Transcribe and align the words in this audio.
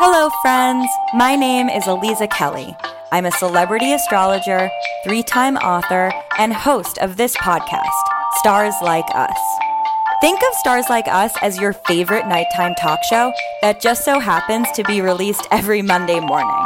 Hello, 0.00 0.30
friends. 0.42 0.88
My 1.12 1.34
name 1.34 1.68
is 1.68 1.82
Aliza 1.82 2.30
Kelly. 2.30 2.76
I'm 3.10 3.26
a 3.26 3.32
celebrity 3.32 3.92
astrologer, 3.92 4.70
three 5.02 5.24
time 5.24 5.56
author, 5.56 6.12
and 6.38 6.52
host 6.52 6.98
of 6.98 7.16
this 7.16 7.36
podcast, 7.38 7.98
Stars 8.36 8.74
Like 8.80 9.12
Us. 9.16 9.36
Think 10.20 10.38
of 10.38 10.54
Stars 10.60 10.84
Like 10.88 11.08
Us 11.08 11.32
as 11.42 11.58
your 11.58 11.72
favorite 11.72 12.28
nighttime 12.28 12.76
talk 12.76 13.02
show 13.10 13.32
that 13.60 13.80
just 13.80 14.04
so 14.04 14.20
happens 14.20 14.70
to 14.76 14.84
be 14.84 15.00
released 15.00 15.48
every 15.50 15.82
Monday 15.82 16.20
morning. 16.20 16.64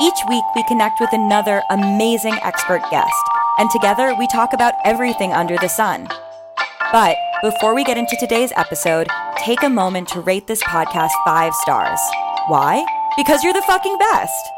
Each 0.00 0.18
week, 0.30 0.44
we 0.56 0.64
connect 0.66 0.98
with 0.98 1.12
another 1.12 1.60
amazing 1.68 2.38
expert 2.42 2.80
guest, 2.90 3.22
and 3.58 3.70
together 3.70 4.14
we 4.18 4.26
talk 4.28 4.54
about 4.54 4.72
everything 4.86 5.34
under 5.34 5.58
the 5.58 5.68
sun. 5.68 6.08
But 6.90 7.18
before 7.42 7.74
we 7.74 7.84
get 7.84 7.98
into 7.98 8.16
today's 8.18 8.52
episode, 8.56 9.08
take 9.36 9.62
a 9.62 9.68
moment 9.68 10.08
to 10.08 10.22
rate 10.22 10.46
this 10.46 10.62
podcast 10.62 11.10
five 11.26 11.52
stars. 11.56 12.00
Why? 12.50 12.84
Because 13.16 13.44
you're 13.44 13.52
the 13.52 13.62
fucking 13.62 13.96
best. 13.98 14.50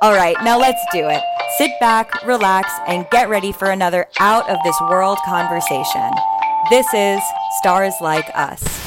All 0.00 0.14
right, 0.14 0.36
now 0.44 0.60
let's 0.60 0.80
do 0.92 1.08
it. 1.08 1.20
Sit 1.58 1.72
back, 1.80 2.24
relax, 2.24 2.70
and 2.86 3.04
get 3.10 3.28
ready 3.28 3.50
for 3.50 3.68
another 3.68 4.06
out 4.20 4.48
of 4.48 4.58
this 4.62 4.80
world 4.82 5.18
conversation. 5.24 6.08
This 6.70 6.86
is 6.94 7.20
Stars 7.58 7.94
Like 8.00 8.30
Us. 8.36 8.85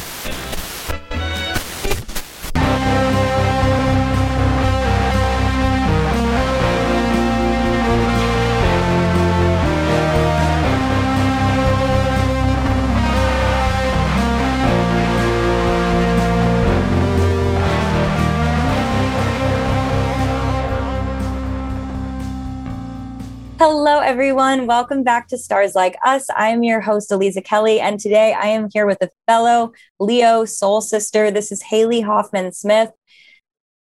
Everyone. 24.30 24.68
Welcome 24.68 25.02
back 25.02 25.28
to 25.30 25.40
Stars 25.40 25.74
Like 25.74 25.98
Us. 26.06 26.30
I 26.30 26.50
am 26.50 26.62
your 26.62 26.82
host, 26.82 27.10
Aliza 27.10 27.44
Kelly, 27.44 27.80
and 27.80 28.00
today 28.00 28.32
I 28.32 28.46
am 28.46 28.70
here 28.72 28.86
with 28.86 29.02
a 29.02 29.10
fellow 29.26 29.72
Leo 30.00 30.46
soul 30.46 30.82
sister. 30.82 31.32
This 31.32 31.52
is 31.52 31.64
Haley 31.64 32.02
Hoffman 32.02 32.52
Smith 32.52 32.92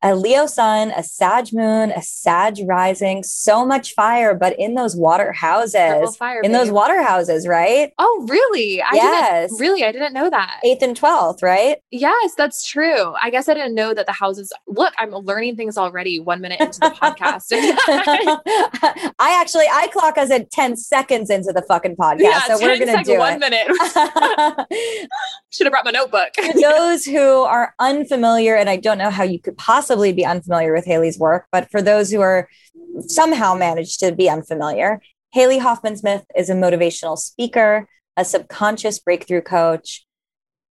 a 0.04 0.14
Leo 0.14 0.44
sun, 0.44 0.90
a 0.90 1.02
Sag 1.02 1.46
moon, 1.54 1.90
a 1.90 2.02
Sag 2.02 2.58
rising, 2.66 3.22
so 3.22 3.64
much 3.64 3.94
fire, 3.94 4.34
but 4.34 4.54
in 4.58 4.74
those 4.74 4.94
water 4.94 5.32
houses, 5.32 6.14
fire, 6.18 6.42
in 6.42 6.52
babe. 6.52 6.60
those 6.60 6.70
water 6.70 7.02
houses, 7.02 7.48
right? 7.48 7.90
Oh, 7.98 8.26
really? 8.28 8.82
I 8.82 8.90
yes. 8.92 9.58
Really? 9.58 9.82
I 9.82 9.92
didn't 9.92 10.12
know 10.12 10.28
that. 10.28 10.60
Eighth 10.62 10.82
and 10.82 10.94
12th, 10.94 11.42
right? 11.42 11.78
Yes, 11.90 12.34
that's 12.36 12.66
true. 12.66 13.14
I 13.20 13.30
guess 13.30 13.48
I 13.48 13.54
didn't 13.54 13.74
know 13.74 13.94
that 13.94 14.04
the 14.04 14.12
houses, 14.12 14.52
look, 14.66 14.92
I'm 14.98 15.10
learning 15.10 15.56
things 15.56 15.78
already 15.78 16.20
one 16.20 16.42
minute 16.42 16.60
into 16.60 16.80
the 16.80 16.90
podcast. 16.90 17.46
I 19.18 19.40
actually, 19.40 19.64
I 19.72 19.88
clock 19.90 20.18
us 20.18 20.30
at 20.30 20.50
10 20.50 20.76
seconds 20.76 21.30
into 21.30 21.50
the 21.50 21.62
fucking 21.62 21.96
podcast. 21.96 22.18
Yeah, 22.18 22.40
so 22.40 22.58
we're 22.60 22.78
going 22.78 22.98
to 22.98 23.04
do 23.04 23.18
one 23.18 23.40
it. 23.42 23.50
minute. 23.50 23.68
Should 25.48 25.66
have 25.66 25.72
brought 25.72 25.86
my 25.86 25.92
notebook. 25.92 26.34
For 26.34 26.60
those 26.60 27.06
who 27.06 27.42
are 27.42 27.74
unfamiliar, 27.78 28.54
and 28.54 28.68
I 28.68 28.76
don't 28.76 28.98
know 28.98 29.08
how 29.08 29.22
you 29.22 29.38
could 29.38 29.56
possibly 29.56 29.93
possibly 29.94 30.12
be 30.12 30.26
unfamiliar 30.26 30.72
with 30.72 30.84
Haley's 30.84 31.20
work, 31.20 31.46
but 31.52 31.70
for 31.70 31.80
those 31.80 32.10
who 32.10 32.20
are 32.20 32.48
somehow 33.06 33.54
managed 33.54 34.00
to 34.00 34.10
be 34.10 34.28
unfamiliar, 34.28 35.00
Haley 35.32 35.58
Hoffman 35.58 35.96
Smith 35.96 36.24
is 36.36 36.50
a 36.50 36.54
motivational 36.54 37.16
speaker, 37.16 37.86
a 38.16 38.24
subconscious 38.24 38.98
breakthrough 38.98 39.42
coach, 39.42 40.04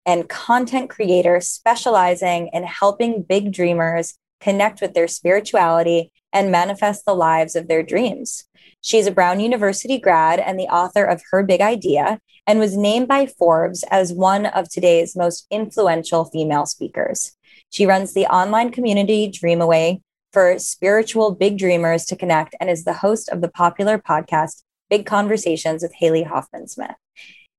and 0.05 0.29
content 0.29 0.91
creator 0.91 1.41
specializing 1.41 2.51
in 2.53 2.65
helping 2.65 3.23
big 3.23 3.53
dreamers 3.53 4.19
connect 4.41 4.81
with 4.81 4.93
their 4.93 5.07
spirituality 5.07 6.11
and 6.33 6.51
manifest 6.51 7.05
the 7.05 7.15
lives 7.15 7.55
of 7.55 7.69
their 7.69 7.85
dreams. 7.85 8.43
She's 8.81 9.07
a 9.07 9.13
Brown 9.13 9.39
University 9.39 9.99
grad 9.99 10.41
and 10.41 10.59
the 10.59 10.65
author 10.65 11.05
of 11.05 11.23
Her 11.31 11.45
Big 11.45 11.61
Idea 11.61 12.19
and 12.45 12.59
was 12.59 12.77
named 12.77 13.07
by 13.07 13.27
Forbes 13.27 13.85
as 13.89 14.13
one 14.13 14.47
of 14.47 14.69
today's 14.69 15.15
most 15.15 15.47
influential 15.49 16.25
female 16.25 16.67
speakers. 16.67 17.37
She 17.73 17.87
runs 17.87 18.13
the 18.13 18.27
online 18.27 18.71
community 18.71 19.31
Dreamaway 19.31 20.03
for 20.31 20.59
spiritual 20.59 21.35
big 21.35 21.57
dreamers 21.57 22.05
to 22.05 22.17
connect 22.17 22.55
and 22.61 22.69
is 22.69 22.85
the 22.85 22.93
host 22.93 23.31
of 23.31 23.41
the 23.41 23.49
popular 23.49 23.99
podcast 23.99 24.63
Big 24.91 25.07
Conversations 25.07 25.83
with 25.83 25.95
Haley 25.95 26.23
Hoffman 26.23 26.69
Smith. 26.69 26.95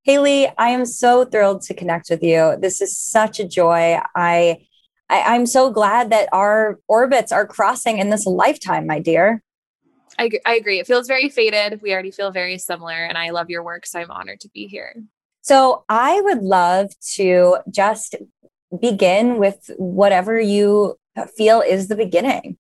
Haley, 0.04 0.50
I 0.56 0.70
am 0.70 0.86
so 0.86 1.26
thrilled 1.26 1.64
to 1.64 1.74
connect 1.74 2.12
with 2.12 2.22
you. 2.22 2.56
This 2.60 2.80
is 2.80 2.96
such 2.96 3.40
a 3.40 3.48
joy. 3.48 4.00
I, 4.16 4.68
I 5.10 5.36
am 5.36 5.48
so 5.48 5.72
glad 5.72 6.12
that 6.12 6.30
our 6.32 6.80
orbits 6.88 7.32
are 7.32 7.48
crossing 7.48 7.98
in 7.98 8.12
this 8.12 8.28
lifetime, 8.28 8.86
my 8.86 9.00
dear. 9.00 9.42
I, 10.20 10.30
I 10.46 10.54
agree. 10.54 10.80
It 10.80 10.86
feels 10.86 11.08
very 11.08 11.30
faded. 11.30 11.82
We 11.82 11.92
already 11.92 12.12
feel 12.12 12.30
very 12.30 12.60
similar, 12.60 13.04
and 13.04 13.18
I 13.18 13.32
love 13.32 13.50
your 13.50 13.64
work, 13.64 13.88
so 13.88 14.00
I'm 14.00 14.12
honored 14.12 14.42
to 14.42 14.50
be 14.50 14.68
here. 14.68 14.94
So, 15.42 15.86
I 15.90 16.22
would 16.22 16.44
love 16.44 16.92
to 17.16 17.58
just 17.72 18.16
begin 18.82 19.38
with 19.38 19.70
whatever 19.78 20.40
you 20.40 20.96
feel 21.38 21.62
is 21.62 21.88
the 21.88 21.96
beginning. 21.96 22.58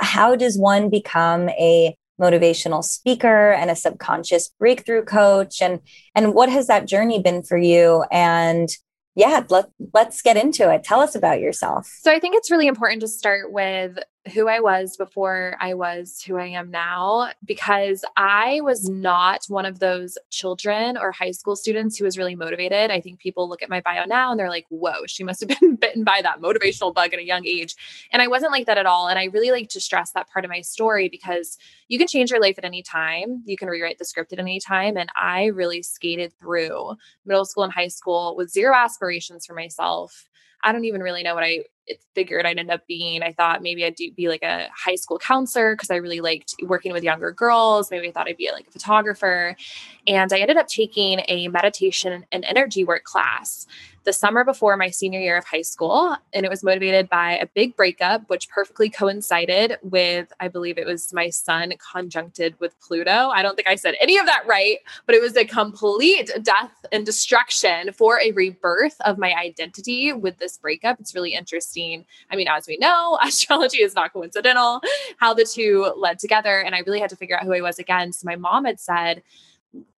How 0.00 0.36
does 0.36 0.58
one 0.58 0.90
become 0.90 1.48
a 1.50 1.96
motivational 2.20 2.84
speaker 2.84 3.52
and 3.52 3.70
a 3.70 3.76
subconscious 3.76 4.50
breakthrough 4.58 5.04
coach? 5.04 5.60
And 5.60 5.80
and 6.14 6.34
what 6.34 6.48
has 6.48 6.66
that 6.66 6.86
journey 6.86 7.20
been 7.20 7.42
for 7.42 7.58
you? 7.58 8.04
And 8.10 8.68
yeah 9.16 9.44
let, 9.48 9.66
let's 9.92 10.22
get 10.22 10.36
into 10.36 10.72
it. 10.72 10.82
Tell 10.82 11.00
us 11.00 11.14
about 11.14 11.40
yourself. 11.40 11.88
So 12.02 12.12
i 12.12 12.18
think 12.18 12.34
it's 12.36 12.50
really 12.50 12.66
important 12.66 13.00
to 13.02 13.08
start 13.08 13.52
with 13.52 13.98
who 14.32 14.48
I 14.48 14.60
was 14.60 14.96
before 14.96 15.56
I 15.60 15.74
was 15.74 16.22
who 16.22 16.38
I 16.38 16.46
am 16.46 16.70
now 16.70 17.32
because 17.44 18.04
I 18.16 18.60
was 18.62 18.88
not 18.88 19.44
one 19.48 19.66
of 19.66 19.80
those 19.80 20.16
children 20.30 20.96
or 20.96 21.12
high 21.12 21.32
school 21.32 21.56
students 21.56 21.98
who 21.98 22.04
was 22.04 22.16
really 22.16 22.34
motivated. 22.34 22.90
I 22.90 23.00
think 23.00 23.18
people 23.18 23.48
look 23.48 23.62
at 23.62 23.68
my 23.68 23.82
bio 23.82 24.04
now 24.06 24.30
and 24.30 24.40
they're 24.40 24.48
like, 24.48 24.64
whoa, 24.70 25.06
she 25.06 25.24
must 25.24 25.40
have 25.40 25.60
been 25.60 25.76
bitten 25.76 26.04
by 26.04 26.22
that 26.22 26.40
motivational 26.40 26.94
bug 26.94 27.12
at 27.12 27.18
a 27.18 27.24
young 27.24 27.46
age. 27.46 27.76
And 28.12 28.22
I 28.22 28.28
wasn't 28.28 28.52
like 28.52 28.66
that 28.66 28.78
at 28.78 28.86
all. 28.86 29.08
And 29.08 29.18
I 29.18 29.24
really 29.24 29.50
like 29.50 29.68
to 29.70 29.80
stress 29.80 30.12
that 30.12 30.30
part 30.30 30.44
of 30.44 30.50
my 30.50 30.62
story 30.62 31.08
because 31.10 31.58
you 31.88 31.98
can 31.98 32.06
change 32.06 32.30
your 32.30 32.40
life 32.40 32.56
at 32.56 32.64
any 32.64 32.82
time. 32.82 33.42
You 33.44 33.58
can 33.58 33.68
rewrite 33.68 33.98
the 33.98 34.06
script 34.06 34.32
at 34.32 34.38
any 34.38 34.58
time. 34.58 34.96
And 34.96 35.10
I 35.20 35.46
really 35.46 35.82
skated 35.82 36.32
through 36.38 36.94
middle 37.26 37.44
school 37.44 37.64
and 37.64 37.72
high 37.72 37.88
school 37.88 38.36
with 38.36 38.50
zero 38.50 38.74
aspirations 38.74 39.44
for 39.44 39.54
myself. 39.54 40.30
I 40.62 40.72
don't 40.72 40.86
even 40.86 41.02
really 41.02 41.22
know 41.22 41.34
what 41.34 41.44
I 41.44 41.64
figured 42.14 42.46
I'd 42.46 42.58
end 42.58 42.70
up 42.70 42.86
being. 42.86 43.22
I 43.22 43.32
thought 43.32 43.62
maybe 43.62 43.84
I'd 43.84 43.94
do, 43.94 44.10
be 44.12 44.28
like 44.28 44.42
a 44.42 44.68
high 44.74 44.94
school 44.94 45.18
counselor 45.18 45.74
because 45.74 45.90
I 45.90 45.96
really 45.96 46.20
liked 46.20 46.54
working 46.62 46.92
with 46.92 47.04
younger 47.04 47.32
girls. 47.32 47.90
Maybe 47.90 48.08
I 48.08 48.12
thought 48.12 48.28
I'd 48.28 48.36
be 48.36 48.50
like 48.52 48.68
a 48.68 48.70
photographer. 48.70 49.56
And 50.06 50.32
I 50.32 50.38
ended 50.38 50.56
up 50.56 50.68
taking 50.68 51.20
a 51.28 51.48
meditation 51.48 52.24
and 52.32 52.44
energy 52.44 52.84
work 52.84 53.04
class 53.04 53.66
the 54.04 54.12
summer 54.12 54.44
before 54.44 54.76
my 54.76 54.90
senior 54.90 55.20
year 55.20 55.36
of 55.36 55.44
high 55.44 55.62
school. 55.62 56.16
And 56.32 56.44
it 56.44 56.48
was 56.50 56.62
motivated 56.62 57.08
by 57.08 57.38
a 57.38 57.46
big 57.46 57.76
breakup, 57.76 58.28
which 58.28 58.48
perfectly 58.48 58.90
coincided 58.90 59.78
with, 59.82 60.32
I 60.40 60.48
believe 60.48 60.78
it 60.78 60.86
was 60.86 61.12
my 61.12 61.30
sun 61.30 61.72
conjuncted 61.92 62.58
with 62.60 62.78
Pluto. 62.80 63.30
I 63.30 63.42
don't 63.42 63.56
think 63.56 63.68
I 63.68 63.74
said 63.74 63.94
any 64.00 64.18
of 64.18 64.26
that 64.26 64.44
right, 64.46 64.78
but 65.06 65.14
it 65.14 65.22
was 65.22 65.36
a 65.36 65.44
complete 65.44 66.30
death 66.42 66.84
and 66.92 67.06
destruction 67.06 67.92
for 67.92 68.20
a 68.20 68.32
rebirth 68.32 68.96
of 69.00 69.18
my 69.18 69.34
identity 69.34 70.12
with 70.12 70.38
this 70.38 70.58
breakup. 70.58 71.00
It's 71.00 71.14
really 71.14 71.34
interesting. 71.34 72.04
I 72.30 72.36
mean, 72.36 72.48
as 72.48 72.66
we 72.66 72.76
know, 72.76 73.18
astrology 73.24 73.82
is 73.82 73.94
not 73.94 74.12
coincidental, 74.12 74.80
how 75.18 75.34
the 75.34 75.44
two 75.44 75.92
led 75.96 76.18
together. 76.18 76.60
And 76.60 76.74
I 76.74 76.80
really 76.80 77.00
had 77.00 77.10
to 77.10 77.16
figure 77.16 77.36
out 77.36 77.44
who 77.44 77.52
I 77.52 77.60
was 77.60 77.78
again. 77.78 78.12
So 78.12 78.26
my 78.26 78.36
mom 78.36 78.64
had 78.64 78.80
said, 78.80 79.22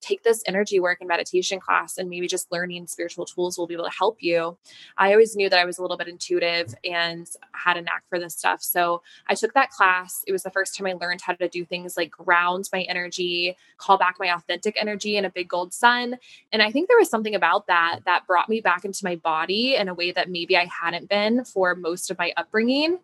take 0.00 0.22
this 0.22 0.42
energy 0.46 0.80
work 0.80 0.98
and 1.00 1.08
meditation 1.08 1.60
class 1.60 1.98
and 1.98 2.08
maybe 2.08 2.26
just 2.26 2.50
learning 2.50 2.86
spiritual 2.86 3.24
tools 3.24 3.58
will 3.58 3.66
be 3.66 3.74
able 3.74 3.84
to 3.84 3.90
help 3.90 4.22
you. 4.22 4.56
I 4.96 5.12
always 5.12 5.36
knew 5.36 5.48
that 5.48 5.58
I 5.58 5.64
was 5.64 5.78
a 5.78 5.82
little 5.82 5.96
bit 5.96 6.08
intuitive 6.08 6.74
and 6.84 7.26
had 7.52 7.76
a 7.76 7.82
knack 7.82 8.04
for 8.08 8.18
this 8.18 8.34
stuff. 8.34 8.62
So 8.62 9.02
I 9.28 9.34
took 9.34 9.54
that 9.54 9.70
class. 9.70 10.24
It 10.26 10.32
was 10.32 10.42
the 10.42 10.50
first 10.50 10.76
time 10.76 10.86
I 10.86 10.92
learned 10.94 11.20
how 11.20 11.34
to 11.34 11.48
do 11.48 11.64
things 11.64 11.96
like 11.96 12.10
ground 12.10 12.68
my 12.72 12.82
energy, 12.82 13.56
call 13.78 13.98
back 13.98 14.16
my 14.18 14.34
authentic 14.34 14.76
energy 14.80 15.16
in 15.16 15.24
a 15.24 15.30
big 15.30 15.48
gold 15.48 15.72
sun. 15.72 16.16
And 16.52 16.62
I 16.62 16.70
think 16.70 16.88
there 16.88 16.98
was 16.98 17.10
something 17.10 17.34
about 17.34 17.66
that 17.66 18.00
that 18.06 18.26
brought 18.26 18.48
me 18.48 18.60
back 18.60 18.84
into 18.84 19.04
my 19.04 19.16
body 19.16 19.76
in 19.76 19.88
a 19.88 19.94
way 19.94 20.12
that 20.12 20.30
maybe 20.30 20.56
I 20.56 20.66
hadn't 20.66 21.08
been 21.08 21.44
for 21.44 21.74
most 21.74 22.10
of 22.10 22.18
my 22.18 22.32
upbringing 22.36 22.98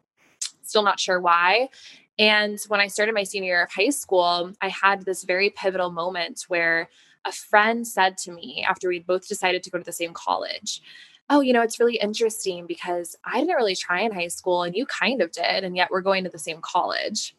still 0.73 0.83
not 0.83 0.99
sure 0.99 1.21
why. 1.21 1.69
And 2.19 2.59
when 2.69 2.81
I 2.81 2.87
started 2.87 3.15
my 3.15 3.25
senior 3.25 3.49
year 3.49 3.63
of 3.63 3.73
high 3.73 3.91
school, 3.91 4.53
I 4.61 4.69
had 4.69 5.05
this 5.05 5.25
very 5.25 5.51
pivotal 5.51 5.91
moment 5.91 6.45
where 6.49 6.89
a 7.25 7.33
friend 7.33 7.87
said 7.87 8.19
to 8.19 8.33
me 8.33 8.65
after 8.69 8.89
we 8.89 8.99
both 8.99 9.29
decided 9.29 9.63
to 9.63 9.71
go 9.71 9.79
to 9.79 9.85
the 9.85 9.93
same 9.93 10.13
college, 10.13 10.83
Oh, 11.31 11.41
you 11.41 11.53
know, 11.53 11.63
it's 11.63 11.81
really 11.81 11.97
interesting 11.97 12.67
because 12.67 13.17
I 13.25 13.41
didn't 13.41 13.57
really 13.57 13.77
try 13.77 14.01
in 14.03 14.13
high 14.13 14.29
school 14.29 14.65
and 14.65 14.75
you 14.75 14.85
kind 14.85 15.23
of 15.23 15.31
did. 15.33 15.65
And 15.65 15.77
yet 15.77 15.91
we're 15.91 16.03
going 16.03 16.25
to 16.25 16.31
the 16.31 16.39
same 16.39 16.61
college. 16.61 17.35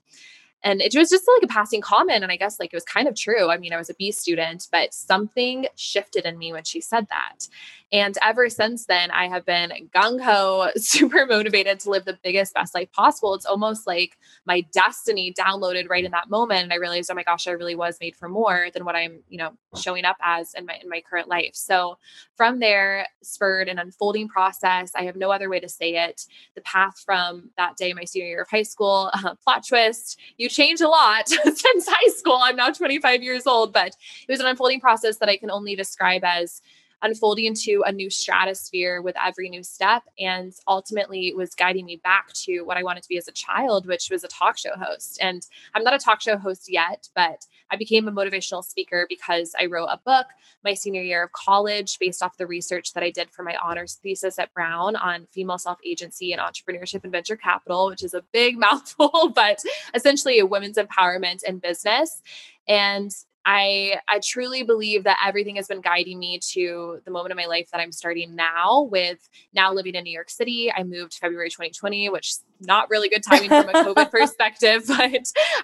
And 0.63 0.81
it 0.81 0.95
was 0.95 1.09
just 1.09 1.27
like 1.27 1.43
a 1.43 1.53
passing 1.53 1.81
comment 1.81 2.23
and 2.23 2.31
i 2.31 2.35
guess 2.35 2.59
like 2.59 2.73
it 2.73 2.75
was 2.75 2.83
kind 2.83 3.07
of 3.07 3.15
true. 3.15 3.49
I 3.49 3.57
mean 3.57 3.73
i 3.73 3.77
was 3.77 3.89
a 3.89 3.93
b 3.93 4.11
student 4.11 4.67
but 4.71 4.93
something 4.93 5.67
shifted 5.75 6.25
in 6.25 6.37
me 6.37 6.51
when 6.51 6.63
she 6.63 6.81
said 6.81 7.07
that. 7.09 7.47
And 7.91 8.17
ever 8.23 8.49
since 8.49 8.85
then 8.85 9.11
i 9.11 9.27
have 9.27 9.45
been 9.45 9.71
gung-ho 9.93 10.69
super 10.77 11.25
motivated 11.25 11.79
to 11.81 11.89
live 11.89 12.05
the 12.05 12.17
biggest 12.23 12.53
best 12.53 12.73
life 12.73 12.91
possible. 12.91 13.33
It's 13.33 13.45
almost 13.45 13.85
like 13.87 14.17
my 14.45 14.61
destiny 14.73 15.33
downloaded 15.33 15.89
right 15.89 16.05
in 16.05 16.11
that 16.11 16.29
moment 16.29 16.63
and 16.63 16.73
i 16.73 16.77
realized 16.77 17.09
oh 17.11 17.15
my 17.15 17.23
gosh 17.23 17.47
i 17.47 17.51
really 17.51 17.75
was 17.75 17.97
made 17.99 18.15
for 18.15 18.29
more 18.29 18.67
than 18.73 18.85
what 18.85 18.95
i'm 18.95 19.21
you 19.29 19.37
know 19.37 19.51
showing 19.75 20.05
up 20.05 20.17
as 20.21 20.53
in 20.53 20.65
my 20.65 20.79
in 20.81 20.89
my 20.89 21.01
current 21.01 21.27
life. 21.27 21.51
So 21.53 21.97
from 22.35 22.59
there 22.59 23.07
spurred 23.21 23.67
an 23.67 23.79
unfolding 23.79 24.27
process. 24.27 24.91
I 24.95 25.03
have 25.03 25.15
no 25.15 25.31
other 25.31 25.49
way 25.49 25.59
to 25.59 25.69
say 25.69 25.95
it. 25.95 26.25
The 26.55 26.61
path 26.61 26.99
from 27.05 27.49
that 27.57 27.77
day 27.77 27.93
my 27.93 28.05
senior 28.05 28.27
year 28.27 28.41
of 28.41 28.49
high 28.49 28.63
school 28.63 29.11
uh, 29.13 29.35
plot 29.43 29.65
twist 29.67 30.19
you 30.37 30.49
changed 30.53 30.81
a 30.81 30.87
lot 30.87 31.27
since 31.29 31.87
high 31.87 32.11
school. 32.15 32.39
I'm 32.41 32.55
now 32.55 32.69
25 32.69 33.23
years 33.23 33.45
old, 33.45 33.73
but 33.73 33.87
it 34.27 34.31
was 34.31 34.39
an 34.39 34.45
unfolding 34.45 34.79
process 34.79 35.17
that 35.17 35.29
I 35.29 35.37
can 35.37 35.51
only 35.51 35.75
describe 35.75 36.23
as 36.23 36.61
unfolding 37.03 37.45
into 37.45 37.83
a 37.85 37.91
new 37.91 38.09
stratosphere 38.09 39.01
with 39.01 39.15
every 39.23 39.49
new 39.49 39.61
step. 39.61 40.03
And 40.19 40.53
ultimately, 40.67 41.33
was 41.35 41.53
guiding 41.53 41.85
me 41.85 41.97
back 42.03 42.33
to 42.45 42.61
what 42.61 42.77
I 42.77 42.83
wanted 42.83 43.03
to 43.03 43.09
be 43.09 43.17
as 43.17 43.27
a 43.27 43.33
child, 43.33 43.85
which 43.87 44.09
was 44.09 44.23
a 44.23 44.27
talk 44.27 44.57
show 44.57 44.75
host. 44.75 45.19
And 45.21 45.45
I'm 45.75 45.83
not 45.83 45.93
a 45.93 45.99
talk 45.99 46.21
show 46.21 46.37
host 46.37 46.71
yet, 46.71 47.09
but 47.15 47.45
I 47.69 47.75
became 47.75 48.07
a 48.07 48.11
motivational 48.11 48.63
speaker 48.63 49.05
because 49.09 49.53
I 49.59 49.65
wrote 49.65 49.87
a 49.87 49.99
book 50.03 50.27
my 50.63 50.73
senior 50.73 51.01
year 51.01 51.23
of 51.23 51.31
college 51.33 51.97
based 51.99 52.23
off 52.23 52.37
the 52.37 52.47
research 52.47 52.93
that 52.93 53.03
I 53.03 53.11
did 53.11 53.29
for 53.29 53.43
my 53.43 53.57
honors 53.63 53.99
thesis 54.01 54.39
at 54.39 54.53
Brown 54.53 54.95
on 54.95 55.27
female 55.31 55.57
self 55.57 55.79
agency 55.85 56.31
and 56.31 56.41
entrepreneurship 56.41 57.03
and 57.03 57.11
venture 57.11 57.35
capital, 57.35 57.87
which 57.87 58.03
is 58.03 58.13
a 58.13 58.23
big 58.31 58.57
mouthful, 58.63 59.31
but 59.35 59.59
essentially 59.93 60.39
a 60.39 60.45
women's 60.45 60.77
empowerment 60.77 61.41
and 61.47 61.61
business. 61.61 62.21
And 62.67 63.11
I 63.45 63.99
I 64.07 64.19
truly 64.23 64.63
believe 64.63 65.03
that 65.03 65.17
everything 65.25 65.57
has 65.57 65.67
been 65.67 65.81
guiding 65.81 66.19
me 66.19 66.39
to 66.51 67.01
the 67.03 67.11
moment 67.11 67.31
of 67.31 67.37
my 67.37 67.45
life 67.45 67.69
that 67.71 67.81
I'm 67.81 67.91
starting 67.91 68.35
now 68.35 68.83
with 68.83 69.27
now 69.53 69.73
living 69.73 69.95
in 69.95 70.03
New 70.03 70.13
York 70.13 70.29
City. 70.29 70.71
I 70.71 70.83
moved 70.83 71.15
February 71.15 71.49
2020, 71.49 72.09
which 72.09 72.29
is 72.29 72.43
not 72.61 72.89
really 72.89 73.09
good 73.09 73.23
timing 73.23 73.49
from 73.49 73.69
a 73.69 73.73
COVID 73.73 74.11
perspective, 74.11 74.83
but 74.87 75.11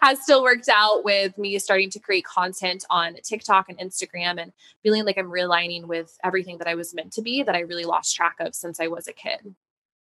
has 0.01 0.21
still 0.21 0.43
worked 0.43 0.69
out 0.69 1.05
with 1.05 1.37
me 1.37 1.57
starting 1.59 1.89
to 1.91 1.99
create 1.99 2.25
content 2.25 2.85
on 2.89 3.15
TikTok 3.23 3.69
and 3.69 3.79
Instagram 3.79 4.41
and 4.41 4.51
feeling 4.83 5.05
like 5.05 5.17
I'm 5.17 5.31
realigning 5.31 5.85
with 5.85 6.17
everything 6.23 6.57
that 6.57 6.67
I 6.67 6.75
was 6.75 6.93
meant 6.93 7.13
to 7.13 7.21
be 7.21 7.43
that 7.43 7.55
I 7.55 7.61
really 7.61 7.85
lost 7.85 8.15
track 8.15 8.35
of 8.39 8.55
since 8.55 8.79
I 8.79 8.87
was 8.87 9.07
a 9.07 9.13
kid. 9.13 9.55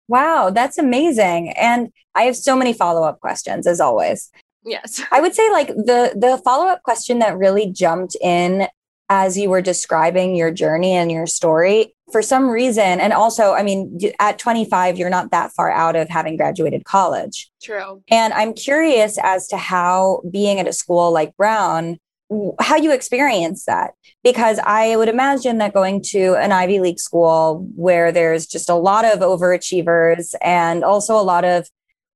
Wow, 0.08 0.50
that's 0.50 0.78
amazing. 0.78 1.50
And 1.50 1.92
I 2.14 2.22
have 2.22 2.36
so 2.36 2.56
many 2.56 2.72
follow 2.72 3.04
up 3.04 3.20
questions 3.20 3.66
as 3.66 3.80
always. 3.80 4.30
Yes. 4.68 5.00
I 5.12 5.20
would 5.20 5.34
say 5.34 5.50
like 5.50 5.68
the 5.68 6.12
the 6.16 6.40
follow-up 6.44 6.82
question 6.82 7.18
that 7.20 7.36
really 7.36 7.70
jumped 7.70 8.16
in 8.20 8.68
as 9.10 9.38
you 9.38 9.48
were 9.48 9.62
describing 9.62 10.36
your 10.36 10.50
journey 10.50 10.92
and 10.92 11.10
your 11.10 11.26
story 11.26 11.94
for 12.12 12.20
some 12.20 12.48
reason 12.48 13.00
and 13.00 13.12
also 13.12 13.52
I 13.52 13.62
mean 13.62 13.98
at 14.18 14.38
25 14.38 14.98
you're 14.98 15.10
not 15.10 15.30
that 15.30 15.52
far 15.52 15.70
out 15.70 15.96
of 15.96 16.08
having 16.08 16.36
graduated 16.36 16.84
college. 16.84 17.50
True. 17.62 18.02
And 18.10 18.32
I'm 18.34 18.52
curious 18.52 19.18
as 19.22 19.48
to 19.48 19.56
how 19.56 20.22
being 20.30 20.60
at 20.60 20.68
a 20.68 20.72
school 20.72 21.10
like 21.10 21.36
Brown 21.36 21.98
how 22.60 22.76
you 22.76 22.92
experience 22.92 23.64
that 23.64 23.92
because 24.22 24.58
i 24.64 24.94
would 24.96 25.08
imagine 25.08 25.58
that 25.58 25.72
going 25.72 26.02
to 26.02 26.34
an 26.34 26.52
ivy 26.52 26.78
league 26.78 27.00
school 27.00 27.66
where 27.74 28.12
there's 28.12 28.46
just 28.46 28.68
a 28.68 28.74
lot 28.74 29.04
of 29.04 29.20
overachievers 29.20 30.34
and 30.42 30.84
also 30.84 31.18
a 31.18 31.22
lot 31.22 31.44
of 31.44 31.68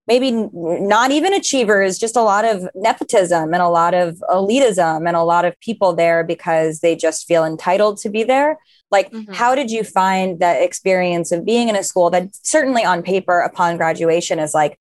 maybe 0.07 0.33
not 0.53 1.11
even 1.11 1.33
achievers, 1.33 1.99
just 1.99 2.17
a 2.17 2.23
lot 2.23 2.45
of 2.45 2.69
nepotism 2.75 3.55
and 3.55 3.63
a 3.63 3.69
lot 3.69 3.95
of 3.95 4.23
elitism 4.31 5.07
and 5.07 5.17
a 5.17 5.23
lot 5.23 5.45
of 5.45 5.59
people 5.61 5.95
there 5.95 6.25
because 6.25 6.81
they 6.81 6.97
just 6.97 7.27
feel 7.27 7.45
entitled 7.45 7.99
to 7.99 8.09
be 8.09 8.25
there. 8.25 8.59
Like, 8.91 9.11
mm-hmm. 9.11 9.33
how 9.33 9.55
did 9.55 9.71
you 9.71 9.85
find 9.85 10.41
that 10.41 10.61
experience 10.61 11.31
of 11.31 11.45
being 11.45 11.69
in 11.69 11.77
a 11.77 11.85
school 11.85 12.11
that 12.11 12.29
certainly 12.43 12.85
on 12.85 13.03
paper 13.03 13.41
upon 13.41 13.77
graduation 13.77 14.39
is 14.39 14.55
like, 14.55 14.79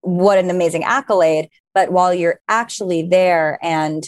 what 0.00 0.38
an 0.38 0.50
amazing 0.50 0.84
accolade. 0.84 1.48
But 1.74 1.92
while 1.92 2.12
you're 2.12 2.40
actually 2.48 3.02
there 3.02 3.58
and 3.62 4.04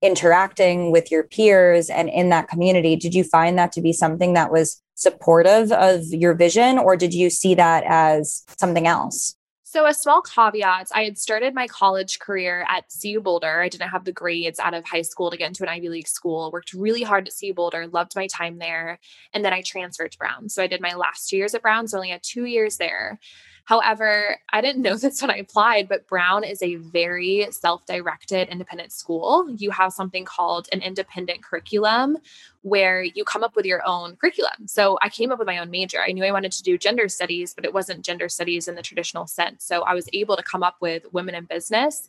interacting 0.00 0.90
with 0.90 1.10
your 1.10 1.22
peers 1.22 1.90
and 1.90 2.08
in 2.08 2.30
that 2.30 2.48
community, 2.48 2.96
did 2.96 3.14
you 3.14 3.24
find 3.24 3.58
that 3.58 3.72
to 3.72 3.80
be 3.80 3.92
something 3.92 4.32
that 4.34 4.50
was 4.50 4.82
supportive 4.94 5.70
of 5.72 6.02
your 6.06 6.34
vision, 6.34 6.78
or 6.78 6.96
did 6.96 7.12
you 7.12 7.30
see 7.30 7.54
that 7.54 7.84
as 7.86 8.44
something 8.56 8.86
else? 8.86 9.34
So, 9.72 9.86
a 9.86 9.94
small 9.94 10.20
caveat 10.20 10.88
I 10.94 11.04
had 11.04 11.16
started 11.16 11.54
my 11.54 11.66
college 11.66 12.18
career 12.18 12.66
at 12.68 12.84
CU 13.00 13.22
Boulder. 13.22 13.62
I 13.62 13.70
didn't 13.70 13.88
have 13.88 14.04
the 14.04 14.12
grades 14.12 14.58
out 14.58 14.74
of 14.74 14.84
high 14.84 15.00
school 15.00 15.30
to 15.30 15.36
get 15.38 15.48
into 15.48 15.62
an 15.62 15.70
Ivy 15.70 15.88
League 15.88 16.08
school. 16.08 16.50
Worked 16.52 16.74
really 16.74 17.02
hard 17.02 17.26
at 17.26 17.32
CU 17.40 17.54
Boulder, 17.54 17.86
loved 17.86 18.14
my 18.14 18.26
time 18.26 18.58
there. 18.58 18.98
And 19.32 19.42
then 19.42 19.54
I 19.54 19.62
transferred 19.62 20.12
to 20.12 20.18
Brown. 20.18 20.50
So, 20.50 20.62
I 20.62 20.66
did 20.66 20.82
my 20.82 20.92
last 20.92 21.26
two 21.26 21.38
years 21.38 21.54
at 21.54 21.62
Brown, 21.62 21.88
so 21.88 21.96
only 21.96 22.10
had 22.10 22.22
two 22.22 22.44
years 22.44 22.76
there. 22.76 23.18
However, 23.64 24.36
I 24.52 24.60
didn't 24.60 24.82
know 24.82 24.96
this 24.98 25.22
when 25.22 25.30
I 25.30 25.36
applied, 25.36 25.88
but 25.88 26.06
Brown 26.06 26.44
is 26.44 26.62
a 26.62 26.74
very 26.74 27.46
self 27.50 27.86
directed 27.86 28.48
independent 28.48 28.92
school. 28.92 29.48
You 29.56 29.70
have 29.70 29.94
something 29.94 30.26
called 30.26 30.68
an 30.72 30.82
independent 30.82 31.42
curriculum 31.42 32.18
where 32.62 33.02
you 33.02 33.24
come 33.24 33.42
up 33.42 33.56
with 33.56 33.66
your 33.66 33.86
own 33.86 34.16
curriculum. 34.16 34.66
So 34.66 34.98
I 35.02 35.08
came 35.08 35.32
up 35.32 35.38
with 35.38 35.46
my 35.46 35.58
own 35.58 35.70
major. 35.70 36.00
I 36.00 36.12
knew 36.12 36.24
I 36.24 36.30
wanted 36.30 36.52
to 36.52 36.62
do 36.62 36.78
gender 36.78 37.08
studies, 37.08 37.54
but 37.54 37.64
it 37.64 37.74
wasn't 37.74 38.04
gender 38.04 38.28
studies 38.28 38.68
in 38.68 38.76
the 38.76 38.82
traditional 38.82 39.26
sense. 39.26 39.64
So 39.64 39.82
I 39.82 39.94
was 39.94 40.08
able 40.12 40.36
to 40.36 40.42
come 40.42 40.62
up 40.62 40.76
with 40.80 41.04
women 41.12 41.34
in 41.34 41.44
business. 41.44 42.08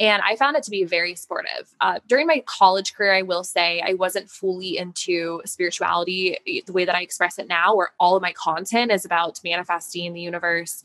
And 0.00 0.20
I 0.22 0.34
found 0.36 0.56
it 0.56 0.64
to 0.64 0.70
be 0.70 0.84
very 0.84 1.14
supportive. 1.14 1.72
Uh, 1.80 2.00
during 2.08 2.26
my 2.26 2.42
college 2.46 2.94
career, 2.94 3.14
I 3.14 3.22
will 3.22 3.44
say 3.44 3.80
I 3.80 3.94
wasn't 3.94 4.28
fully 4.28 4.76
into 4.76 5.40
spirituality 5.44 6.36
eh, 6.48 6.60
the 6.66 6.72
way 6.72 6.84
that 6.84 6.96
I 6.96 7.02
express 7.02 7.38
it 7.38 7.46
now, 7.46 7.76
where 7.76 7.92
all 8.00 8.16
of 8.16 8.22
my 8.22 8.32
content 8.32 8.90
is 8.90 9.04
about 9.04 9.40
manifesting 9.44 10.12
the 10.12 10.20
universe. 10.20 10.82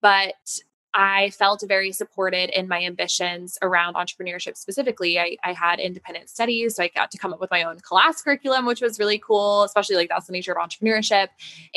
But 0.00 0.60
I 0.92 1.30
felt 1.30 1.62
very 1.66 1.92
supported 1.92 2.50
in 2.50 2.66
my 2.66 2.82
ambitions 2.82 3.56
around 3.62 3.94
entrepreneurship 3.94 4.56
specifically. 4.56 5.20
I, 5.20 5.36
I, 5.44 5.52
had 5.52 5.78
independent 5.78 6.28
studies, 6.28 6.76
so 6.76 6.82
I 6.82 6.88
got 6.88 7.12
to 7.12 7.18
come 7.18 7.32
up 7.32 7.40
with 7.40 7.50
my 7.50 7.62
own 7.62 7.78
class 7.78 8.22
curriculum, 8.22 8.66
which 8.66 8.80
was 8.80 8.98
really 8.98 9.18
cool, 9.18 9.62
especially 9.62 9.96
like 9.96 10.08
that's 10.08 10.26
the 10.26 10.32
nature 10.32 10.52
of 10.52 10.58
entrepreneurship. 10.58 11.28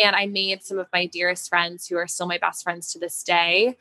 And 0.03 0.15
I 0.15 0.25
made 0.25 0.63
some 0.63 0.79
of 0.79 0.87
my 0.91 1.05
dearest 1.05 1.47
friends 1.47 1.87
who 1.87 1.97
are 1.97 2.07
still 2.07 2.27
my 2.27 2.39
best 2.39 2.63
friends 2.63 2.91
to 2.93 2.99
this 2.99 3.21
day. 3.23 3.77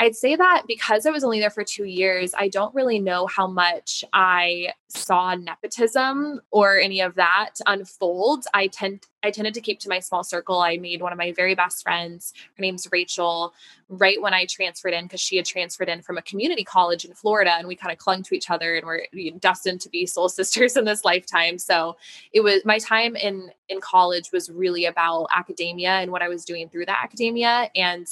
I'd 0.00 0.16
say 0.16 0.34
that 0.34 0.62
because 0.66 1.04
I 1.04 1.10
was 1.10 1.24
only 1.24 1.40
there 1.40 1.50
for 1.50 1.62
two 1.62 1.84
years, 1.84 2.32
I 2.36 2.48
don't 2.48 2.74
really 2.74 2.98
know 2.98 3.26
how 3.26 3.46
much 3.46 4.02
I 4.14 4.72
saw 4.88 5.34
nepotism 5.34 6.40
or 6.50 6.78
any 6.78 7.02
of 7.02 7.16
that 7.16 7.56
unfold. 7.66 8.46
I 8.54 8.68
tend 8.68 9.06
I 9.22 9.30
tended 9.30 9.52
to 9.52 9.60
keep 9.60 9.78
to 9.80 9.90
my 9.90 10.00
small 10.00 10.24
circle. 10.24 10.60
I 10.60 10.78
made 10.78 11.02
one 11.02 11.12
of 11.12 11.18
my 11.18 11.32
very 11.32 11.54
best 11.54 11.82
friends. 11.82 12.32
Her 12.56 12.62
name's 12.62 12.88
Rachel. 12.90 13.52
Right 13.90 14.22
when 14.22 14.32
I 14.32 14.46
transferred 14.46 14.94
in, 14.94 15.04
because 15.04 15.20
she 15.20 15.36
had 15.36 15.44
transferred 15.44 15.90
in 15.90 16.00
from 16.00 16.16
a 16.16 16.22
community 16.22 16.64
college 16.64 17.04
in 17.04 17.12
Florida, 17.12 17.52
and 17.58 17.68
we 17.68 17.76
kind 17.76 17.92
of 17.92 17.98
clung 17.98 18.22
to 18.22 18.34
each 18.34 18.48
other, 18.48 18.76
and 18.76 18.86
we're 18.86 19.06
destined 19.38 19.82
to 19.82 19.90
be 19.90 20.06
soul 20.06 20.28
sisters 20.30 20.78
in 20.78 20.86
this 20.86 21.04
lifetime. 21.04 21.58
So 21.58 21.98
it 22.32 22.40
was 22.40 22.64
my 22.64 22.78
time 22.78 23.16
in 23.16 23.50
in 23.68 23.82
college 23.82 24.30
was 24.32 24.48
really 24.48 24.86
about 24.86 25.26
academia 25.36 25.90
and 25.90 26.10
what 26.10 26.22
I 26.22 26.28
was 26.28 26.46
doing 26.46 26.70
through 26.70 26.86
that 26.86 27.00
academia 27.04 27.70
and 27.76 28.08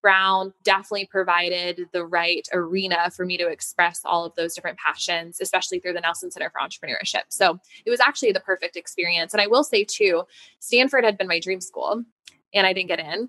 Brown 0.00 0.52
definitely 0.64 1.06
provided 1.06 1.88
the 1.92 2.04
right 2.04 2.46
arena 2.52 3.10
for 3.10 3.24
me 3.24 3.36
to 3.36 3.48
express 3.48 4.00
all 4.04 4.24
of 4.24 4.34
those 4.34 4.54
different 4.54 4.78
passions, 4.78 5.38
especially 5.40 5.78
through 5.80 5.92
the 5.94 6.00
Nelson 6.00 6.30
Center 6.30 6.50
for 6.50 6.60
Entrepreneurship. 6.60 7.24
So 7.28 7.58
it 7.84 7.90
was 7.90 8.00
actually 8.00 8.32
the 8.32 8.40
perfect 8.40 8.76
experience. 8.76 9.32
And 9.32 9.40
I 9.40 9.46
will 9.46 9.64
say, 9.64 9.84
too, 9.84 10.24
Stanford 10.58 11.04
had 11.04 11.18
been 11.18 11.28
my 11.28 11.40
dream 11.40 11.60
school 11.60 12.02
and 12.54 12.66
I 12.66 12.72
didn't 12.72 12.88
get 12.88 13.00
in, 13.00 13.28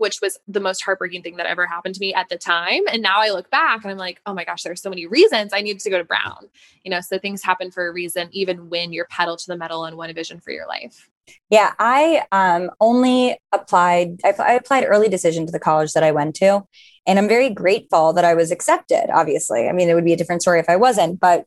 which 0.00 0.20
was 0.22 0.38
the 0.48 0.60
most 0.60 0.82
heartbreaking 0.82 1.22
thing 1.22 1.36
that 1.36 1.44
ever 1.44 1.66
happened 1.66 1.94
to 1.94 2.00
me 2.00 2.14
at 2.14 2.30
the 2.30 2.38
time. 2.38 2.82
And 2.90 3.02
now 3.02 3.20
I 3.20 3.30
look 3.30 3.50
back 3.50 3.82
and 3.82 3.90
I'm 3.90 3.98
like, 3.98 4.20
oh 4.24 4.32
my 4.32 4.44
gosh, 4.44 4.62
there's 4.62 4.80
so 4.80 4.88
many 4.88 5.06
reasons 5.06 5.52
I 5.52 5.60
needed 5.60 5.82
to 5.82 5.90
go 5.90 5.98
to 5.98 6.04
Brown. 6.04 6.48
You 6.84 6.90
know, 6.90 7.02
so 7.02 7.18
things 7.18 7.42
happen 7.42 7.70
for 7.70 7.86
a 7.86 7.92
reason, 7.92 8.30
even 8.32 8.70
when 8.70 8.94
you're 8.94 9.04
pedal 9.06 9.36
to 9.36 9.46
the 9.46 9.58
metal 9.58 9.84
and 9.84 9.98
want 9.98 10.10
a 10.10 10.14
vision 10.14 10.40
for 10.40 10.52
your 10.52 10.66
life. 10.66 11.10
Yeah, 11.50 11.74
I 11.78 12.24
um, 12.32 12.70
only 12.80 13.36
applied, 13.52 14.20
I, 14.24 14.34
I 14.38 14.52
applied 14.54 14.86
early 14.86 15.10
decision 15.10 15.44
to 15.44 15.52
the 15.52 15.60
college 15.60 15.92
that 15.92 16.02
I 16.02 16.12
went 16.12 16.34
to. 16.36 16.62
And 17.06 17.18
I'm 17.18 17.28
very 17.28 17.50
grateful 17.50 18.14
that 18.14 18.24
I 18.24 18.32
was 18.34 18.50
accepted, 18.50 19.10
obviously. 19.12 19.68
I 19.68 19.72
mean, 19.72 19.90
it 19.90 19.94
would 19.94 20.04
be 20.04 20.14
a 20.14 20.16
different 20.16 20.40
story 20.40 20.60
if 20.60 20.68
I 20.68 20.76
wasn't, 20.76 21.20
but 21.20 21.44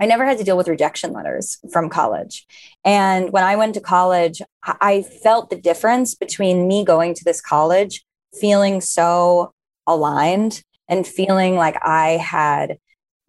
I 0.00 0.06
never 0.06 0.24
had 0.24 0.38
to 0.38 0.44
deal 0.44 0.56
with 0.56 0.68
rejection 0.68 1.12
letters 1.12 1.58
from 1.72 1.88
college. 1.88 2.46
And 2.84 3.32
when 3.32 3.44
I 3.44 3.56
went 3.56 3.74
to 3.74 3.80
college, 3.80 4.40
I 4.64 5.02
felt 5.02 5.50
the 5.50 5.60
difference 5.60 6.14
between 6.14 6.68
me 6.68 6.84
going 6.84 7.14
to 7.14 7.24
this 7.24 7.40
college 7.40 8.04
feeling 8.38 8.80
so 8.80 9.52
aligned 9.86 10.62
and 10.88 11.06
feeling 11.06 11.56
like 11.56 11.76
I 11.82 12.10
had 12.10 12.78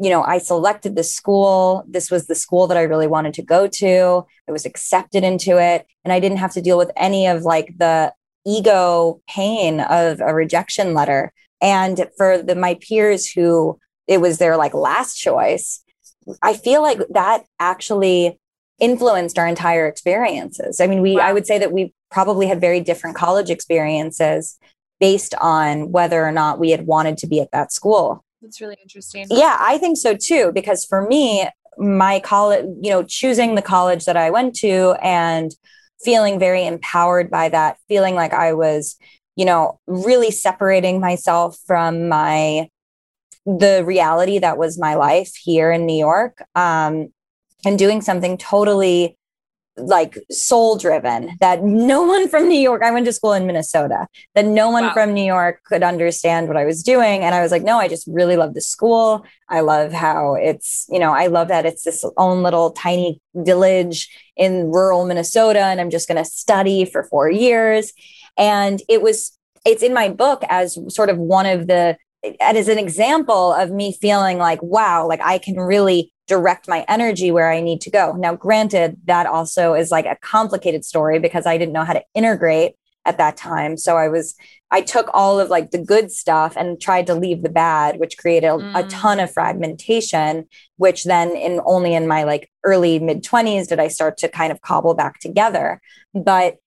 you 0.01 0.09
know, 0.09 0.23
I 0.23 0.37
selected 0.37 0.95
the 0.95 1.03
school. 1.03 1.83
This 1.85 2.09
was 2.09 2.27
the 2.27 2.35
school 2.35 2.67
that 2.67 2.77
I 2.77 2.83
really 2.83 3.05
wanted 3.05 3.33
to 3.33 3.43
go 3.43 3.67
to. 3.67 4.25
I 4.47 4.51
was 4.51 4.65
accepted 4.65 5.25
into 5.25 5.61
it. 5.61 5.85
And 6.05 6.13
I 6.13 6.21
didn't 6.21 6.37
have 6.37 6.53
to 6.53 6.61
deal 6.61 6.77
with 6.77 6.89
any 6.95 7.27
of 7.27 7.43
like 7.43 7.77
the 7.77 8.13
ego 8.47 9.21
pain 9.27 9.81
of 9.81 10.21
a 10.21 10.33
rejection 10.33 10.93
letter. 10.93 11.33
And 11.61 12.07
for 12.15 12.41
the 12.41 12.55
my 12.55 12.75
peers 12.75 13.29
who 13.29 13.77
it 14.07 14.21
was 14.21 14.37
their 14.37 14.55
like 14.55 14.73
last 14.73 15.17
choice, 15.17 15.83
I 16.41 16.53
feel 16.53 16.81
like 16.81 16.99
that 17.09 17.45
actually 17.59 18.39
influenced 18.79 19.37
our 19.37 19.47
entire 19.47 19.87
experiences. 19.87 20.79
I 20.79 20.87
mean, 20.87 21.01
we 21.01 21.15
wow. 21.15 21.27
I 21.27 21.33
would 21.33 21.45
say 21.45 21.57
that 21.59 21.71
we 21.71 21.93
probably 22.11 22.47
had 22.47 22.61
very 22.61 22.79
different 22.79 23.15
college 23.15 23.49
experiences 23.49 24.57
based 24.99 25.33
on 25.35 25.91
whether 25.91 26.25
or 26.25 26.31
not 26.31 26.59
we 26.59 26.71
had 26.71 26.85
wanted 26.85 27.17
to 27.17 27.27
be 27.27 27.39
at 27.39 27.51
that 27.51 27.71
school. 27.71 28.23
That's 28.41 28.61
really 28.61 28.77
interesting. 28.81 29.27
Yeah, 29.29 29.57
I 29.59 29.77
think 29.77 29.97
so 29.97 30.15
too 30.15 30.51
because 30.53 30.85
for 30.85 31.07
me, 31.07 31.47
my 31.77 32.19
college, 32.19 32.65
you 32.81 32.89
know, 32.89 33.03
choosing 33.03 33.55
the 33.55 33.61
college 33.61 34.05
that 34.05 34.17
I 34.17 34.29
went 34.29 34.55
to 34.57 34.95
and 35.01 35.55
feeling 36.03 36.39
very 36.39 36.65
empowered 36.65 37.29
by 37.29 37.49
that, 37.49 37.77
feeling 37.87 38.15
like 38.15 38.33
I 38.33 38.53
was, 38.53 38.97
you 39.35 39.45
know, 39.45 39.79
really 39.87 40.31
separating 40.31 40.99
myself 40.99 41.57
from 41.65 42.09
my 42.09 42.69
the 43.57 43.83
reality 43.85 44.39
that 44.39 44.57
was 44.57 44.77
my 44.77 44.95
life 44.95 45.35
here 45.35 45.71
in 45.71 45.85
New 45.85 45.97
York 45.97 46.43
um, 46.55 47.11
and 47.65 47.79
doing 47.79 48.01
something 48.01 48.37
totally 48.37 49.17
like 49.77 50.17
soul 50.29 50.77
driven 50.77 51.37
that 51.39 51.63
no 51.63 52.03
one 52.07 52.27
from 52.27 52.47
New 52.47 52.59
York, 52.59 52.83
I 52.83 52.91
went 52.91 53.05
to 53.05 53.13
school 53.13 53.33
in 53.33 53.47
Minnesota, 53.47 54.07
that 54.35 54.45
no 54.45 54.69
one 54.69 54.85
wow. 54.85 54.93
from 54.93 55.13
New 55.13 55.23
York 55.23 55.61
could 55.63 55.83
understand 55.83 56.47
what 56.47 56.57
I 56.57 56.65
was 56.65 56.83
doing. 56.83 57.21
And 57.21 57.33
I 57.33 57.41
was 57.41 57.51
like, 57.51 57.63
no, 57.63 57.79
I 57.79 57.87
just 57.87 58.07
really 58.07 58.35
love 58.35 58.53
the 58.53 58.61
school. 58.61 59.25
I 59.47 59.61
love 59.61 59.91
how 59.91 60.35
it's, 60.35 60.85
you 60.89 60.99
know, 60.99 61.13
I 61.13 61.27
love 61.27 61.47
that 61.47 61.65
it's 61.65 61.83
this 61.83 62.05
own 62.17 62.43
little 62.43 62.71
tiny 62.71 63.21
village 63.33 64.09
in 64.35 64.71
rural 64.71 65.05
Minnesota. 65.05 65.61
And 65.61 65.81
I'm 65.81 65.89
just 65.89 66.07
going 66.07 66.23
to 66.23 66.29
study 66.29 66.85
for 66.85 67.03
four 67.05 67.31
years. 67.31 67.93
And 68.37 68.81
it 68.87 69.01
was, 69.01 69.37
it's 69.65 69.83
in 69.83 69.93
my 69.93 70.09
book 70.09 70.43
as 70.49 70.77
sort 70.89 71.09
of 71.09 71.17
one 71.17 71.45
of 71.45 71.67
the, 71.67 71.97
as 72.41 72.67
an 72.67 72.77
example 72.77 73.53
of 73.53 73.71
me 73.71 73.93
feeling 73.93 74.37
like, 74.37 74.61
wow, 74.61 75.07
like 75.07 75.21
I 75.23 75.37
can 75.37 75.55
really 75.55 76.11
direct 76.27 76.67
my 76.67 76.85
energy 76.87 77.31
where 77.31 77.51
I 77.51 77.59
need 77.59 77.81
to 77.81 77.89
go. 77.89 78.13
Now, 78.13 78.35
granted, 78.35 78.97
that 79.05 79.25
also 79.25 79.73
is 79.73 79.91
like 79.91 80.05
a 80.05 80.17
complicated 80.21 80.85
story 80.85 81.19
because 81.19 81.45
I 81.45 81.57
didn't 81.57 81.73
know 81.73 81.83
how 81.83 81.93
to 81.93 82.03
integrate 82.13 82.75
at 83.05 83.17
that 83.17 83.37
time. 83.37 83.77
So 83.77 83.97
I 83.97 84.09
was, 84.09 84.35
I 84.69 84.81
took 84.81 85.09
all 85.13 85.39
of 85.39 85.49
like 85.49 85.71
the 85.71 85.83
good 85.83 86.11
stuff 86.11 86.55
and 86.55 86.79
tried 86.79 87.07
to 87.07 87.15
leave 87.15 87.41
the 87.41 87.49
bad, 87.49 87.99
which 87.99 88.17
created 88.17 88.49
mm. 88.49 88.71
a 88.75 88.87
ton 88.87 89.19
of 89.19 89.31
fragmentation, 89.31 90.47
which 90.77 91.05
then 91.05 91.35
in 91.35 91.61
only 91.65 91.95
in 91.95 92.07
my 92.07 92.23
like 92.23 92.51
early 92.63 92.99
mid 92.99 93.23
20s 93.23 93.67
did 93.67 93.79
I 93.79 93.87
start 93.87 94.17
to 94.17 94.29
kind 94.29 94.51
of 94.51 94.61
cobble 94.61 94.93
back 94.93 95.19
together. 95.19 95.81
But 96.13 96.57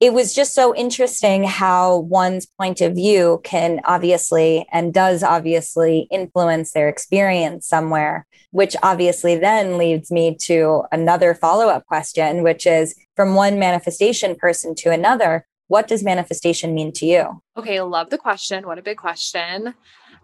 it 0.00 0.14
was 0.14 0.34
just 0.34 0.54
so 0.54 0.74
interesting 0.74 1.44
how 1.44 1.98
one's 1.98 2.46
point 2.46 2.80
of 2.80 2.94
view 2.94 3.40
can 3.44 3.80
obviously 3.84 4.66
and 4.72 4.94
does 4.94 5.22
obviously 5.22 6.08
influence 6.10 6.72
their 6.72 6.88
experience 6.88 7.66
somewhere, 7.66 8.26
which 8.50 8.74
obviously 8.82 9.36
then 9.36 9.76
leads 9.76 10.10
me 10.10 10.34
to 10.42 10.84
another 10.90 11.34
follow 11.34 11.68
up 11.68 11.84
question, 11.84 12.42
which 12.42 12.66
is 12.66 12.94
from 13.14 13.34
one 13.34 13.58
manifestation 13.58 14.36
person 14.36 14.74
to 14.76 14.90
another, 14.90 15.46
what 15.68 15.86
does 15.86 16.02
manifestation 16.02 16.74
mean 16.74 16.92
to 16.92 17.04
you? 17.04 17.42
Okay, 17.56 17.80
love 17.82 18.08
the 18.08 18.18
question. 18.18 18.66
What 18.66 18.78
a 18.78 18.82
big 18.82 18.96
question. 18.96 19.74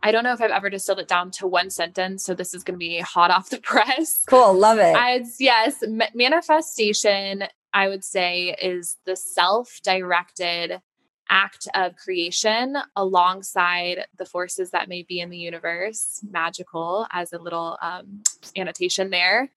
I 0.02 0.11
don't 0.11 0.25
know 0.25 0.33
if 0.33 0.40
I've 0.40 0.50
ever 0.50 0.71
distilled 0.71 1.00
it 1.00 1.09
down 1.09 1.30
to 1.33 1.47
one 1.47 1.68
sentence. 1.68 2.25
So 2.25 2.35
this 2.35 2.54
is 2.54 2.64
going 2.64 2.75
to 2.75 2.78
be 2.78 2.99
hot 3.00 3.30
off 3.30 3.50
the 3.50 3.61
press. 3.62 4.25
Cool. 4.26 4.54
Love 4.54 4.78
it. 4.78 4.97
I, 4.97 5.23
yes. 5.38 5.85
manifestation 6.14 7.45
I 7.76 7.88
would 7.88 8.04
say, 8.04 8.56
is 8.61 8.97
the 9.04 9.16
self 9.16 9.80
directed 9.85 10.80
act 11.28 11.68
of 11.75 11.95
creation 11.97 12.78
alongside 12.97 14.06
the 14.16 14.25
forces 14.25 14.71
that 14.71 14.88
may 14.88 15.02
be 15.02 15.21
in 15.21 15.28
the 15.28 15.37
universe, 15.37 16.25
magical 16.30 17.06
as 17.12 17.35
a 17.35 17.38
little 17.38 17.76
um, 17.83 18.23
annotation 18.56 19.11
there, 19.11 19.50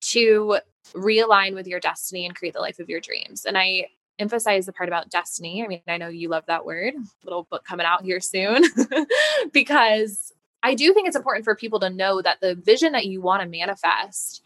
to 0.00 0.58
realign 0.94 1.54
with 1.54 1.68
your 1.68 1.78
destiny 1.78 2.26
and 2.26 2.34
create 2.34 2.54
the 2.54 2.60
life 2.60 2.80
of 2.80 2.88
your 2.88 3.00
dreams. 3.00 3.44
And 3.44 3.56
I 3.56 3.86
emphasize 4.18 4.66
the 4.66 4.72
part 4.72 4.88
about 4.88 5.08
destiny. 5.08 5.62
I 5.62 5.68
mean, 5.68 5.82
I 5.86 5.96
know 5.96 6.08
you 6.08 6.28
love 6.28 6.46
that 6.46 6.66
word, 6.66 6.94
little 7.22 7.44
book 7.44 7.64
coming 7.64 7.86
out 7.86 8.02
here 8.02 8.18
soon, 8.18 8.64
because 9.52 10.32
I 10.64 10.74
do 10.74 10.92
think 10.92 11.06
it's 11.06 11.16
important 11.16 11.44
for 11.44 11.54
people 11.54 11.78
to 11.80 11.90
know 11.90 12.20
that 12.20 12.40
the 12.40 12.56
vision 12.56 12.94
that 12.94 13.06
you 13.06 13.20
want 13.20 13.44
to 13.44 13.48
manifest 13.48 14.42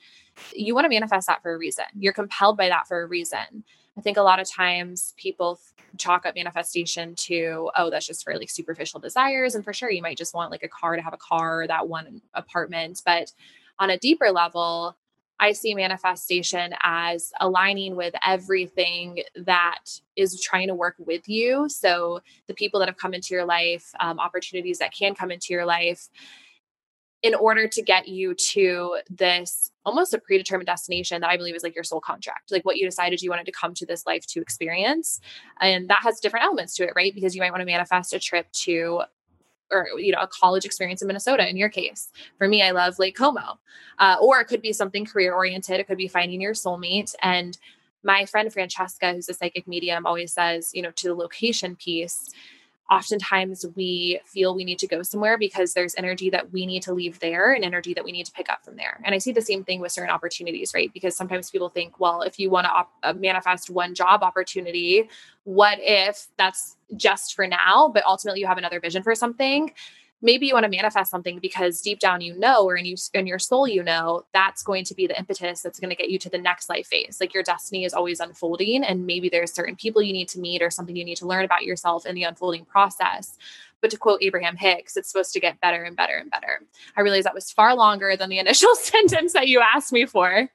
you 0.53 0.75
want 0.75 0.85
to 0.85 0.89
manifest 0.89 1.27
that 1.27 1.43
for 1.43 1.53
a 1.53 1.59
reason. 1.59 1.85
You're 1.99 2.13
compelled 2.13 2.57
by 2.57 2.69
that 2.69 2.87
for 2.87 3.03
a 3.03 3.07
reason. 3.07 3.65
I 3.97 4.01
think 4.01 4.17
a 4.17 4.23
lot 4.23 4.41
of 4.41 4.51
times 4.51 5.15
people 5.17 5.61
chalk 5.99 6.27
up 6.27 6.35
manifestation 6.35 7.15
to, 7.15 7.71
oh, 7.77 7.91
that's 7.91 8.07
just 8.07 8.25
for 8.25 8.37
like 8.37 8.51
superficial 8.51 8.99
desires. 8.99 9.55
And 9.55 9.65
for 9.65 9.73
sure, 9.73 9.91
you 9.91 10.03
might 10.03 10.19
just 10.19 10.35
want 10.35 10.51
like 10.51 10.65
a 10.65 10.69
car 10.69 10.97
to 10.97 11.03
have 11.03 11.15
a 11.15 11.19
car 11.19 11.67
that 11.69 11.89
one 11.89 12.21
apartment. 12.35 13.03
But 13.05 13.33
on 13.79 13.91
a 13.91 13.99
deeper 13.99 14.31
level, 14.33 14.97
I 15.41 15.53
see 15.53 15.75
manifestation 15.75 16.75
as 16.83 17.33
aligning 17.41 17.97
with 17.97 18.15
everything 18.27 19.23
that 19.37 19.81
is 20.17 20.41
trying 20.41 20.69
to 20.69 20.75
work 20.75 20.95
with 20.99 21.29
you. 21.29 21.69
So, 21.69 22.21
the 22.47 22.55
people 22.55 22.79
that 22.81 22.89
have 22.89 22.97
come 22.97 23.15
into 23.15 23.35
your 23.35 23.45
life, 23.45 23.91
um, 23.99 24.21
opportunities 24.21 24.79
that 24.79 24.95
can 24.95 25.15
come 25.15 25.33
into 25.33 25.49
your 25.51 25.67
life, 25.67 26.09
in 27.25 27.35
order 27.35 27.67
to 27.67 27.81
get 27.81 28.07
you 28.07 28.35
to 28.35 28.99
this 29.09 29.73
almost 29.87 30.13
a 30.13 30.19
predetermined 30.19 30.67
destination 30.67 31.23
that 31.23 31.31
I 31.31 31.39
believe 31.39 31.55
is 31.55 31.63
like 31.63 31.75
your 31.75 31.83
soul 31.83 31.99
contract, 32.01 32.53
like 32.53 32.67
what 32.67 32.77
you 32.77 32.85
decided 32.85 33.23
you 33.23 33.31
wanted 33.31 33.47
to 33.47 33.53
come 33.53 33.73
to 33.75 33.87
this 33.87 34.05
life 34.07 34.27
to 34.27 34.43
experience. 34.43 35.23
And 35.59 35.89
that 35.89 36.01
has 36.03 36.21
different 36.21 36.45
elements 36.45 36.77
to 36.77 36.85
it, 36.85 36.93
right? 36.95 37.15
Because 37.15 37.35
you 37.35 37.41
might 37.41 37.51
want 37.51 37.63
to 37.63 37.67
manifest 37.67 38.13
a 38.13 38.19
trip 38.19 38.53
to 38.53 39.03
or 39.73 39.89
you 39.97 40.13
know 40.13 40.21
a 40.21 40.29
college 40.29 40.67
experience 40.67 41.01
in 41.01 41.07
minnesota 41.07 41.49
in 41.49 41.57
your 41.57 41.71
case 41.71 42.11
for 42.37 42.47
me 42.47 42.63
i 42.63 42.71
love 42.71 42.99
lake 42.99 43.17
como 43.17 43.59
uh, 43.99 44.17
or 44.21 44.39
it 44.39 44.45
could 44.45 44.61
be 44.61 44.75
something 44.75 45.07
career 45.07 45.33
oriented 45.33 45.81
it 45.81 45.87
could 45.87 45.97
be 45.97 46.07
finding 46.07 46.39
your 46.39 46.53
soulmate 46.53 47.15
and 47.23 47.57
my 48.03 48.27
friend 48.27 48.53
francesca 48.53 49.15
who's 49.15 49.29
a 49.31 49.33
psychic 49.33 49.67
medium 49.67 50.05
always 50.05 50.35
says 50.35 50.71
you 50.75 50.83
know 50.83 50.91
to 50.91 51.09
the 51.09 51.15
location 51.15 51.75
piece 51.77 52.31
oftentimes 52.91 53.65
we 53.77 54.21
feel 54.27 54.55
we 54.55 54.65
need 54.65 54.79
to 54.79 54.87
go 54.87 55.03
somewhere 55.03 55.39
because 55.39 55.73
there's 55.73 55.95
energy 55.97 56.29
that 56.31 56.53
we 56.53 56.67
need 56.67 56.83
to 56.83 56.93
leave 56.93 57.19
there 57.21 57.53
and 57.53 57.65
energy 57.65 57.95
that 57.95 58.05
we 58.05 58.13
need 58.13 58.27
to 58.27 58.33
pick 58.33 58.51
up 58.51 58.65
from 58.65 58.77
there. 58.77 59.01
And 59.05 59.15
I 59.15 59.19
see 59.19 59.33
the 59.33 59.41
same 59.41 59.65
thing 59.65 59.81
with 59.81 59.93
certain 59.93 60.11
opportunities, 60.11 60.73
right? 60.75 60.93
Because 60.93 61.17
sometimes 61.17 61.51
people 61.51 61.71
think, 61.71 61.99
well, 61.99 62.23
if 62.23 62.39
you 62.39 62.51
want 62.51 62.67
to 62.67 62.71
op- 62.71 62.93
uh, 63.03 63.15
manifest 63.15 63.71
one 63.71 63.95
job 63.95 64.23
opportunity, 64.23 65.09
what 65.45 65.79
if 65.81 66.27
that's 66.37 66.77
just 66.97 67.35
for 67.35 67.47
now, 67.47 67.91
but 67.93 68.05
ultimately 68.07 68.41
you 68.41 68.47
have 68.47 68.59
another 68.59 68.81
vision 68.81 69.03
for 69.03 69.15
something? 69.15 69.73
Maybe 70.25 70.47
you 70.47 70.55
want 70.55 70.65
to 70.65 70.71
manifest 70.71 71.11
something 71.11 71.39
because 71.39 71.81
deep 71.81 72.01
down 72.01 72.21
you 72.21 72.37
know 72.37 72.65
or 72.65 72.77
in 72.77 72.87
you 72.87 72.97
in 73.13 73.27
your 73.27 73.39
soul 73.39 73.69
you 73.69 73.83
know 73.83 74.25
that's 74.33 74.63
going 74.63 74.83
to 74.83 74.95
be 74.95 75.07
the 75.07 75.17
impetus 75.17 75.61
that's 75.63 75.79
going 75.79 75.91
to 75.91 75.97
get 75.97 76.11
you 76.11 76.19
to 76.19 76.31
the 76.31 76.39
next 76.39 76.69
life 76.69 76.87
phase. 76.87 77.19
Like 77.21 77.35
your 77.35 77.43
destiny 77.43 77.85
is 77.85 77.93
always 77.93 78.19
unfolding 78.19 78.83
and 78.83 79.07
maybe 79.07 79.29
there's 79.29 79.53
certain 79.53 79.77
people 79.77 80.03
you 80.03 80.13
need 80.13 80.29
to 80.31 80.41
meet 80.41 80.63
or 80.63 80.71
something 80.71 80.97
you 80.97 81.05
need 81.05 81.19
to 81.19 81.27
learn 81.27 81.45
about 81.45 81.65
yourself 81.65 82.07
in 82.07 82.15
the 82.15 82.25
unfolding 82.25 82.65
process 82.65 83.37
but 83.85 83.91
to 83.91 83.99
quote 83.99 84.23
Abraham 84.23 84.57
Hicks, 84.57 84.97
it's 84.97 85.11
supposed 85.11 85.35
to 85.35 85.41
get 85.41 85.61
better 85.61 85.83
and 85.83 85.95
better 85.95 86.17
and 86.17 86.31
better. 86.31 86.63
I 86.97 87.03
realized 87.03 87.27
that 87.27 87.35
was 87.35 87.51
far 87.51 87.77
longer 87.77 88.17
than 88.17 88.31
the 88.31 88.39
initial 88.45 88.75
sentence 88.77 89.35
that 89.35 89.47
you 89.47 89.61
asked 89.61 89.93
me 89.93 90.07
for. 90.07 90.49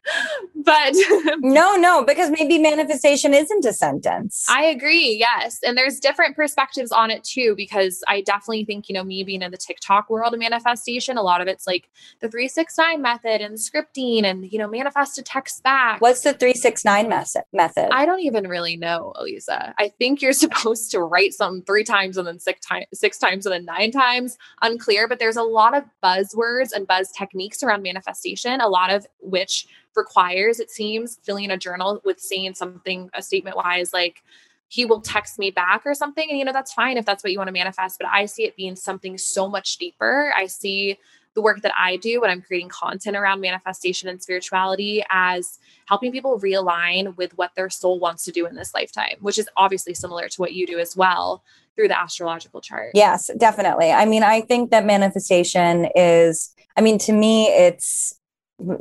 But 0.55 0.95
no, 1.37 1.75
no, 1.75 2.03
because 2.03 2.31
maybe 2.31 2.57
manifestation 2.57 3.35
isn't 3.35 3.65
a 3.65 3.71
sentence. 3.71 4.47
I 4.49 4.63
agree. 4.63 5.15
Yes. 5.19 5.59
And 5.61 5.77
there's 5.77 5.99
different 5.99 6.35
perspectives 6.35 6.91
on 6.91 7.11
it 7.11 7.23
too, 7.23 7.53
because 7.55 8.01
I 8.07 8.21
definitely 8.21 8.65
think, 8.65 8.89
you 8.89 8.93
know, 8.93 9.03
me 9.03 9.23
being 9.23 9.43
in 9.43 9.51
the 9.51 9.57
TikTok 9.57 10.09
world 10.09 10.33
of 10.33 10.39
manifestation, 10.39 11.15
a 11.15 11.21
lot 11.21 11.39
of 11.39 11.47
it's 11.47 11.67
like 11.67 11.87
the 12.21 12.29
369 12.29 12.99
method 12.99 13.41
and 13.41 13.57
scripting 13.57 14.23
and, 14.23 14.51
you 14.51 14.57
know, 14.57 14.67
manifest 14.67 15.19
a 15.19 15.21
text 15.21 15.61
back. 15.61 16.01
What's 16.01 16.21
the 16.21 16.33
369 16.33 17.07
method? 17.53 17.89
I 17.91 18.07
don't 18.07 18.21
even 18.21 18.47
really 18.47 18.75
know, 18.75 19.13
Aliza. 19.21 19.75
I 19.77 19.89
think 19.99 20.23
you're 20.23 20.33
supposed 20.45 20.89
to 20.91 20.99
write 21.01 21.33
something 21.33 21.63
three 21.63 21.83
times 21.83 22.17
and 22.17 22.27
then 22.27 22.39
six 22.39 22.65
times, 22.65 22.87
six 22.91 23.18
times 23.19 23.45
and 23.45 23.53
then 23.53 23.65
nine 23.65 23.91
times, 23.91 24.37
unclear. 24.61 25.07
But 25.07 25.19
there's 25.19 25.37
a 25.37 25.43
lot 25.43 25.77
of 25.77 25.83
buzzwords 26.03 26.71
and 26.73 26.87
buzz 26.87 27.11
techniques 27.11 27.61
around 27.61 27.83
manifestation, 27.83 28.61
a 28.61 28.67
lot 28.67 28.91
of 28.91 29.05
which 29.19 29.67
requires, 29.95 30.59
it 30.59 30.71
seems, 30.71 31.19
filling 31.23 31.51
a 31.51 31.57
journal 31.57 32.01
with 32.03 32.19
saying 32.19 32.55
something, 32.55 33.09
a 33.13 33.21
statement 33.21 33.57
wise, 33.57 33.93
like, 33.93 34.23
he 34.71 34.85
will 34.85 35.01
text 35.01 35.39
me 35.39 35.49
back 35.49 35.81
or 35.83 35.95
something. 35.95 36.29
And, 36.29 36.37
you 36.37 36.45
know, 36.45 36.53
that's 36.53 36.71
fine 36.73 36.97
if 36.97 37.05
that's 37.05 37.23
what 37.23 37.31
you 37.31 37.39
want 37.39 37.47
to 37.47 37.51
manifest. 37.53 37.97
But 37.99 38.07
I 38.07 38.25
see 38.25 38.43
it 38.43 38.55
being 38.55 38.75
something 38.75 39.17
so 39.17 39.49
much 39.49 39.77
deeper. 39.77 40.31
I 40.37 40.45
see 40.45 40.99
the 41.39 41.43
work 41.43 41.61
that 41.61 41.71
I 41.77 41.95
do 41.95 42.19
when 42.19 42.29
I'm 42.29 42.41
creating 42.41 42.67
content 42.67 43.15
around 43.15 43.39
manifestation 43.39 44.09
and 44.09 44.21
spirituality 44.21 45.05
as 45.09 45.57
helping 45.85 46.11
people 46.11 46.37
realign 46.37 47.15
with 47.15 47.31
what 47.37 47.51
their 47.55 47.69
soul 47.69 47.97
wants 47.97 48.25
to 48.25 48.31
do 48.33 48.45
in 48.45 48.55
this 48.55 48.73
lifetime, 48.73 49.15
which 49.21 49.37
is 49.37 49.47
obviously 49.55 49.93
similar 49.93 50.27
to 50.27 50.41
what 50.41 50.51
you 50.51 50.67
do 50.67 50.79
as 50.79 50.97
well 50.97 51.41
through 51.77 51.87
the 51.87 51.97
astrological 51.97 52.59
chart. 52.59 52.91
Yes, 52.93 53.29
definitely. 53.37 53.89
I 53.89 54.03
mean, 54.03 54.21
I 54.21 54.41
think 54.41 54.71
that 54.71 54.85
manifestation 54.85 55.87
is, 55.95 56.53
I 56.75 56.81
mean, 56.81 56.97
to 56.99 57.13
me, 57.13 57.45
it's 57.45 58.13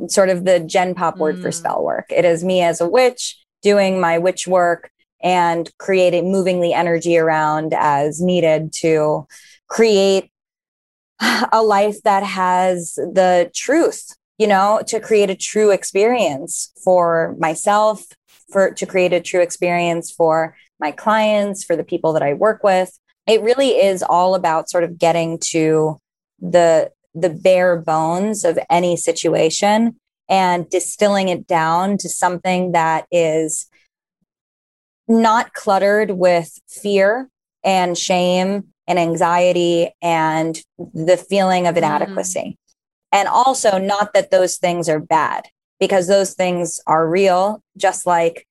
sort 0.07 0.27
of 0.27 0.43
the 0.43 0.59
gen 0.59 0.95
pop 0.95 1.17
word 1.17 1.37
mm. 1.37 1.41
for 1.41 1.53
spell 1.53 1.81
work. 1.81 2.07
It 2.09 2.25
is 2.25 2.43
me 2.43 2.61
as 2.61 2.81
a 2.81 2.89
witch 2.89 3.41
doing 3.61 4.01
my 4.01 4.17
witch 4.17 4.49
work 4.49 4.91
and 5.23 5.71
creating, 5.77 6.29
moving 6.29 6.59
the 6.59 6.73
energy 6.73 7.17
around 7.17 7.73
as 7.73 8.19
needed 8.19 8.73
to 8.81 9.25
create 9.69 10.29
a 11.51 11.61
life 11.61 12.01
that 12.03 12.23
has 12.23 12.93
the 12.95 13.51
truth, 13.53 14.15
you 14.37 14.47
know, 14.47 14.81
to 14.87 14.99
create 14.99 15.29
a 15.29 15.35
true 15.35 15.71
experience 15.71 16.71
for 16.83 17.35
myself, 17.39 18.03
for 18.51 18.71
to 18.71 18.85
create 18.85 19.13
a 19.13 19.21
true 19.21 19.41
experience 19.41 20.11
for 20.11 20.55
my 20.79 20.91
clients, 20.91 21.63
for 21.63 21.75
the 21.75 21.83
people 21.83 22.13
that 22.13 22.23
I 22.23 22.33
work 22.33 22.63
with. 22.63 22.97
It 23.27 23.41
really 23.41 23.71
is 23.71 24.01
all 24.01 24.33
about 24.33 24.69
sort 24.69 24.83
of 24.83 24.97
getting 24.97 25.39
to 25.51 25.97
the 26.39 26.91
the 27.15 27.29
bare 27.29 27.75
bones 27.75 28.45
of 28.45 28.57
any 28.69 28.95
situation 28.95 29.99
and 30.29 30.69
distilling 30.69 31.27
it 31.27 31.47
down 31.47 31.97
to 31.97 32.07
something 32.07 32.71
that 32.71 33.07
is 33.11 33.67
not 35.07 35.53
cluttered 35.53 36.11
with 36.11 36.51
fear 36.67 37.29
and 37.63 37.97
shame 37.97 38.67
and 38.89 38.99
anxiety 38.99 39.91
and 40.01 40.61
the 40.77 41.15
feeling 41.15 41.67
of 41.67 41.77
inadequacy. 41.77 42.39
Mm. 42.39 42.55
And 43.11 43.27
also, 43.27 43.77
not 43.77 44.13
that 44.13 44.31
those 44.31 44.57
things 44.57 44.89
are 44.89 44.99
bad, 44.99 45.45
because 45.79 46.07
those 46.07 46.33
things 46.33 46.81
are 46.85 47.07
real, 47.07 47.63
just 47.77 48.05
like 48.05 48.45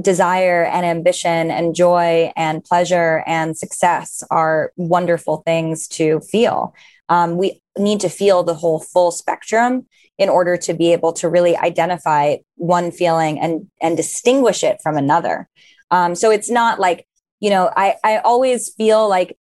desire 0.00 0.64
and 0.64 0.86
ambition 0.86 1.50
and 1.50 1.74
joy 1.74 2.32
and 2.36 2.64
pleasure 2.64 3.22
and 3.26 3.56
success 3.56 4.22
are 4.30 4.72
wonderful 4.76 5.42
things 5.44 5.86
to 5.88 6.20
feel. 6.20 6.74
Um, 7.08 7.36
we 7.36 7.60
need 7.78 8.00
to 8.00 8.08
feel 8.08 8.42
the 8.42 8.54
whole 8.54 8.80
full 8.80 9.10
spectrum 9.10 9.86
in 10.18 10.28
order 10.28 10.56
to 10.56 10.74
be 10.74 10.92
able 10.92 11.12
to 11.14 11.28
really 11.28 11.56
identify 11.56 12.36
one 12.56 12.90
feeling 12.90 13.40
and 13.40 13.68
and 13.80 13.96
distinguish 13.96 14.62
it 14.62 14.80
from 14.82 14.96
another. 14.96 15.48
Um, 15.90 16.14
so 16.14 16.30
it's 16.30 16.50
not 16.50 16.78
like 16.78 17.06
you 17.40 17.50
know 17.50 17.70
I 17.74 17.96
I 18.04 18.18
always 18.18 18.72
feel 18.74 19.08
like 19.08 19.36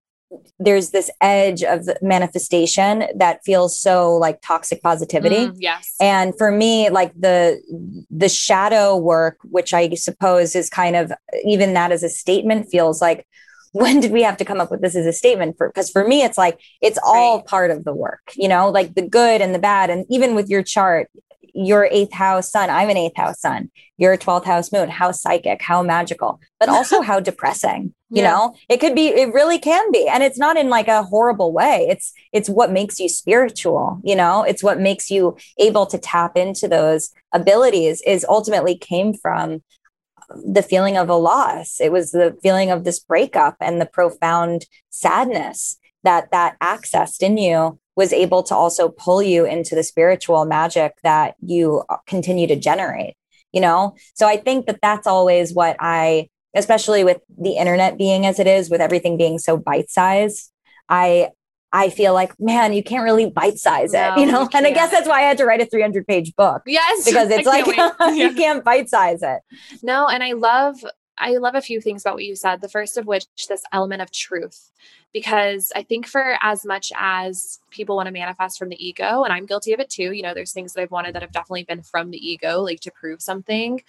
there's 0.59 0.91
this 0.91 1.11
edge 1.21 1.63
of 1.63 1.89
manifestation 2.03 3.05
that 3.15 3.41
feels 3.45 3.79
so 3.81 4.15
like 4.15 4.41
toxic 4.43 4.83
positivity. 4.83 5.47
Mm, 5.47 5.57
yes. 5.59 5.95
And 6.01 6.37
for 6.37 6.51
me 6.51 6.91
like 6.91 7.13
the 7.19 7.61
the 8.11 8.29
shadow 8.29 8.97
work 8.97 9.39
which 9.45 9.73
i 9.73 9.89
suppose 9.95 10.55
is 10.55 10.69
kind 10.69 10.97
of 10.97 11.13
even 11.45 11.75
that 11.75 11.93
as 11.93 12.03
a 12.03 12.09
statement 12.09 12.69
feels 12.71 13.01
like 13.01 13.27
when 13.73 14.01
did 14.01 14.13
we 14.13 14.23
have 14.23 14.39
to 14.39 14.45
come 14.45 14.61
up 14.61 14.71
with 14.71 14.81
this 14.81 14.97
as 14.97 15.05
a 15.05 15.13
statement 15.13 15.57
for 15.59 15.69
because 15.69 15.91
for 15.91 16.07
me 16.07 16.23
it's 16.23 16.39
like 16.39 16.59
it's 16.81 16.99
all 17.05 17.37
right. 17.37 17.47
part 17.47 17.71
of 17.71 17.85
the 17.85 17.95
work 17.95 18.33
you 18.35 18.49
know? 18.49 18.71
Like 18.71 18.95
the 18.95 19.07
good 19.07 19.41
and 19.41 19.55
the 19.55 19.59
bad 19.59 19.91
and 19.91 20.07
even 20.09 20.35
with 20.35 20.49
your 20.49 20.63
chart 20.63 21.11
your 21.55 21.89
eighth 21.91 22.13
house 22.13 22.51
sun 22.51 22.71
i'm 22.71 22.91
an 22.91 22.97
eighth 22.97 23.17
house 23.17 23.41
sun 23.41 23.71
your 23.97 24.17
12th 24.17 24.45
house 24.45 24.73
moon 24.73 24.89
how 24.89 25.11
psychic 25.13 25.61
how 25.63 25.83
magical 25.83 26.41
but 26.61 26.69
also 26.69 27.01
how 27.09 27.21
depressing 27.21 27.95
you 28.11 28.23
yeah. 28.23 28.31
know 28.31 28.55
it 28.69 28.79
could 28.79 28.95
be 28.95 29.09
it 29.09 29.33
really 29.33 29.59
can 29.59 29.91
be 29.93 30.07
and 30.09 30.23
it's 30.23 30.39
not 30.39 30.57
in 30.57 30.69
like 30.69 30.89
a 30.89 31.03
horrible 31.03 31.53
way 31.53 31.87
it's 31.89 32.13
it's 32.33 32.49
what 32.49 32.73
makes 32.73 32.99
you 32.99 33.09
spiritual 33.09 34.01
you 34.05 34.17
know 34.17 34.43
it's 34.43 34.63
what 34.63 34.81
makes 34.81 35.11
you 35.11 35.37
able 35.59 35.87
to 35.87 35.99
tap 35.99 36.37
into 36.37 36.69
those 36.69 37.11
abilities 37.33 38.03
is 38.07 38.25
ultimately 38.29 38.77
came 38.77 39.13
from 39.13 39.63
the 40.31 40.63
feeling 40.63 40.97
of 40.97 41.09
a 41.09 41.15
loss. 41.15 41.81
It 41.81 41.93
was 41.93 42.11
the 42.11 42.37
feeling 42.43 42.71
of 42.71 42.85
this 42.85 43.01
breakup 43.01 43.57
and 43.61 43.81
the 43.81 43.87
profound 43.87 44.67
sadness 44.91 45.79
that 46.05 46.31
that 46.31 46.59
accessed 46.61 47.23
in 47.23 47.39
you 47.39 47.79
was 47.99 48.13
able 48.13 48.45
to 48.45 48.55
also 48.55 48.89
pull 48.89 49.21
you 49.21 49.45
into 49.45 49.75
the 49.75 49.83
spiritual 49.83 50.45
magic 50.45 50.95
that 51.03 51.35
you 51.41 51.83
uh, 51.89 51.97
continue 52.07 52.47
to 52.47 52.55
generate 52.55 53.15
you 53.53 53.61
know 53.61 53.97
so 54.15 54.27
i 54.27 54.37
think 54.37 54.67
that 54.67 54.79
that's 54.81 55.07
always 55.07 55.53
what 55.53 55.77
i 55.81 56.29
especially 56.55 57.03
with 57.03 57.21
the 57.37 57.57
internet 57.57 57.99
being 57.99 58.25
as 58.25 58.39
it 58.39 58.47
is 58.47 58.71
with 58.71 58.81
everything 58.81 59.17
being 59.17 59.37
so 59.37 59.57
bite 59.57 59.91
sized 59.91 60.53
i 60.89 61.29
I 61.71 61.91
feel 61.91 62.15
like, 62.15 62.33
man, 62.41 62.73
you 62.73 62.83
can't 62.83 63.05
really 63.05 63.29
bite 63.29 63.59
size 63.59 63.93
it, 63.93 63.99
no, 63.99 64.17
you 64.17 64.25
know? 64.25 64.43
You 64.45 64.49
and 64.55 64.67
I 64.67 64.71
guess 64.71 64.91
that's 64.91 65.07
why 65.07 65.19
I 65.19 65.23
had 65.25 65.37
to 65.37 65.45
write 65.45 65.61
a 65.61 65.67
300 65.67 66.07
page 66.07 66.35
book. 66.35 66.63
Yes. 66.67 67.05
Because 67.09 67.29
it's 67.31 67.47
like, 67.47 67.67
you 68.17 68.33
can't 68.35 68.65
bite 68.65 68.89
size 68.89 69.23
it. 69.23 69.41
No. 69.83 70.09
And 70.09 70.23
I 70.23 70.33
love, 70.33 70.77
I 71.19 71.37
love 71.37 71.55
a 71.55 71.61
few 71.61 71.81
things 71.81 72.03
about 72.03 72.15
what 72.15 72.25
you 72.25 72.37
said. 72.37 72.61
The 72.61 72.69
first 72.69 72.97
of 72.97 73.07
which, 73.07 73.27
this 73.49 73.63
element 73.73 74.03
of 74.03 74.11
truth, 74.11 74.71
because 75.13 75.73
I 75.75 75.83
think 75.83 76.07
for 76.07 76.37
as 76.43 76.65
much 76.65 76.93
as 76.97 77.59
people 77.71 77.97
want 77.97 78.07
to 78.07 78.13
manifest 78.13 78.59
from 78.59 78.69
the 78.69 78.87
ego, 78.87 79.25
and 79.25 79.33
I'm 79.33 79.47
guilty 79.47 79.73
of 79.73 79.81
it 79.81 79.91
too, 79.91 80.13
you 80.13 80.23
know, 80.23 80.35
there's 80.35 80.53
things 80.53 80.73
that 80.73 80.83
I've 80.83 80.91
wanted 80.91 81.15
that 81.15 81.23
have 81.23 81.33
definitely 81.33 81.65
been 81.65 81.83
from 81.83 82.11
the 82.11 82.19
ego, 82.19 82.61
like 82.61 82.81
to 82.81 82.91
prove 82.91 83.21
something 83.21 83.83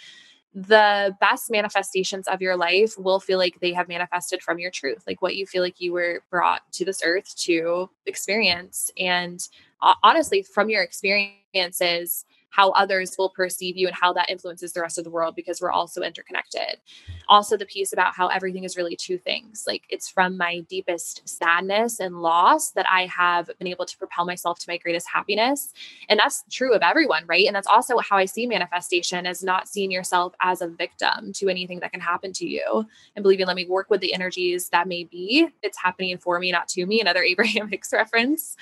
the 0.54 1.16
best 1.20 1.52
manifestations 1.52 2.28
of 2.28 2.42
your 2.42 2.58
life 2.58 2.98
will 2.98 3.20
feel 3.20 3.38
like 3.38 3.60
they 3.60 3.72
have 3.72 3.88
manifested 3.88 4.42
from 4.42 4.58
your 4.58 4.72
truth, 4.72 5.04
like 5.06 5.22
what 5.22 5.36
you 5.36 5.46
feel 5.46 5.62
like 5.62 5.80
you 5.80 5.94
were 5.94 6.24
brought 6.32 6.62
to 6.72 6.84
this 6.84 7.02
earth 7.06 7.36
to 7.38 7.90
experience. 8.08 8.90
And 8.98 9.48
honestly, 10.04 10.42
from 10.42 10.70
your 10.70 10.82
experiences, 10.82 12.26
how 12.50 12.72
others 12.72 13.16
will 13.18 13.30
perceive 13.30 13.78
you 13.78 13.88
and 13.88 13.96
how 13.96 14.12
that 14.14 14.30
influences 14.30 14.74
the 14.74 14.82
rest 14.82 14.98
of 14.98 15.04
the 15.04 15.10
world 15.10 15.36
because 15.36 15.62
we're 15.62 15.72
also 15.72 16.02
interconnected. 16.02 16.78
Also, 17.28 17.56
the 17.56 17.66
piece 17.66 17.94
about 17.94 18.16
how 18.16 18.28
everything 18.28 18.64
is 18.64 18.76
really 18.76 18.96
two 18.96 19.18
things. 19.18 19.66
Like 19.68 19.84
it's 19.90 20.10
from 20.10 20.38
my 20.38 20.62
deepest 20.62 21.28
sadness 21.28 22.00
and 22.00 22.22
loss 22.22 22.72
that 22.72 22.86
I 22.92 23.06
have 23.06 23.50
been 23.60 23.68
able 23.68 23.86
to 23.86 23.98
propel 23.98 24.26
myself 24.26 24.60
to 24.60 24.66
my 24.68 24.78
greatest 24.78 25.08
happiness. 25.08 25.74
And 26.10 26.20
that's 26.20 26.44
true 26.50 26.74
of 26.74 26.82
everyone, 26.82 27.24
right? 27.28 27.46
And 27.46 27.56
that's 27.56 27.68
also 27.68 27.98
how 28.00 28.18
I 28.18 28.26
see 28.26 28.48
manifestation 28.48 29.26
as 29.26 29.44
not 29.44 29.68
seeing 29.68 29.92
yourself 29.92 30.34
as 30.42 30.62
a 30.62 30.68
victim 30.68 31.34
to 31.34 31.50
anything 31.50 31.80
that 31.82 31.92
can 31.92 32.02
happen 32.02 32.34
to 32.34 32.48
you 32.48 32.86
and 33.16 33.24
believing, 33.24 33.46
let 33.46 33.56
me 33.56 33.68
work 33.68 33.90
with 33.90 34.02
the 34.02 34.14
energies 34.14 34.70
that 34.70 34.88
may 34.88 35.04
be. 35.04 35.48
It's 35.62 35.78
happening 35.78 36.18
for 36.18 36.40
me, 36.40 36.52
not 36.52 36.68
to 36.70 36.86
me. 36.86 37.00
Another 37.02 37.24
Abraham 37.30 37.68
Hicks 37.68 37.94
reference 37.94 38.56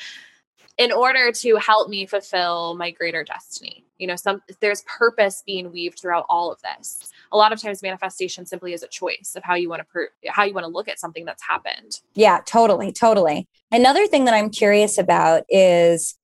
in 0.78 0.92
order 0.92 1.32
to 1.32 1.56
help 1.58 1.90
me 1.90 2.06
fulfill 2.06 2.76
my 2.76 2.92
greater 2.92 3.24
destiny. 3.24 3.84
You 3.98 4.08
know 4.08 4.16
some 4.16 4.42
there's 4.60 4.84
purpose 4.84 5.44
being 5.46 5.72
weaved 5.72 6.00
throughout 6.00 6.26
all 6.30 6.52
of 6.52 6.62
this. 6.62 7.12
A 7.32 7.38
lot 7.38 7.52
of 7.52 7.62
times 7.62 7.82
manifestation 7.82 8.46
simply 8.46 8.74
is 8.74 8.84
a 8.84 8.88
choice 8.88 9.34
of 9.36 9.44
how 9.44 9.56
you 9.56 9.70
want 9.70 9.82
to 9.82 9.86
per- 9.86 10.10
how 10.28 10.44
you 10.44 10.54
want 10.54 10.66
to 10.66 10.72
look 10.72 10.88
at 10.88 11.00
something 11.00 11.26
that's 11.26 11.44
happened. 11.44 12.00
Yeah 12.14 12.42
totally 12.46 12.92
totally. 12.92 13.48
Another 13.72 14.08
thing 14.08 14.26
that 14.26 14.34
i'm 14.34 14.50
curious 14.50 14.98
about 14.98 15.44
is 15.50 16.16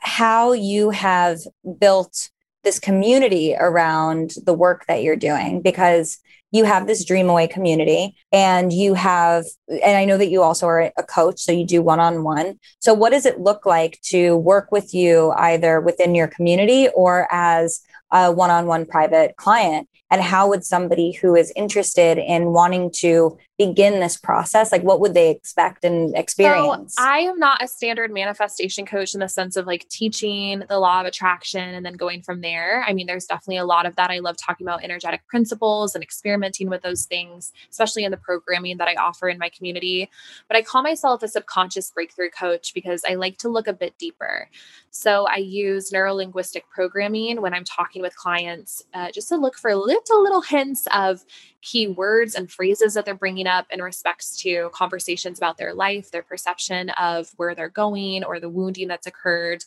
how 0.00 0.52
you 0.52 0.90
have 0.90 1.40
built 1.78 2.30
this 2.64 2.78
community 2.78 3.54
around 3.58 4.32
the 4.44 4.54
work 4.54 4.86
that 4.86 5.02
you're 5.02 5.16
doing 5.16 5.62
because 5.62 6.18
you 6.50 6.64
have 6.64 6.86
this 6.86 7.04
dream 7.04 7.28
away 7.28 7.46
community 7.46 8.16
and 8.32 8.72
you 8.72 8.94
have 8.94 9.44
and 9.68 9.96
i 9.96 10.04
know 10.04 10.16
that 10.16 10.30
you 10.30 10.42
also 10.42 10.66
are 10.66 10.92
a 10.96 11.02
coach 11.02 11.40
so 11.40 11.52
you 11.52 11.64
do 11.64 11.82
one-on-one. 11.82 12.58
So 12.80 12.94
what 12.94 13.10
does 13.10 13.26
it 13.26 13.40
look 13.40 13.66
like 13.66 14.00
to 14.04 14.36
work 14.36 14.70
with 14.70 14.94
you 14.94 15.32
either 15.36 15.80
within 15.80 16.14
your 16.14 16.28
community 16.28 16.88
or 16.94 17.28
as 17.30 17.80
a 18.12 18.32
one-on-one 18.32 18.86
private 18.86 19.36
client? 19.36 19.88
And 20.10 20.20
how 20.20 20.48
would 20.48 20.64
somebody 20.64 21.12
who 21.12 21.36
is 21.36 21.52
interested 21.54 22.18
in 22.18 22.52
wanting 22.52 22.90
to 22.96 23.38
begin 23.60 24.00
this 24.00 24.16
process 24.16 24.72
like 24.72 24.82
what 24.82 25.00
would 25.00 25.12
they 25.12 25.28
expect 25.28 25.84
and 25.84 26.16
experience? 26.16 26.94
So 26.94 27.02
i 27.04 27.18
am 27.18 27.38
not 27.38 27.62
a 27.62 27.68
standard 27.68 28.10
manifestation 28.10 28.86
coach 28.86 29.12
in 29.12 29.20
the 29.20 29.28
sense 29.28 29.54
of 29.54 29.66
like 29.66 29.86
teaching 29.90 30.62
the 30.70 30.78
law 30.78 31.02
of 31.02 31.06
attraction 31.06 31.74
and 31.74 31.84
then 31.84 31.92
going 31.92 32.22
from 32.22 32.40
there. 32.40 32.82
I 32.88 32.94
mean 32.94 33.06
there's 33.06 33.26
definitely 33.26 33.58
a 33.58 33.66
lot 33.66 33.84
of 33.84 33.96
that. 33.96 34.10
I 34.10 34.20
love 34.20 34.38
talking 34.38 34.66
about 34.66 34.82
energetic 34.82 35.26
principles 35.26 35.94
and 35.94 36.02
experimenting 36.02 36.70
with 36.70 36.80
those 36.80 37.04
things 37.04 37.52
especially 37.70 38.04
in 38.04 38.10
the 38.10 38.16
programming 38.16 38.78
that 38.78 38.88
i 38.88 38.94
offer 38.94 39.28
in 39.28 39.36
my 39.36 39.50
community. 39.50 40.08
But 40.48 40.56
i 40.56 40.62
call 40.62 40.82
myself 40.82 41.22
a 41.22 41.28
subconscious 41.28 41.90
breakthrough 41.90 42.30
coach 42.30 42.72
because 42.72 43.02
i 43.06 43.14
like 43.14 43.36
to 43.38 43.50
look 43.50 43.68
a 43.68 43.74
bit 43.74 43.92
deeper. 43.98 44.48
So 44.90 45.26
i 45.28 45.36
use 45.36 45.90
neurolinguistic 45.90 46.62
programming 46.74 47.42
when 47.42 47.52
i'm 47.52 47.64
talking 47.64 47.99
with 48.00 48.16
clients 48.16 48.82
uh, 48.94 49.10
just 49.10 49.28
to 49.28 49.36
look 49.36 49.56
for 49.56 49.74
little 49.74 50.22
little 50.22 50.42
hints 50.42 50.86
of 50.94 51.24
key 51.62 51.88
words 51.88 52.34
and 52.34 52.50
phrases 52.50 52.94
that 52.94 53.04
they're 53.04 53.14
bringing 53.14 53.46
up 53.46 53.66
in 53.70 53.82
respects 53.82 54.36
to 54.40 54.70
conversations 54.72 55.38
about 55.38 55.58
their 55.58 55.74
life, 55.74 56.10
their 56.10 56.22
perception 56.22 56.88
of 56.90 57.30
where 57.36 57.54
they're 57.54 57.68
going 57.68 58.24
or 58.24 58.40
the 58.40 58.48
wounding 58.48 58.88
that's 58.88 59.06
occurred, 59.06 59.64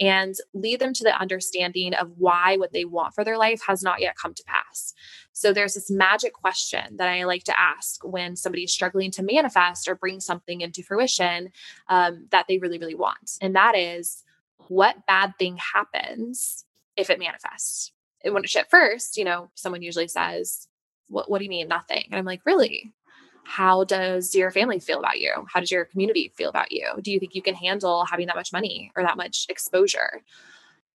and 0.00 0.34
lead 0.54 0.80
them 0.80 0.94
to 0.94 1.04
the 1.04 1.20
understanding 1.20 1.94
of 1.94 2.10
why 2.16 2.56
what 2.56 2.72
they 2.72 2.84
want 2.84 3.14
for 3.14 3.24
their 3.24 3.38
life 3.38 3.60
has 3.66 3.82
not 3.82 4.00
yet 4.00 4.16
come 4.16 4.32
to 4.34 4.44
pass. 4.44 4.94
So 5.32 5.52
there's 5.52 5.74
this 5.74 5.90
magic 5.90 6.32
question 6.32 6.96
that 6.96 7.08
I 7.08 7.24
like 7.24 7.44
to 7.44 7.60
ask 7.60 8.02
when 8.04 8.36
somebody's 8.36 8.72
struggling 8.72 9.10
to 9.12 9.22
manifest 9.22 9.88
or 9.88 9.96
bring 9.96 10.20
something 10.20 10.60
into 10.60 10.82
fruition 10.82 11.50
um, 11.88 12.26
that 12.30 12.46
they 12.48 12.58
really, 12.58 12.78
really 12.78 12.94
want. 12.94 13.36
And 13.40 13.54
that 13.54 13.76
is, 13.76 14.22
what 14.68 15.06
bad 15.06 15.34
thing 15.38 15.58
happens 15.58 16.64
if 16.96 17.10
it 17.10 17.18
manifests? 17.18 17.92
And 18.24 18.32
when 18.34 18.44
at 18.56 18.70
first, 18.70 19.16
you 19.16 19.24
know, 19.24 19.50
someone 19.54 19.82
usually 19.82 20.08
says, 20.08 20.68
what, 21.08 21.30
what 21.30 21.38
do 21.38 21.44
you 21.44 21.50
mean 21.50 21.68
nothing? 21.68 22.04
And 22.10 22.18
I'm 22.18 22.24
like, 22.24 22.40
really? 22.46 22.92
How 23.44 23.84
does 23.84 24.34
your 24.34 24.50
family 24.50 24.80
feel 24.80 24.98
about 24.98 25.20
you? 25.20 25.32
How 25.52 25.60
does 25.60 25.70
your 25.70 25.84
community 25.84 26.32
feel 26.34 26.48
about 26.48 26.72
you? 26.72 26.88
Do 27.02 27.12
you 27.12 27.20
think 27.20 27.34
you 27.34 27.42
can 27.42 27.54
handle 27.54 28.06
having 28.06 28.26
that 28.28 28.36
much 28.36 28.52
money 28.52 28.90
or 28.96 29.02
that 29.02 29.18
much 29.18 29.46
exposure? 29.50 30.22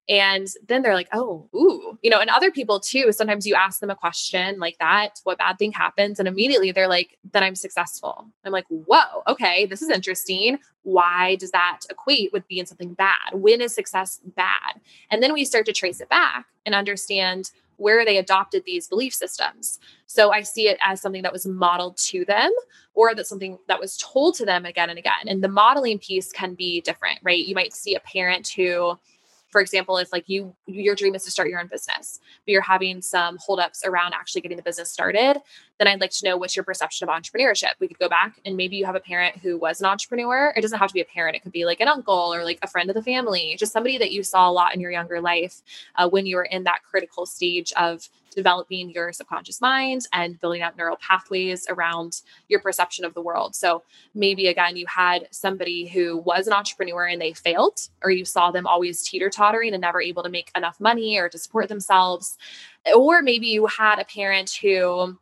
And 0.09 0.49
then 0.67 0.81
they're 0.83 0.95
like, 0.95 1.09
oh, 1.13 1.49
ooh, 1.55 1.99
you 2.03 2.09
know, 2.09 2.19
and 2.19 2.31
other 2.31 2.51
people 2.51 2.81
too. 2.81 3.13
Sometimes 3.13 3.47
you 3.47 3.55
ask 3.55 3.81
them 3.81 3.91
a 3.91 3.95
question 3.95 4.59
like 4.59 4.79
that, 4.79 5.21
what 5.25 5.37
bad 5.39 5.59
thing 5.59 5.73
happens? 5.73 6.19
And 6.19 6.27
immediately 6.27 6.73
they're 6.73 6.89
like, 6.89 7.19
then 7.33 7.43
I'm 7.43 7.55
successful. 7.55 8.27
I'm 8.45 8.53
like, 8.53 8.67
whoa, 8.69 9.23
okay, 9.27 9.67
this 9.67 9.83
is 9.83 9.91
interesting. 9.91 10.59
Why 10.83 11.37
does 11.37 11.51
that 11.51 11.81
equate 11.91 12.33
with 12.33 12.49
being 12.49 12.65
something 12.65 12.95
bad? 12.95 13.35
When 13.35 13.61
is 13.61 13.75
success 13.75 14.21
bad? 14.35 14.81
And 15.11 15.23
then 15.23 15.35
we 15.35 15.45
start 15.45 15.67
to 15.67 15.73
trace 15.75 16.01
it 16.01 16.09
back 16.09 16.47
and 16.65 16.75
understand 16.75 17.51
where 17.77 18.05
they 18.05 18.17
adopted 18.17 18.65
these 18.65 18.89
belief 18.89 19.15
systems. 19.15 19.79
So 20.07 20.33
I 20.33 20.41
see 20.41 20.69
it 20.69 20.79
as 20.85 21.01
something 21.01 21.23
that 21.23 21.33
was 21.33 21.47
modeled 21.47 21.97
to 22.09 22.25
them 22.25 22.51
or 22.95 23.15
that 23.15 23.27
something 23.27 23.59
that 23.69 23.79
was 23.79 23.97
told 23.99 24.35
to 24.37 24.45
them 24.45 24.65
again 24.65 24.91
and 24.91 24.99
again. 24.99 25.29
And 25.29 25.45
the 25.45 25.49
modeling 25.49 25.99
piece 25.99 26.33
can 26.33 26.55
be 26.55 26.81
different, 26.81 27.21
right? 27.23 27.45
You 27.45 27.55
might 27.55 27.73
see 27.73 27.95
a 27.95 28.01
parent 28.01 28.49
who 28.49 28.99
for 29.51 29.61
example, 29.61 29.99
if 29.99 30.13
like 30.13 30.29
you 30.29 30.55
your 30.67 30.95
dream 30.95 31.15
is 31.15 31.25
to 31.25 31.31
start 31.31 31.49
your 31.49 31.61
own 31.61 31.69
business, 31.69 32.21
but 32.45 32.53
you're 32.53 32.63
having 32.63 33.03
some 33.03 33.39
holdups 33.39 33.85
around 33.85 34.15
actually 34.15 34.41
getting 34.41 34.57
the 34.57 34.63
business 34.63 34.91
started, 34.91 35.39
then 35.79 35.89
I'd 35.89 36.01
like 36.01 36.11
to 36.11 36.25
know 36.25 36.37
what's 36.37 36.57
your 36.57 36.65
perception 36.65 37.09
of 37.09 37.15
entrepreneurship. 37.15 37.73
We 37.79 37.89
could 37.89 37.99
go 37.99 38.09
back 38.09 38.41
and 38.45 38.57
maybe 38.57 38.77
you 38.77 38.85
have 38.85 38.97
a 38.97 39.01
parent 39.01 39.37
who 39.39 39.57
was 39.59 39.81
an 39.81 39.87
entrepreneur. 39.87 40.53
It 40.57 40.63
doesn't 40.63 40.79
have 40.79 40.89
to 40.89 40.95
be 40.95 41.01
a 41.01 41.05
parent; 41.05 41.37
it 41.37 41.43
could 41.43 41.53
be 41.53 41.65
like 41.65 41.81
an 41.81 41.89
uncle 41.89 42.35
or 42.35 42.45
like 42.45 42.59
a 42.63 42.69
friend 42.69 42.91
of 42.91 42.95
the 42.95 43.03
family, 43.03 43.57
just 43.59 43.73
somebody 43.73 43.99
that 43.99 44.13
you 44.13 44.23
saw 44.23 44.49
a 44.49 44.53
lot 44.53 44.75
in 44.75 44.81
your 44.81 44.91
younger 44.91 45.21
life 45.21 45.63
uh, 45.97 46.09
when 46.09 46.27
you 46.27 46.37
were 46.37 46.45
in 46.45 46.65
that 46.65 46.83
critical 46.83 47.27
stage 47.27 47.73
of 47.77 48.09
developing 48.35 48.91
your 48.91 49.13
subconscious 49.13 49.61
mind 49.61 50.07
and 50.13 50.41
building 50.41 50.63
out 50.63 50.77
neural 50.77 50.97
pathways 50.97 51.67
around 51.69 52.23
your 52.49 52.61
perception 52.61 53.05
of 53.05 53.15
the 53.15 53.21
world. 53.21 53.55
So 53.57 53.83
maybe 54.15 54.47
again, 54.47 54.77
you 54.77 54.87
had 54.87 55.27
somebody 55.31 55.89
who 55.89 56.19
was 56.19 56.47
an 56.47 56.53
entrepreneur 56.53 57.07
and 57.07 57.21
they 57.21 57.33
failed, 57.33 57.89
or 58.03 58.11
you 58.11 58.25
saw 58.25 58.51
them 58.51 58.67
always 58.67 59.03
teeter 59.03 59.31
tottering 59.31 59.75
and 59.75 59.81
never 59.81 60.01
able 60.01 60.23
to 60.23 60.29
make 60.29 60.51
enough 60.57 60.79
money 60.81 61.19
or 61.19 61.29
to 61.29 61.39
support 61.39 61.69
themselves. 61.69 62.37
Or 62.95 63.23
maybe 63.23 63.49
you 63.49 63.67
had 63.67 63.99
a 63.99 64.05
parent 64.05 64.59
who 64.63 65.19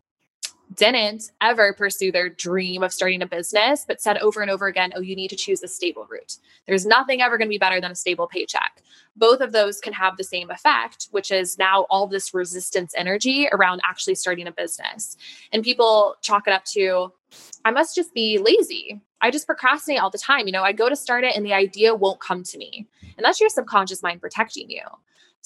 didn't 0.76 1.30
ever 1.40 1.72
pursue 1.72 2.12
their 2.12 2.28
dream 2.28 2.82
of 2.82 2.92
starting 2.92 3.22
a 3.22 3.26
business, 3.26 3.84
but 3.86 4.00
said 4.00 4.18
over 4.18 4.42
and 4.42 4.50
over 4.50 4.66
again, 4.66 4.92
oh, 4.94 5.00
you 5.00 5.16
need 5.16 5.28
to 5.28 5.36
choose 5.36 5.62
a 5.62 5.68
stable 5.68 6.06
route. 6.08 6.36
There's 6.66 6.86
nothing 6.86 7.22
ever 7.22 7.38
going 7.38 7.48
to 7.48 7.54
be 7.54 7.58
better 7.58 7.80
than 7.80 7.90
a 7.90 7.96
stable 7.96 8.26
paycheck. 8.26 8.82
Both 9.16 9.40
of 9.40 9.52
those 9.52 9.80
can 9.80 9.94
have 9.94 10.16
the 10.16 10.24
same 10.24 10.50
effect, 10.50 11.08
which 11.10 11.30
is 11.30 11.58
now 11.58 11.86
all 11.88 12.06
this 12.06 12.34
resistance 12.34 12.92
energy 12.96 13.48
around 13.50 13.80
actually 13.84 14.14
starting 14.14 14.46
a 14.46 14.52
business. 14.52 15.16
And 15.52 15.62
people 15.62 16.16
chalk 16.20 16.46
it 16.46 16.52
up 16.52 16.64
to, 16.66 17.12
I 17.64 17.70
must 17.70 17.94
just 17.94 18.12
be 18.12 18.38
lazy. 18.38 19.00
I 19.22 19.30
just 19.30 19.46
procrastinate 19.46 20.00
all 20.00 20.10
the 20.10 20.18
time. 20.18 20.46
You 20.46 20.52
know, 20.52 20.62
I 20.62 20.72
go 20.72 20.88
to 20.88 20.96
start 20.96 21.24
it 21.24 21.34
and 21.34 21.44
the 21.44 21.54
idea 21.54 21.94
won't 21.94 22.20
come 22.20 22.42
to 22.42 22.58
me. 22.58 22.86
And 23.16 23.24
that's 23.24 23.40
your 23.40 23.48
subconscious 23.48 24.02
mind 24.02 24.20
protecting 24.20 24.70
you. 24.70 24.82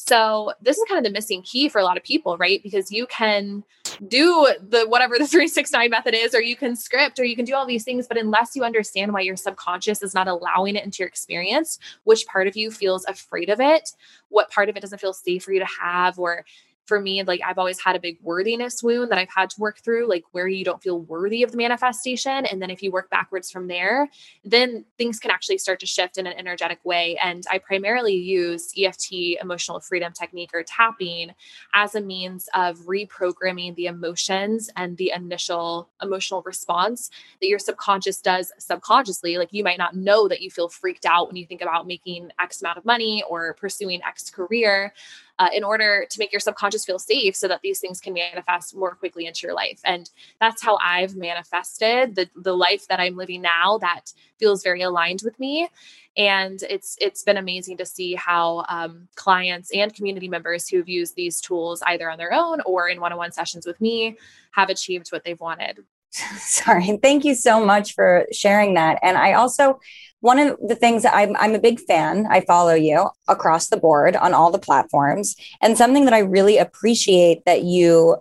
So 0.07 0.55
this 0.63 0.79
is 0.79 0.85
kind 0.89 0.99
of 0.99 1.05
the 1.05 1.15
missing 1.15 1.43
key 1.43 1.69
for 1.69 1.79
a 1.79 1.85
lot 1.85 1.99
of 1.99 2.03
people, 2.03 2.39
right? 2.39 2.63
Because 2.63 2.91
you 2.91 3.07
can 3.07 3.65
do 4.09 4.49
the 4.67 4.87
whatever 4.89 5.19
the 5.19 5.27
369 5.29 5.91
method 5.91 6.15
is, 6.15 6.35
or 6.35 6.41
you 6.41 6.57
can 6.57 6.75
script, 6.75 7.19
or 7.19 7.25
you 7.25 7.37
can 7.37 7.45
do 7.45 7.55
all 7.55 7.67
these 7.67 7.85
things, 7.85 8.09
but 8.09 8.17
unless 8.17 8.57
you 8.57 8.65
understand 8.65 9.13
why 9.13 9.21
your 9.21 9.37
subconscious 9.37 10.03
is 10.03 10.15
not 10.15 10.27
allowing 10.27 10.75
it 10.75 10.85
into 10.85 11.01
your 11.01 11.09
experience, 11.09 11.79
which 12.05 12.27
part 12.27 12.47
of 12.47 12.57
you 12.57 12.71
feels 12.71 13.05
afraid 13.05 13.51
of 13.51 13.61
it, 13.61 13.91
what 14.31 14.51
part 14.51 14.71
of 14.71 14.77
it 14.77 14.81
doesn't 14.81 15.01
feel 15.01 15.13
safe 15.13 15.45
for 15.45 15.53
you 15.53 15.61
to 15.61 15.69
have, 15.83 16.19
or 16.19 16.47
for 16.91 17.01
me, 17.01 17.23
like 17.23 17.41
I've 17.47 17.57
always 17.57 17.81
had 17.81 17.95
a 17.95 18.01
big 18.01 18.19
worthiness 18.21 18.83
wound 18.83 19.13
that 19.13 19.19
I've 19.19 19.31
had 19.33 19.49
to 19.51 19.61
work 19.61 19.79
through, 19.79 20.09
like 20.09 20.25
where 20.33 20.49
you 20.49 20.65
don't 20.65 20.83
feel 20.83 20.99
worthy 20.99 21.45
of 21.45 21.53
the 21.53 21.57
manifestation. 21.57 22.47
And 22.47 22.61
then 22.61 22.69
if 22.69 22.83
you 22.83 22.91
work 22.91 23.09
backwards 23.11 23.49
from 23.49 23.69
there, 23.69 24.11
then 24.45 24.85
things 24.99 25.21
can 25.21 25.31
actually 25.31 25.59
start 25.59 25.79
to 25.81 25.87
shift 25.87 26.19
in 26.19 26.27
an 26.27 26.33
energetic 26.37 26.85
way. 26.85 27.17
And 27.23 27.45
I 27.49 27.59
primarily 27.59 28.17
use 28.17 28.73
EFT, 28.77 29.41
emotional 29.41 29.79
freedom 29.79 30.13
technique, 30.13 30.51
or 30.53 30.65
tapping 30.65 31.31
as 31.75 31.95
a 31.95 32.01
means 32.01 32.49
of 32.55 32.77
reprogramming 32.81 33.77
the 33.77 33.87
emotions 33.87 34.69
and 34.77 34.97
the 34.97 35.13
initial 35.15 35.91
emotional 36.03 36.43
response 36.43 37.09
that 37.41 37.47
your 37.47 37.61
subconscious 37.61 38.21
does 38.21 38.53
subconsciously. 38.59 39.39
Like 39.39 39.53
you 39.53 39.63
might 39.63 39.79
not 39.79 39.95
know 39.95 40.27
that 40.27 40.43
you 40.43 40.51
feel 40.51 40.69
freaked 40.69 41.07
out 41.07 41.29
when 41.29 41.37
you 41.37 41.47
think 41.47 41.63
about 41.63 41.87
making 41.87 42.33
X 42.41 42.61
amount 42.61 42.79
of 42.79 42.85
money 42.85 43.23
or 43.31 43.55
pursuing 43.55 44.03
X 44.03 44.29
career 44.29 44.93
uh, 45.41 45.49
in 45.55 45.65
order 45.65 46.07
to 46.11 46.19
make 46.19 46.33
your 46.33 46.39
subconscious 46.39 46.85
feel 46.85 46.99
safe 46.99 47.35
so 47.35 47.49
that 47.49 47.63
these 47.63 47.81
things 47.81 47.99
can 47.99 48.13
manifest 48.13 48.77
more 48.77 48.95
quickly 48.95 49.25
into 49.25 49.47
your 49.47 49.55
life. 49.55 49.81
And 49.85 50.09
that's 50.39 50.63
how 50.63 50.79
I've 50.85 51.17
manifested 51.17 52.15
the, 52.15 52.29
the 52.37 52.53
life 52.53 52.87
that 52.89 53.01
I'm 53.01 53.17
living 53.17 53.41
now 53.41 53.79
that 53.79 54.13
feels 54.39 54.63
very 54.63 54.83
aligned 54.83 55.23
with 55.25 55.41
me. 55.41 55.69
And 56.15 56.63
it's 56.69 56.97
it's 57.01 57.23
been 57.23 57.39
amazing 57.39 57.79
to 57.79 57.87
see 57.87 58.15
how 58.15 58.67
um, 58.69 59.09
clients 59.15 59.71
and 59.75 59.95
community 59.95 60.29
members 60.29 60.69
who've 60.69 60.89
used 60.89 61.17
these 61.17 61.41
tools 61.41 61.83
either 61.87 62.11
on 62.11 62.19
their 62.19 62.35
own 62.35 62.61
or 62.67 62.89
in 62.89 63.01
one-on-one 63.01 63.33
sessions 63.33 63.67
with 63.67 63.81
me 63.81 64.19
have 64.51 64.69
achieved 64.69 65.11
what 65.11 65.25
they've 65.25 65.41
wanted. 65.41 65.79
Sorry. 66.39 66.99
Thank 67.03 67.25
you 67.25 67.35
so 67.35 67.65
much 67.65 67.95
for 67.95 68.27
sharing 68.33 68.75
that. 68.75 68.99
And 69.03 69.17
I 69.17 69.35
also 69.35 69.81
one 70.21 70.39
of 70.39 70.59
the 70.67 70.75
things 70.75 71.05
I'm, 71.05 71.35
I'm 71.37 71.55
a 71.55 71.59
big 71.59 71.81
fan, 71.81 72.27
I 72.31 72.43
follow 72.43 72.75
you 72.75 73.09
across 73.27 73.69
the 73.69 73.79
board 73.79 74.17
on 74.17 74.35
all 74.35 74.51
the 74.51 74.59
platforms. 74.59 75.35
And 75.63 75.77
something 75.77 76.05
that 76.05 76.15
I 76.15 76.19
really 76.19 76.59
appreciate 76.59 77.45
that 77.47 77.65
you 77.65 78.17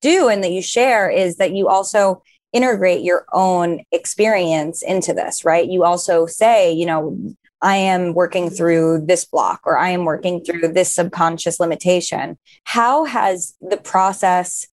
do 0.00 0.28
and 0.28 0.42
that 0.42 0.50
you 0.50 0.60
share 0.60 1.08
is 1.08 1.36
that 1.36 1.52
you 1.52 1.68
also 1.68 2.22
integrate 2.52 3.02
your 3.02 3.26
own 3.32 3.82
experience 3.92 4.82
into 4.82 5.12
this, 5.12 5.44
right? 5.44 5.68
You 5.68 5.84
also 5.84 6.26
say, 6.26 6.72
you 6.72 6.86
know, 6.86 7.16
I 7.62 7.76
am 7.76 8.12
working 8.12 8.50
through 8.50 9.06
this 9.06 9.24
block 9.24 9.60
or 9.64 9.78
I 9.78 9.90
am 9.90 10.04
working 10.04 10.44
through 10.44 10.68
this 10.68 10.94
subconscious 10.94 11.60
limitation. 11.60 12.38
How 12.64 13.04
has 13.04 13.54
the 13.60 13.76
process 13.76 14.66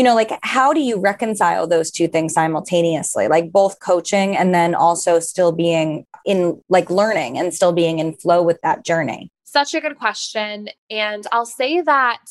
you 0.00 0.04
know, 0.04 0.14
like 0.14 0.30
how 0.40 0.72
do 0.72 0.80
you 0.80 0.98
reconcile 0.98 1.66
those 1.66 1.90
two 1.90 2.08
things 2.08 2.32
simultaneously? 2.32 3.28
Like 3.28 3.52
both 3.52 3.80
coaching 3.80 4.34
and 4.34 4.54
then 4.54 4.74
also 4.74 5.20
still 5.20 5.52
being 5.52 6.06
in 6.24 6.58
like 6.70 6.88
learning 6.88 7.36
and 7.36 7.52
still 7.52 7.72
being 7.72 7.98
in 7.98 8.14
flow 8.14 8.42
with 8.42 8.58
that 8.62 8.82
journey? 8.82 9.30
Such 9.44 9.74
a 9.74 9.80
good 9.82 9.98
question. 9.98 10.70
And 10.88 11.26
I'll 11.32 11.44
say 11.44 11.82
that 11.82 12.24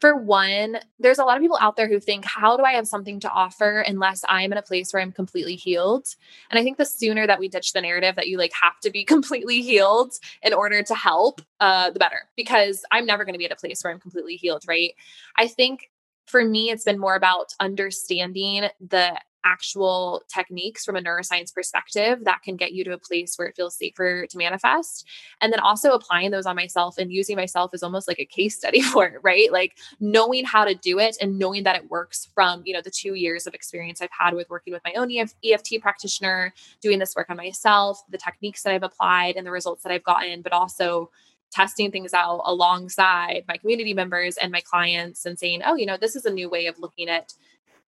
for 0.00 0.16
one, 0.16 0.78
there's 0.98 1.18
a 1.18 1.24
lot 1.24 1.36
of 1.36 1.42
people 1.42 1.58
out 1.60 1.76
there 1.76 1.88
who 1.88 2.00
think, 2.00 2.24
how 2.24 2.56
do 2.56 2.62
I 2.62 2.72
have 2.72 2.88
something 2.88 3.20
to 3.20 3.30
offer 3.30 3.80
unless 3.80 4.24
I'm 4.26 4.52
in 4.52 4.56
a 4.56 4.62
place 4.62 4.90
where 4.90 5.02
I'm 5.02 5.12
completely 5.12 5.56
healed? 5.56 6.06
And 6.50 6.58
I 6.58 6.62
think 6.62 6.78
the 6.78 6.86
sooner 6.86 7.26
that 7.26 7.38
we 7.38 7.48
ditch 7.48 7.74
the 7.74 7.82
narrative 7.82 8.16
that 8.16 8.28
you 8.28 8.38
like 8.38 8.52
have 8.62 8.80
to 8.80 8.90
be 8.90 9.04
completely 9.14 9.60
healed 9.60 10.14
in 10.42 10.54
order 10.54 10.82
to 10.82 10.94
help, 10.94 11.42
uh, 11.60 11.90
the 11.90 11.98
better. 11.98 12.22
Because 12.34 12.82
I'm 12.90 13.04
never 13.04 13.26
going 13.26 13.34
to 13.34 13.38
be 13.38 13.44
at 13.44 13.52
a 13.52 13.56
place 13.56 13.84
where 13.84 13.92
I'm 13.92 14.00
completely 14.00 14.36
healed, 14.36 14.64
right? 14.66 14.94
I 15.36 15.48
think 15.48 15.90
for 16.26 16.44
me, 16.44 16.70
it's 16.70 16.84
been 16.84 16.98
more 16.98 17.16
about 17.16 17.54
understanding 17.60 18.68
the 18.80 19.18
actual 19.44 20.22
techniques 20.26 20.84
from 20.84 20.96
a 20.96 21.00
neuroscience 21.00 21.54
perspective 21.54 22.24
that 22.24 22.42
can 22.42 22.56
get 22.56 22.72
you 22.72 22.82
to 22.82 22.92
a 22.92 22.98
place 22.98 23.36
where 23.36 23.46
it 23.46 23.54
feels 23.54 23.76
safer 23.76 24.26
to 24.26 24.38
manifest. 24.38 25.06
And 25.40 25.52
then 25.52 25.60
also 25.60 25.92
applying 25.92 26.30
those 26.30 26.46
on 26.46 26.56
myself 26.56 26.96
and 26.98 27.12
using 27.12 27.36
myself 27.36 27.70
as 27.74 27.82
almost 27.82 28.08
like 28.08 28.18
a 28.18 28.24
case 28.24 28.56
study 28.56 28.80
for 28.82 29.06
it, 29.06 29.20
right? 29.22 29.52
Like 29.52 29.76
knowing 30.00 30.44
how 30.44 30.64
to 30.64 30.74
do 30.74 30.98
it 30.98 31.16
and 31.20 31.38
knowing 31.38 31.62
that 31.64 31.76
it 31.76 31.90
works 31.90 32.28
from, 32.34 32.62
you 32.64 32.72
know, 32.72 32.80
the 32.82 32.90
two 32.90 33.14
years 33.14 33.46
of 33.46 33.54
experience 33.54 34.00
I've 34.00 34.08
had 34.18 34.34
with 34.34 34.48
working 34.50 34.72
with 34.72 34.82
my 34.84 34.94
own 34.94 35.10
EFT 35.12 35.80
practitioner, 35.80 36.54
doing 36.80 36.98
this 36.98 37.14
work 37.14 37.28
on 37.28 37.36
myself, 37.36 38.02
the 38.08 38.18
techniques 38.18 38.62
that 38.62 38.72
I've 38.72 38.82
applied 38.82 39.36
and 39.36 39.46
the 39.46 39.50
results 39.50 39.82
that 39.82 39.92
I've 39.92 40.04
gotten, 40.04 40.40
but 40.40 40.52
also 40.52 41.10
testing 41.54 41.90
things 41.90 42.12
out 42.12 42.42
alongside 42.44 43.44
my 43.46 43.56
community 43.56 43.94
members 43.94 44.36
and 44.36 44.50
my 44.50 44.60
clients 44.60 45.24
and 45.24 45.38
saying, 45.38 45.62
oh, 45.64 45.76
you 45.76 45.86
know, 45.86 45.96
this 45.96 46.16
is 46.16 46.24
a 46.24 46.30
new 46.30 46.48
way 46.48 46.66
of 46.66 46.78
looking 46.80 47.08
at 47.08 47.32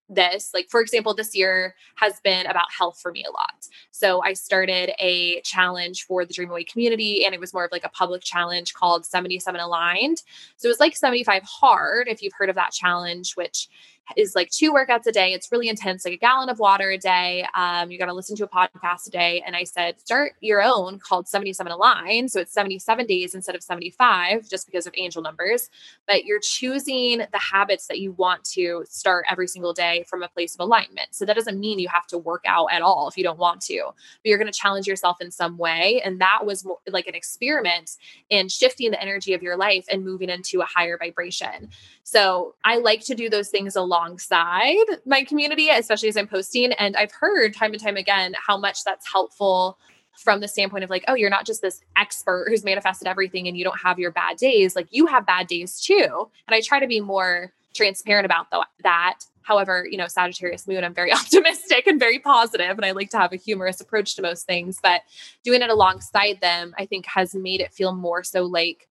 this. 0.08 0.52
Like, 0.54 0.68
for 0.70 0.80
example, 0.80 1.14
this 1.14 1.34
year 1.34 1.74
has 1.96 2.20
been 2.20 2.46
about 2.46 2.70
health 2.76 3.00
for 3.02 3.10
me 3.10 3.24
a 3.24 3.32
lot. 3.32 3.66
So 3.90 4.22
I 4.22 4.34
started 4.34 4.92
a 5.00 5.40
challenge 5.40 6.04
for 6.04 6.24
the 6.24 6.32
Dream 6.32 6.50
Away 6.50 6.62
community, 6.62 7.24
and 7.24 7.34
it 7.34 7.40
was 7.40 7.52
more 7.52 7.64
of 7.64 7.72
like 7.72 7.84
a 7.84 7.88
public 7.88 8.22
challenge 8.22 8.72
called 8.74 9.04
77 9.04 9.60
Aligned. 9.60 10.22
So 10.58 10.66
it 10.66 10.70
was 10.70 10.80
like 10.80 10.96
75 10.96 11.42
Hard, 11.42 12.06
if 12.06 12.22
you've 12.22 12.34
heard 12.38 12.50
of 12.50 12.54
that 12.54 12.72
challenge, 12.72 13.32
which 13.34 13.68
is 14.16 14.34
like 14.34 14.50
two 14.50 14.72
workouts 14.72 15.06
a 15.06 15.12
day. 15.12 15.32
It's 15.32 15.50
really 15.50 15.68
intense, 15.68 16.04
like 16.04 16.14
a 16.14 16.18
gallon 16.18 16.48
of 16.48 16.58
water 16.58 16.90
a 16.90 16.98
day. 16.98 17.46
Um, 17.54 17.90
you 17.90 17.98
got 17.98 18.06
to 18.06 18.12
listen 18.12 18.36
to 18.36 18.44
a 18.44 18.48
podcast 18.48 19.08
a 19.08 19.10
day. 19.10 19.42
And 19.46 19.56
I 19.56 19.64
said, 19.64 19.98
start 20.00 20.32
your 20.40 20.62
own 20.62 20.98
called 20.98 21.28
77 21.28 21.72
Align. 21.72 22.28
So 22.28 22.40
it's 22.40 22.52
77 22.52 23.06
days 23.06 23.34
instead 23.34 23.54
of 23.54 23.62
75, 23.62 24.48
just 24.48 24.66
because 24.66 24.86
of 24.86 24.94
angel 24.96 25.22
numbers. 25.22 25.68
But 26.06 26.24
you're 26.24 26.40
choosing 26.40 27.18
the 27.18 27.38
habits 27.38 27.86
that 27.88 27.98
you 27.98 28.12
want 28.12 28.44
to 28.52 28.84
start 28.88 29.26
every 29.30 29.48
single 29.48 29.72
day 29.72 30.04
from 30.08 30.22
a 30.22 30.28
place 30.28 30.54
of 30.54 30.60
alignment. 30.60 31.08
So 31.12 31.24
that 31.24 31.36
doesn't 31.36 31.58
mean 31.58 31.78
you 31.78 31.88
have 31.88 32.06
to 32.08 32.18
work 32.18 32.44
out 32.46 32.68
at 32.70 32.82
all 32.82 33.08
if 33.08 33.16
you 33.16 33.24
don't 33.24 33.38
want 33.38 33.60
to, 33.62 33.82
but 33.86 33.94
you're 34.24 34.38
going 34.38 34.52
to 34.52 34.58
challenge 34.58 34.86
yourself 34.86 35.20
in 35.20 35.30
some 35.30 35.58
way. 35.58 36.00
And 36.04 36.20
that 36.20 36.44
was 36.44 36.64
more 36.64 36.78
like 36.88 37.06
an 37.06 37.14
experiment 37.14 37.92
in 38.30 38.48
shifting 38.48 38.90
the 38.90 39.02
energy 39.02 39.32
of 39.34 39.42
your 39.42 39.56
life 39.56 39.86
and 39.90 40.04
moving 40.04 40.30
into 40.30 40.60
a 40.60 40.64
higher 40.64 40.98
vibration. 40.98 41.70
So 42.08 42.54
I 42.62 42.76
like 42.76 43.04
to 43.06 43.16
do 43.16 43.28
those 43.28 43.48
things 43.48 43.74
alongside 43.74 44.76
my 45.06 45.24
community, 45.24 45.70
especially 45.70 46.08
as 46.08 46.16
I'm 46.16 46.28
posting. 46.28 46.72
And 46.74 46.96
I've 46.96 47.10
heard 47.10 47.52
time 47.52 47.72
and 47.72 47.82
time 47.82 47.96
again 47.96 48.32
how 48.38 48.56
much 48.56 48.84
that's 48.84 49.10
helpful 49.10 49.76
from 50.16 50.38
the 50.38 50.46
standpoint 50.46 50.84
of 50.84 50.88
like, 50.88 51.02
oh, 51.08 51.14
you're 51.14 51.30
not 51.30 51.44
just 51.44 51.62
this 51.62 51.80
expert 51.96 52.46
who's 52.48 52.62
manifested 52.62 53.08
everything 53.08 53.48
and 53.48 53.56
you 53.56 53.64
don't 53.64 53.80
have 53.80 53.98
your 53.98 54.12
bad 54.12 54.36
days. 54.36 54.76
Like 54.76 54.86
you 54.92 55.06
have 55.06 55.26
bad 55.26 55.48
days 55.48 55.80
too. 55.80 56.30
And 56.46 56.54
I 56.54 56.60
try 56.60 56.78
to 56.78 56.86
be 56.86 57.00
more 57.00 57.52
transparent 57.74 58.24
about 58.24 58.52
the, 58.52 58.64
that. 58.84 59.18
However, 59.42 59.84
you 59.90 59.98
know, 59.98 60.06
Sagittarius 60.06 60.68
moon, 60.68 60.84
I'm 60.84 60.94
very 60.94 61.12
optimistic 61.12 61.88
and 61.88 61.98
very 61.98 62.20
positive, 62.20 62.70
and 62.76 62.84
I 62.84 62.92
like 62.92 63.10
to 63.10 63.18
have 63.18 63.32
a 63.32 63.36
humorous 63.36 63.80
approach 63.80 64.14
to 64.14 64.22
most 64.22 64.46
things. 64.46 64.78
But 64.80 65.02
doing 65.42 65.60
it 65.60 65.70
alongside 65.70 66.40
them, 66.40 66.72
I 66.78 66.86
think, 66.86 67.06
has 67.06 67.34
made 67.34 67.60
it 67.60 67.72
feel 67.72 67.96
more 67.96 68.22
so 68.22 68.44
like 68.44 68.88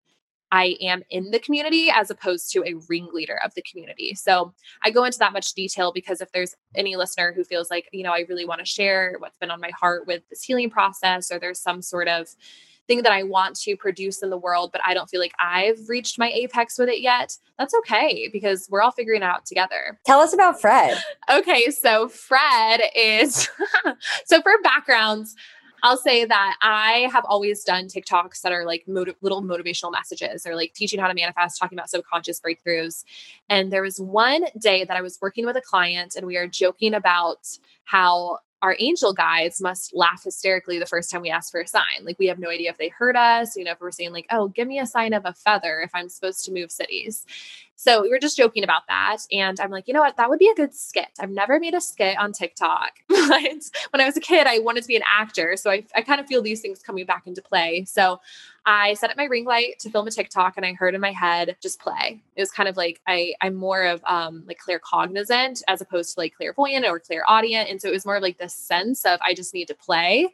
I 0.55 0.77
am 0.79 1.03
in 1.09 1.31
the 1.31 1.39
community 1.39 1.89
as 1.93 2.09
opposed 2.09 2.49
to 2.53 2.63
a 2.63 2.75
ringleader 2.87 3.37
of 3.43 3.53
the 3.55 3.61
community. 3.61 4.15
So 4.15 4.53
I 4.83 4.89
go 4.89 5.03
into 5.03 5.19
that 5.19 5.33
much 5.33 5.51
detail 5.53 5.91
because 5.93 6.21
if 6.21 6.31
there's 6.31 6.55
any 6.75 6.95
listener 6.95 7.33
who 7.35 7.43
feels 7.43 7.69
like, 7.69 7.89
you 7.91 8.03
know, 8.03 8.13
I 8.13 8.23
really 8.29 8.45
want 8.45 8.59
to 8.59 8.65
share 8.65 9.15
what's 9.19 9.37
been 9.37 9.51
on 9.51 9.59
my 9.59 9.71
heart 9.77 10.07
with 10.07 10.23
this 10.29 10.43
healing 10.43 10.69
process, 10.69 11.29
or 11.29 11.39
there's 11.39 11.59
some 11.59 11.81
sort 11.81 12.07
of 12.07 12.29
thing 12.87 13.01
that 13.01 13.11
I 13.11 13.23
want 13.23 13.57
to 13.61 13.75
produce 13.75 14.23
in 14.23 14.29
the 14.29 14.37
world, 14.37 14.71
but 14.71 14.79
I 14.85 14.93
don't 14.93 15.09
feel 15.09 15.19
like 15.19 15.33
I've 15.41 15.89
reached 15.89 16.17
my 16.17 16.29
apex 16.29 16.77
with 16.77 16.87
it 16.87 17.01
yet, 17.01 17.37
that's 17.57 17.73
okay 17.79 18.29
because 18.31 18.67
we're 18.69 18.81
all 18.81 18.91
figuring 18.91 19.23
it 19.23 19.25
out 19.25 19.45
together. 19.45 19.99
Tell 20.05 20.19
us 20.19 20.33
about 20.33 20.61
Fred. 20.61 20.97
Okay, 21.27 21.71
so 21.71 22.07
Fred 22.07 22.81
is 22.95 23.49
so 24.25 24.41
for 24.43 24.51
backgrounds, 24.61 25.35
I'll 25.85 25.97
say 25.97 26.25
that 26.25 26.57
I 26.63 27.07
have 27.13 27.25
always 27.29 27.63
done 27.63 27.85
TikToks 27.85 28.41
that 28.41 28.51
are 28.51 28.65
like 28.65 28.85
motiv- 28.87 29.17
little 29.21 29.43
motivational 29.43 29.91
messages 29.91 30.43
or 30.43 30.55
like 30.55 30.73
teaching 30.73 30.99
how 30.99 31.07
to 31.07 31.13
manifest, 31.13 31.59
talking 31.59 31.77
about 31.77 31.91
subconscious 31.91 32.41
breakthroughs. 32.41 33.03
And 33.49 33.71
there 33.71 33.83
was 33.83 33.99
one 33.99 34.45
day 34.57 34.83
that 34.83 34.97
I 34.97 35.03
was 35.03 35.19
working 35.21 35.45
with 35.45 35.55
a 35.57 35.61
client 35.61 36.15
and 36.15 36.25
we 36.25 36.37
are 36.37 36.47
joking 36.47 36.95
about 36.95 37.47
how 37.83 38.39
our 38.61 38.75
angel 38.79 39.13
guides 39.13 39.61
must 39.61 39.95
laugh 39.95 40.23
hysterically 40.23 40.79
the 40.79 40.85
first 40.85 41.11
time 41.11 41.21
we 41.21 41.29
ask 41.29 41.51
for 41.51 41.61
a 41.61 41.67
sign. 41.67 42.03
Like 42.03 42.17
we 42.17 42.27
have 42.27 42.39
no 42.39 42.49
idea 42.49 42.71
if 42.71 42.77
they 42.77 42.89
heard 42.89 43.15
us, 43.15 43.55
you 43.55 43.63
know, 43.63 43.71
if 43.71 43.81
we're 43.81 43.91
saying 43.91 44.11
like, 44.11 44.27
"Oh, 44.31 44.47
give 44.47 44.67
me 44.67 44.79
a 44.79 44.85
sign 44.85 45.13
of 45.13 45.23
a 45.25 45.33
feather 45.33 45.81
if 45.81 45.91
I'm 45.93 46.09
supposed 46.09 46.45
to 46.45 46.51
move 46.51 46.71
cities." 46.71 47.25
So 47.75 48.01
we 48.01 48.09
were 48.09 48.19
just 48.19 48.37
joking 48.37 48.63
about 48.63 48.83
that. 48.87 49.17
And 49.31 49.59
I'm 49.59 49.69
like, 49.69 49.87
you 49.87 49.93
know 49.93 49.99
what? 49.99 50.17
That 50.17 50.29
would 50.29 50.39
be 50.39 50.49
a 50.49 50.55
good 50.55 50.73
skit. 50.73 51.09
I've 51.19 51.29
never 51.29 51.59
made 51.59 51.73
a 51.73 51.81
skit 51.81 52.17
on 52.17 52.31
TikTok. 52.31 52.93
but 53.09 53.69
when 53.91 54.01
I 54.01 54.05
was 54.05 54.15
a 54.17 54.21
kid, 54.21 54.47
I 54.47 54.59
wanted 54.59 54.81
to 54.83 54.87
be 54.87 54.95
an 54.95 55.03
actor. 55.05 55.57
So 55.57 55.69
I, 55.69 55.83
I 55.93 56.01
kind 56.01 56.21
of 56.21 56.27
feel 56.27 56.41
these 56.41 56.61
things 56.61 56.79
coming 56.79 57.05
back 57.05 57.27
into 57.27 57.41
play. 57.41 57.83
So 57.85 58.21
I 58.65 58.95
set 58.95 59.11
up 59.11 59.17
my 59.17 59.25
ring 59.25 59.45
light 59.45 59.79
to 59.79 59.89
film 59.89 60.07
a 60.07 60.11
TikTok 60.11 60.57
and 60.57 60.65
I 60.65 60.73
heard 60.73 60.95
in 60.95 61.01
my 61.01 61.11
head, 61.11 61.55
just 61.61 61.79
play. 61.79 62.21
It 62.35 62.41
was 62.41 62.51
kind 62.51 62.69
of 62.69 62.77
like 62.77 63.01
I, 63.07 63.33
I'm 63.41 63.55
more 63.55 63.83
of 63.83 64.03
um 64.05 64.43
like 64.47 64.59
claircognizant 64.59 65.61
as 65.67 65.81
opposed 65.81 66.13
to 66.13 66.19
like 66.19 66.35
clairvoyant 66.35 66.85
or 66.85 66.99
clear 66.99 67.23
clairaudient. 67.25 67.69
And 67.69 67.81
so 67.81 67.87
it 67.87 67.91
was 67.91 68.05
more 68.05 68.17
of 68.17 68.23
like 68.23 68.37
this 68.37 68.53
sense 68.53 69.05
of 69.05 69.19
I 69.21 69.33
just 69.33 69.53
need 69.53 69.67
to 69.67 69.75
play. 69.75 70.29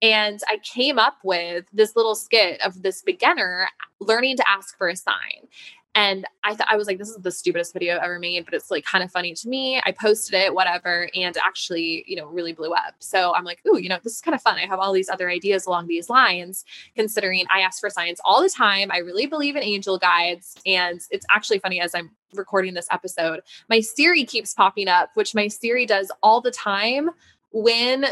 And 0.00 0.40
I 0.48 0.58
came 0.58 0.98
up 0.98 1.18
with 1.22 1.64
this 1.72 1.94
little 1.94 2.14
skit 2.14 2.60
of 2.60 2.82
this 2.82 3.02
beginner 3.02 3.68
learning 4.00 4.36
to 4.38 4.48
ask 4.48 4.76
for 4.76 4.88
a 4.88 4.96
sign. 4.96 5.46
And 5.94 6.24
I 6.42 6.54
thought 6.54 6.68
I 6.70 6.76
was 6.76 6.86
like, 6.86 6.96
this 6.96 7.10
is 7.10 7.16
the 7.16 7.30
stupidest 7.30 7.74
video 7.74 7.96
I've 7.96 8.02
ever 8.02 8.18
made, 8.18 8.46
but 8.46 8.54
it's 8.54 8.70
like 8.70 8.84
kind 8.84 9.04
of 9.04 9.10
funny 9.10 9.34
to 9.34 9.48
me. 9.48 9.80
I 9.84 9.92
posted 9.92 10.34
it, 10.34 10.54
whatever, 10.54 11.08
and 11.14 11.36
actually, 11.36 12.04
you 12.06 12.16
know, 12.16 12.26
really 12.26 12.54
blew 12.54 12.72
up. 12.72 12.94
So 13.00 13.34
I'm 13.34 13.44
like, 13.44 13.60
ooh, 13.66 13.78
you 13.78 13.90
know, 13.90 13.98
this 14.02 14.14
is 14.14 14.20
kind 14.22 14.34
of 14.34 14.40
fun. 14.40 14.56
I 14.56 14.66
have 14.66 14.78
all 14.78 14.92
these 14.92 15.10
other 15.10 15.28
ideas 15.28 15.66
along 15.66 15.88
these 15.88 16.08
lines, 16.08 16.64
considering 16.96 17.44
I 17.54 17.60
ask 17.60 17.78
for 17.78 17.90
science 17.90 18.20
all 18.24 18.42
the 18.42 18.48
time. 18.48 18.90
I 18.90 18.98
really 18.98 19.26
believe 19.26 19.54
in 19.54 19.62
angel 19.62 19.98
guides. 19.98 20.56
And 20.64 21.00
it's 21.10 21.26
actually 21.34 21.58
funny 21.58 21.80
as 21.80 21.94
I'm 21.94 22.10
recording 22.32 22.72
this 22.72 22.88
episode, 22.90 23.40
my 23.68 23.80
Siri 23.80 24.24
keeps 24.24 24.54
popping 24.54 24.88
up, 24.88 25.10
which 25.14 25.34
my 25.34 25.48
Siri 25.48 25.84
does 25.84 26.10
all 26.22 26.40
the 26.40 26.50
time 26.50 27.10
when 27.52 28.06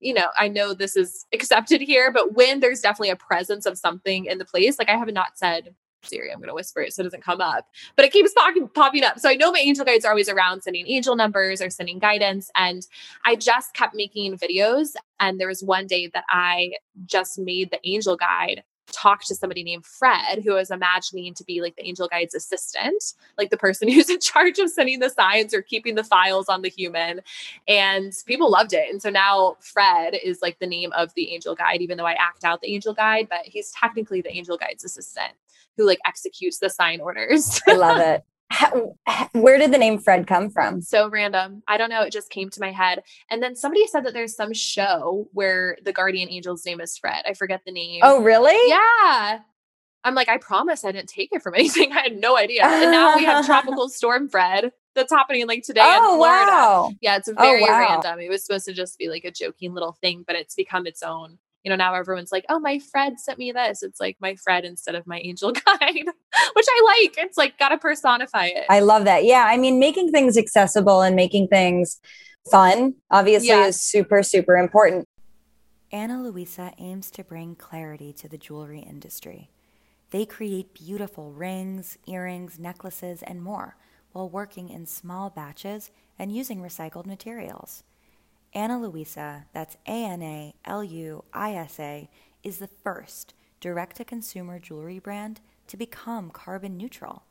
you 0.00 0.12
know, 0.12 0.26
I 0.38 0.48
know 0.48 0.74
this 0.74 0.96
is 0.96 1.24
accepted 1.32 1.80
here, 1.80 2.12
but 2.12 2.34
when 2.34 2.60
there's 2.60 2.80
definitely 2.80 3.10
a 3.10 3.16
presence 3.16 3.64
of 3.64 3.78
something 3.78 4.26
in 4.26 4.36
the 4.36 4.44
place, 4.44 4.78
like 4.78 4.90
I 4.90 4.96
have 4.96 5.10
not 5.12 5.38
said 5.38 5.74
Siri. 6.06 6.32
I'm 6.32 6.38
going 6.38 6.48
to 6.48 6.54
whisper 6.54 6.80
it 6.80 6.92
so 6.92 7.00
it 7.00 7.04
doesn't 7.04 7.22
come 7.22 7.40
up, 7.40 7.66
but 7.96 8.04
it 8.04 8.12
keeps 8.12 8.32
popping, 8.32 8.68
popping 8.68 9.04
up. 9.04 9.18
So 9.18 9.28
I 9.28 9.34
know 9.34 9.52
my 9.52 9.58
angel 9.58 9.84
guides 9.84 10.04
are 10.04 10.10
always 10.10 10.28
around 10.28 10.62
sending 10.62 10.86
angel 10.88 11.16
numbers 11.16 11.60
or 11.60 11.70
sending 11.70 11.98
guidance. 11.98 12.50
And 12.54 12.86
I 13.24 13.36
just 13.36 13.74
kept 13.74 13.94
making 13.94 14.38
videos. 14.38 14.94
And 15.20 15.40
there 15.40 15.48
was 15.48 15.62
one 15.62 15.86
day 15.86 16.10
that 16.12 16.24
I 16.30 16.72
just 17.06 17.38
made 17.38 17.70
the 17.70 17.80
angel 17.84 18.16
guide 18.16 18.62
talk 18.92 19.24
to 19.24 19.34
somebody 19.34 19.62
named 19.62 19.86
Fred, 19.86 20.42
who 20.42 20.52
I 20.52 20.56
was 20.56 20.70
imagining 20.70 21.34
to 21.34 21.44
be 21.44 21.60
like 21.60 21.76
the 21.76 21.86
angel 21.86 22.08
guide's 22.08 22.34
assistant, 22.34 23.14
like 23.38 23.50
the 23.50 23.56
person 23.56 23.88
who's 23.92 24.10
in 24.10 24.20
charge 24.20 24.58
of 24.58 24.70
sending 24.70 25.00
the 25.00 25.10
signs 25.10 25.54
or 25.54 25.62
keeping 25.62 25.94
the 25.94 26.04
files 26.04 26.48
on 26.48 26.62
the 26.62 26.68
human. 26.68 27.20
And 27.68 28.12
people 28.26 28.50
loved 28.50 28.72
it. 28.72 28.90
And 28.90 29.00
so 29.00 29.10
now 29.10 29.56
Fred 29.60 30.14
is 30.22 30.40
like 30.42 30.58
the 30.58 30.66
name 30.66 30.92
of 30.92 31.12
the 31.14 31.32
angel 31.32 31.54
guide, 31.54 31.80
even 31.80 31.98
though 31.98 32.06
I 32.06 32.14
act 32.14 32.44
out 32.44 32.60
the 32.60 32.72
angel 32.72 32.94
guide, 32.94 33.28
but 33.28 33.40
he's 33.44 33.70
technically 33.72 34.20
the 34.20 34.34
angel 34.34 34.56
guide's 34.56 34.84
assistant 34.84 35.32
who 35.76 35.86
like 35.86 35.98
executes 36.06 36.58
the 36.58 36.70
sign 36.70 37.00
orders. 37.00 37.60
I 37.66 37.74
love 37.74 38.00
it. 38.00 38.24
How, 38.50 38.94
where 39.32 39.58
did 39.58 39.72
the 39.72 39.78
name 39.78 39.98
Fred 39.98 40.26
come 40.26 40.50
from? 40.50 40.80
So 40.80 41.08
random. 41.08 41.62
I 41.66 41.76
don't 41.76 41.90
know. 41.90 42.02
It 42.02 42.12
just 42.12 42.30
came 42.30 42.50
to 42.50 42.60
my 42.60 42.70
head. 42.70 43.02
And 43.30 43.42
then 43.42 43.56
somebody 43.56 43.86
said 43.86 44.04
that 44.04 44.12
there's 44.12 44.36
some 44.36 44.52
show 44.52 45.28
where 45.32 45.76
the 45.84 45.92
guardian 45.92 46.28
angel's 46.28 46.64
name 46.64 46.80
is 46.80 46.96
Fred. 46.96 47.24
I 47.26 47.34
forget 47.34 47.62
the 47.64 47.72
name. 47.72 48.00
Oh, 48.02 48.22
really? 48.22 48.56
Yeah. 48.68 49.40
I'm 50.04 50.14
like, 50.14 50.28
I 50.28 50.36
promise 50.36 50.84
I 50.84 50.92
didn't 50.92 51.08
take 51.08 51.30
it 51.32 51.42
from 51.42 51.54
anything. 51.56 51.92
I 51.92 52.00
had 52.00 52.20
no 52.20 52.36
idea. 52.36 52.64
And 52.64 52.90
now 52.90 53.16
we 53.16 53.24
have 53.24 53.46
tropical 53.46 53.88
storm 53.88 54.28
Fred 54.28 54.72
that's 54.94 55.12
happening 55.12 55.46
like 55.46 55.64
today 55.64 55.80
oh, 55.82 56.12
in 56.12 56.18
Florida. 56.18 56.52
Wow. 56.52 56.92
Yeah, 57.00 57.16
it's 57.16 57.28
oh, 57.28 57.34
very 57.36 57.64
oh, 57.64 57.66
wow. 57.66 57.80
random. 57.80 58.20
It 58.20 58.30
was 58.30 58.44
supposed 58.44 58.66
to 58.66 58.72
just 58.72 58.98
be 58.98 59.08
like 59.08 59.24
a 59.24 59.30
joking 59.30 59.74
little 59.74 59.92
thing, 59.92 60.24
but 60.26 60.36
it's 60.36 60.54
become 60.54 60.86
its 60.86 61.02
own 61.02 61.38
you 61.64 61.70
know, 61.70 61.76
now 61.76 61.94
everyone's 61.94 62.30
like, 62.30 62.44
oh, 62.50 62.60
my 62.60 62.78
Fred 62.78 63.18
sent 63.18 63.38
me 63.38 63.50
this. 63.50 63.82
It's 63.82 63.98
like 63.98 64.16
my 64.20 64.36
Fred 64.36 64.64
instead 64.64 64.94
of 64.94 65.06
my 65.06 65.18
angel 65.20 65.50
guide, 65.66 66.04
which 66.52 66.66
I 66.68 66.82
like. 66.84 67.14
It's 67.18 67.38
like, 67.38 67.58
got 67.58 67.70
to 67.70 67.78
personify 67.78 68.46
it. 68.46 68.66
I 68.68 68.80
love 68.80 69.06
that. 69.06 69.24
Yeah. 69.24 69.44
I 69.48 69.56
mean, 69.56 69.78
making 69.78 70.12
things 70.12 70.36
accessible 70.36 71.00
and 71.00 71.16
making 71.16 71.48
things 71.48 72.00
fun, 72.50 72.94
obviously, 73.10 73.48
yeah. 73.48 73.66
is 73.66 73.80
super, 73.80 74.22
super 74.22 74.56
important. 74.56 75.08
Ana 75.90 76.22
Luisa 76.22 76.72
aims 76.78 77.10
to 77.12 77.24
bring 77.24 77.54
clarity 77.54 78.12
to 78.12 78.28
the 78.28 78.36
jewelry 78.36 78.80
industry. 78.80 79.48
They 80.10 80.26
create 80.26 80.74
beautiful 80.74 81.32
rings, 81.32 81.98
earrings, 82.06 82.58
necklaces, 82.58 83.22
and 83.22 83.42
more 83.42 83.76
while 84.12 84.28
working 84.28 84.68
in 84.68 84.86
small 84.86 85.30
batches 85.30 85.90
and 86.18 86.34
using 86.34 86.60
recycled 86.60 87.06
materials. 87.06 87.82
Ana 88.54 88.78
Luisa, 88.78 89.46
that's 89.52 89.76
A 89.86 90.04
N 90.04 90.22
A 90.22 90.54
L 90.64 90.84
U 90.84 91.24
I 91.32 91.54
S 91.54 91.80
A, 91.80 92.08
is 92.42 92.58
the 92.58 92.68
first 92.68 93.34
direct 93.60 93.96
to 93.96 94.04
consumer 94.04 94.58
jewelry 94.58 94.98
brand 94.98 95.40
to 95.66 95.76
become 95.76 96.30
carbon 96.30 96.76
neutral. 96.76 97.24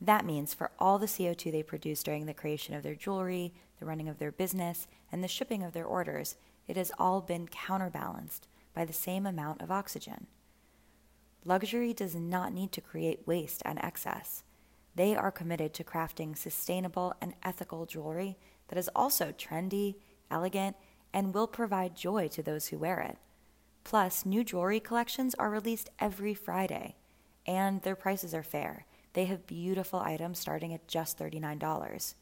That 0.00 0.24
means 0.24 0.54
for 0.54 0.70
all 0.78 0.98
the 0.98 1.06
CO2 1.06 1.52
they 1.52 1.62
produce 1.62 2.02
during 2.02 2.26
the 2.26 2.34
creation 2.34 2.74
of 2.74 2.82
their 2.82 2.94
jewelry, 2.94 3.52
the 3.78 3.86
running 3.86 4.08
of 4.08 4.18
their 4.18 4.32
business, 4.32 4.86
and 5.12 5.22
the 5.22 5.28
shipping 5.28 5.62
of 5.62 5.72
their 5.72 5.84
orders, 5.84 6.36
it 6.66 6.76
has 6.76 6.92
all 6.98 7.20
been 7.20 7.46
counterbalanced 7.48 8.48
by 8.74 8.84
the 8.84 8.92
same 8.92 9.26
amount 9.26 9.60
of 9.60 9.70
oxygen. 9.70 10.26
Luxury 11.44 11.92
does 11.92 12.14
not 12.14 12.52
need 12.52 12.72
to 12.72 12.80
create 12.80 13.26
waste 13.26 13.62
and 13.66 13.78
excess. 13.82 14.44
They 14.94 15.14
are 15.14 15.30
committed 15.30 15.74
to 15.74 15.84
crafting 15.84 16.36
sustainable 16.36 17.14
and 17.20 17.34
ethical 17.42 17.84
jewelry 17.84 18.38
that 18.68 18.78
is 18.78 18.88
also 18.94 19.32
trendy, 19.32 19.96
elegant, 20.30 20.76
and 21.12 21.34
will 21.34 21.46
provide 21.46 21.96
joy 21.96 22.28
to 22.28 22.42
those 22.42 22.68
who 22.68 22.78
wear 22.78 23.00
it. 23.00 23.18
Plus, 23.84 24.24
new 24.24 24.42
jewelry 24.42 24.80
collections 24.80 25.34
are 25.36 25.50
released 25.50 25.90
every 25.98 26.34
Friday, 26.34 26.96
and 27.46 27.82
their 27.82 27.94
prices 27.94 28.34
are 28.34 28.42
fair. 28.42 28.86
They 29.12 29.26
have 29.26 29.46
beautiful 29.46 30.00
items 30.00 30.38
starting 30.38 30.72
at 30.72 30.88
just 30.88 31.18
$39. 31.18 32.14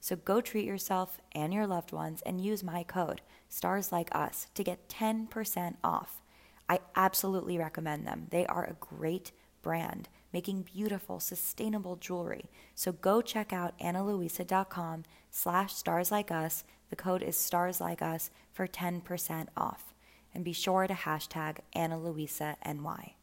So 0.00 0.16
go 0.16 0.40
treat 0.40 0.64
yourself 0.64 1.20
and 1.32 1.52
your 1.52 1.66
loved 1.66 1.92
ones 1.92 2.22
and 2.22 2.40
use 2.40 2.62
my 2.62 2.84
code, 2.84 3.20
Stars 3.48 3.90
Like 3.90 4.14
Us, 4.14 4.46
to 4.54 4.64
get 4.64 4.88
10% 4.88 5.76
off. 5.82 6.22
I 6.68 6.80
absolutely 6.94 7.58
recommend 7.58 8.06
them. 8.06 8.28
They 8.30 8.46
are 8.46 8.64
a 8.64 8.76
great 8.78 9.32
brand 9.60 10.08
making 10.32 10.62
beautiful, 10.62 11.20
sustainable 11.20 11.96
jewelry. 11.96 12.50
So 12.74 12.92
go 12.92 13.22
check 13.22 13.52
out 13.52 13.78
analuisa.com 13.78 15.04
slash 15.30 15.74
stars 15.74 16.10
like 16.10 16.30
us 16.30 16.64
the 16.90 16.96
code 16.96 17.22
is 17.22 17.36
stars 17.36 17.80
like 17.80 18.02
us 18.02 18.30
for 18.52 18.66
10% 18.66 19.48
off. 19.56 19.94
And 20.34 20.44
be 20.44 20.52
sure 20.52 20.86
to 20.86 20.94
hashtag 20.94 21.58
Ana 21.74 21.98
Luisa 21.98 22.56
NY. 22.64 23.14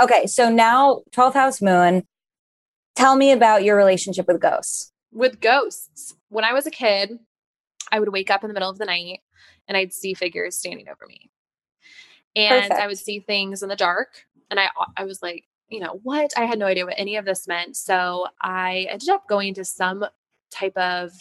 Okay, 0.00 0.26
so 0.26 0.50
now 0.50 1.02
12th 1.12 1.34
house 1.34 1.62
moon. 1.62 2.04
Tell 2.96 3.16
me 3.16 3.32
about 3.32 3.62
your 3.62 3.76
relationship 3.76 4.26
with 4.26 4.40
ghosts. 4.40 4.92
With 5.12 5.40
ghosts. 5.40 6.14
When 6.28 6.44
I 6.44 6.52
was 6.52 6.66
a 6.66 6.70
kid, 6.70 7.18
I 7.92 8.00
would 8.00 8.12
wake 8.12 8.30
up 8.30 8.42
in 8.42 8.48
the 8.48 8.54
middle 8.54 8.70
of 8.70 8.78
the 8.78 8.86
night 8.86 9.20
and 9.66 9.76
I'd 9.76 9.92
see 9.92 10.14
figures 10.14 10.58
standing 10.58 10.88
over 10.88 11.06
me. 11.06 11.30
And 12.34 12.62
Perfect. 12.62 12.80
I 12.80 12.86
would 12.86 12.98
see 12.98 13.20
things 13.20 13.62
in 13.62 13.68
the 13.68 13.76
dark. 13.76 14.24
And 14.50 14.58
I 14.58 14.68
I 14.96 15.04
was 15.04 15.22
like, 15.22 15.44
you 15.68 15.80
know, 15.80 16.00
what? 16.02 16.32
I 16.36 16.44
had 16.44 16.58
no 16.58 16.66
idea 16.66 16.86
what 16.86 16.94
any 16.96 17.16
of 17.16 17.24
this 17.24 17.46
meant. 17.46 17.76
So 17.76 18.26
I 18.40 18.86
ended 18.90 19.10
up 19.10 19.28
going 19.28 19.54
to 19.54 19.64
some 19.64 20.04
type 20.50 20.76
of 20.76 21.12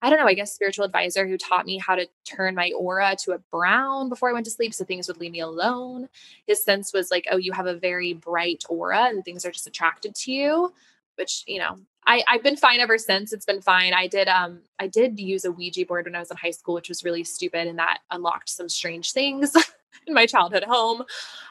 I 0.00 0.10
don't 0.10 0.18
know, 0.20 0.26
I 0.26 0.34
guess 0.34 0.52
spiritual 0.52 0.84
advisor 0.84 1.26
who 1.26 1.36
taught 1.36 1.66
me 1.66 1.78
how 1.78 1.96
to 1.96 2.06
turn 2.24 2.54
my 2.54 2.70
aura 2.76 3.16
to 3.24 3.32
a 3.32 3.38
brown 3.38 4.08
before 4.08 4.30
I 4.30 4.32
went 4.32 4.44
to 4.46 4.50
sleep 4.50 4.72
so 4.72 4.84
things 4.84 5.08
would 5.08 5.18
leave 5.18 5.32
me 5.32 5.40
alone. 5.40 6.08
His 6.46 6.62
sense 6.62 6.92
was 6.92 7.10
like, 7.10 7.26
oh, 7.30 7.36
you 7.36 7.52
have 7.52 7.66
a 7.66 7.74
very 7.74 8.12
bright 8.12 8.62
aura 8.68 9.06
and 9.06 9.24
things 9.24 9.44
are 9.44 9.50
just 9.50 9.66
attracted 9.66 10.14
to 10.14 10.32
you, 10.32 10.72
which, 11.16 11.42
you 11.48 11.58
know, 11.58 11.78
I, 12.06 12.22
I've 12.28 12.44
been 12.44 12.56
fine 12.56 12.80
ever 12.80 12.96
since. 12.96 13.32
It's 13.32 13.44
been 13.44 13.60
fine. 13.60 13.92
I 13.92 14.06
did 14.06 14.28
um 14.28 14.60
I 14.78 14.86
did 14.86 15.18
use 15.18 15.44
a 15.44 15.52
Ouija 15.52 15.84
board 15.84 16.06
when 16.06 16.14
I 16.14 16.20
was 16.20 16.30
in 16.30 16.36
high 16.36 16.52
school, 16.52 16.74
which 16.74 16.88
was 16.88 17.04
really 17.04 17.24
stupid 17.24 17.66
and 17.66 17.78
that 17.78 17.98
unlocked 18.10 18.48
some 18.48 18.68
strange 18.68 19.12
things. 19.12 19.54
in 20.06 20.14
my 20.14 20.26
childhood 20.26 20.64
home. 20.64 21.04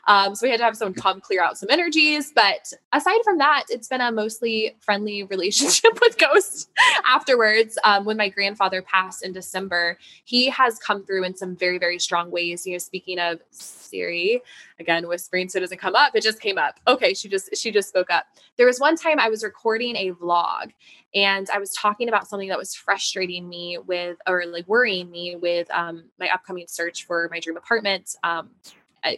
Um, 0.07 0.35
so 0.35 0.47
we 0.47 0.51
had 0.51 0.57
to 0.59 0.63
have 0.63 0.77
someone 0.77 0.93
come 0.93 1.19
clear 1.19 1.43
out 1.43 1.57
some 1.57 1.69
energies. 1.69 2.31
But 2.33 2.71
aside 2.93 3.19
from 3.23 3.37
that, 3.39 3.65
it's 3.69 3.87
been 3.87 4.01
a 4.01 4.11
mostly 4.11 4.75
friendly 4.79 5.23
relationship 5.29 5.99
with 6.01 6.17
ghosts 6.17 6.67
afterwards. 7.05 7.77
Um, 7.83 8.05
when 8.05 8.17
my 8.17 8.29
grandfather 8.29 8.81
passed 8.81 9.23
in 9.23 9.33
December, 9.33 9.97
he 10.23 10.49
has 10.49 10.79
come 10.79 11.03
through 11.05 11.25
in 11.25 11.35
some 11.35 11.55
very, 11.55 11.77
very 11.77 11.99
strong 11.99 12.31
ways. 12.31 12.65
You 12.65 12.73
know, 12.73 12.77
speaking 12.79 13.19
of 13.19 13.41
Siri, 13.51 14.41
again, 14.79 15.07
whispering 15.07 15.49
so 15.49 15.57
it 15.57 15.61
doesn't 15.61 15.79
come 15.79 15.95
up, 15.95 16.15
it 16.15 16.23
just 16.23 16.39
came 16.39 16.57
up. 16.57 16.79
Okay, 16.87 17.13
she 17.13 17.29
just 17.29 17.55
she 17.55 17.71
just 17.71 17.89
spoke 17.89 18.09
up. 18.09 18.25
There 18.57 18.65
was 18.65 18.79
one 18.79 18.95
time 18.95 19.19
I 19.19 19.29
was 19.29 19.43
recording 19.43 19.95
a 19.95 20.11
vlog 20.11 20.71
and 21.15 21.49
I 21.53 21.59
was 21.59 21.71
talking 21.73 22.09
about 22.09 22.27
something 22.27 22.49
that 22.49 22.57
was 22.57 22.75
frustrating 22.75 23.47
me 23.47 23.77
with 23.85 24.17
or 24.27 24.45
like 24.45 24.67
worrying 24.67 25.09
me 25.09 25.35
with 25.35 25.69
um, 25.71 26.05
my 26.19 26.29
upcoming 26.29 26.65
search 26.67 27.05
for 27.05 27.27
my 27.31 27.39
dream 27.39 27.57
apartment. 27.57 28.15
Um, 28.23 28.51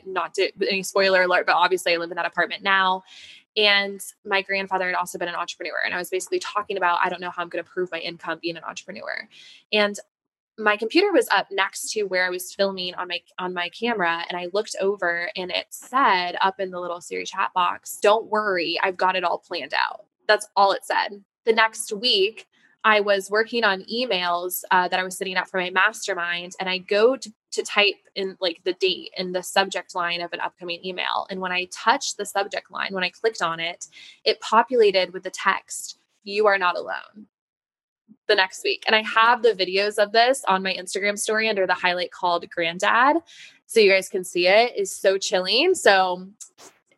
not 0.06 0.34
to, 0.36 0.52
any 0.70 0.84
spoiler 0.84 1.24
alert, 1.24 1.46
but 1.46 1.56
obviously 1.56 1.94
I 1.94 1.98
live 1.98 2.12
in 2.12 2.18
that 2.18 2.26
apartment 2.26 2.64
now. 2.64 3.04
And 3.58 4.00
my 4.26 4.42
grandfather 4.42 4.86
had 4.86 4.96
also 4.96 5.18
been 5.18 5.28
an 5.28 5.36
entrepreneur. 5.36 5.82
And 5.84 5.94
I 5.94 5.98
was 5.98 6.10
basically 6.10 6.40
talking 6.40 6.78
about, 6.78 7.00
I 7.04 7.10
don't 7.10 7.20
know 7.20 7.32
how 7.32 7.42
I'm 7.42 7.50
going 7.50 7.64
to 7.64 7.70
prove 7.70 7.92
my 7.92 8.00
income 8.00 8.40
being 8.42 8.58
an 8.58 8.64
entrepreneur. 8.64 9.28
And 9.74 9.96
my 10.60 10.78
computer 10.78 11.12
was 11.12 11.28
up 11.32 11.48
next 11.52 11.92
to 11.94 12.04
where 12.04 12.26
I 12.26 12.30
was 12.30 12.54
filming 12.54 12.94
on 12.96 13.08
my 13.08 13.22
on 13.40 13.54
my 13.54 13.70
camera 13.70 14.24
and 14.30 14.38
I 14.38 14.48
looked 14.54 14.76
over 14.82 15.32
and 15.36 15.52
it 15.52 15.68
said 15.70 16.36
up 16.42 16.60
in 16.60 16.70
the 16.70 16.80
little 16.80 17.02
Siri 17.02 17.26
chat 17.26 17.52
box, 17.54 17.98
"Don't 18.02 18.28
worry, 18.28 18.80
I've 18.84 18.98
got 18.98 19.16
it 19.16 19.24
all 19.24 19.40
planned 19.40 19.74
out." 19.74 20.06
That's 20.28 20.48
all 20.56 20.74
it 20.74 20.86
said. 20.86 21.24
The 21.46 21.54
next 21.54 21.94
week, 21.94 22.48
I 22.84 23.00
was 23.02 23.30
working 23.30 23.64
on 23.64 23.86
emails 23.92 24.64
uh, 24.72 24.88
that 24.88 25.00
I 25.00 25.04
was 25.04 25.18
sitting 25.18 25.36
out 25.36 25.50
for 25.50 25.60
my 25.60 25.70
mastermind, 25.70 26.54
and 26.60 26.70
I 26.70 26.78
go 26.78 27.16
to, 27.16 27.34
to 27.52 27.64
type 27.64 27.96
in 28.16 28.38
like 28.40 28.62
the 28.64 28.74
date 28.74 29.12
in 29.18 29.32
the 29.32 29.44
subject 29.44 29.96
line 29.96 30.22
of 30.22 30.32
an 30.34 30.40
upcoming 30.40 30.86
email. 30.86 31.26
And 31.30 31.42
when 31.42 31.52
I 31.52 31.68
touched 31.72 32.18
the 32.18 32.26
subject 32.26 32.72
line, 32.72 32.94
when 32.94 33.04
I 33.04 33.10
clicked 33.10 33.42
on 33.42 33.60
it, 33.60 33.88
it 34.24 34.40
populated 34.42 35.14
with 35.14 35.24
the 35.24 35.32
text, 35.32 35.98
You 36.24 36.48
are 36.48 36.58
not 36.58 36.78
alone 36.78 37.28
the 38.30 38.36
next 38.36 38.64
week. 38.64 38.86
And 38.88 38.96
I 38.96 39.02
have 39.04 39.42
the 39.42 39.50
videos 39.50 40.02
of 40.02 40.14
this 40.14 40.46
on 40.48 40.64
my 40.64 40.74
Instagram 40.74 41.20
story 41.20 41.50
under 41.50 41.68
the 41.68 41.74
highlight 41.74 42.12
called 42.12 42.50
Granddad. 42.50 43.18
So 43.66 43.82
you 43.82 43.92
guys 43.92 44.08
can 44.08 44.24
see 44.24 44.48
it 44.48 44.78
is 44.78 44.96
so 44.96 45.18
chilling. 45.18 45.76
So, 45.76 46.28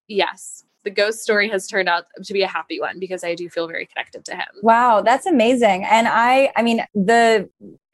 yes, 0.08 0.63
the 0.84 0.91
ghost 0.91 1.22
story 1.22 1.50
has 1.50 1.67
turned 1.67 1.89
out 1.89 2.06
to 2.24 2.34
be 2.34 2.44
a 2.44 2.48
happy 2.48 2.80
one 2.80 3.00
because 3.00 3.24
I 3.24 3.36
do 3.36 3.50
feel 3.50 3.67
very 3.67 3.88
connected 3.88 4.26
to 4.26 4.36
him. 4.36 4.48
Wow, 4.62 5.02
that's 5.02 5.26
amazing. 5.26 5.84
And 5.84 6.08
I 6.08 6.52
I 6.56 6.62
mean 6.62 6.86
the 6.94 7.50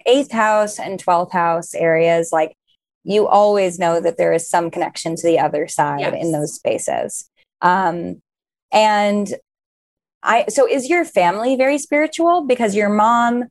8th 0.07 0.31
house 0.31 0.79
and 0.79 1.03
12th 1.03 1.31
house 1.31 1.73
areas 1.73 2.29
like 2.31 2.53
you 3.03 3.27
always 3.27 3.79
know 3.79 4.01
that 4.01 4.17
there 4.17 4.33
is 4.33 4.49
some 4.49 4.69
connection 4.69 5.15
to 5.15 5.27
the 5.27 5.39
other 5.39 5.67
side 5.67 5.99
yes. 5.99 6.15
in 6.19 6.31
those 6.31 6.53
spaces. 6.53 7.29
Um 7.61 8.21
and 8.71 9.33
I 10.23 10.45
so 10.49 10.67
is 10.67 10.89
your 10.89 11.05
family 11.05 11.55
very 11.55 11.77
spiritual 11.77 12.45
because 12.45 12.75
your 12.75 12.89
mom 12.89 13.45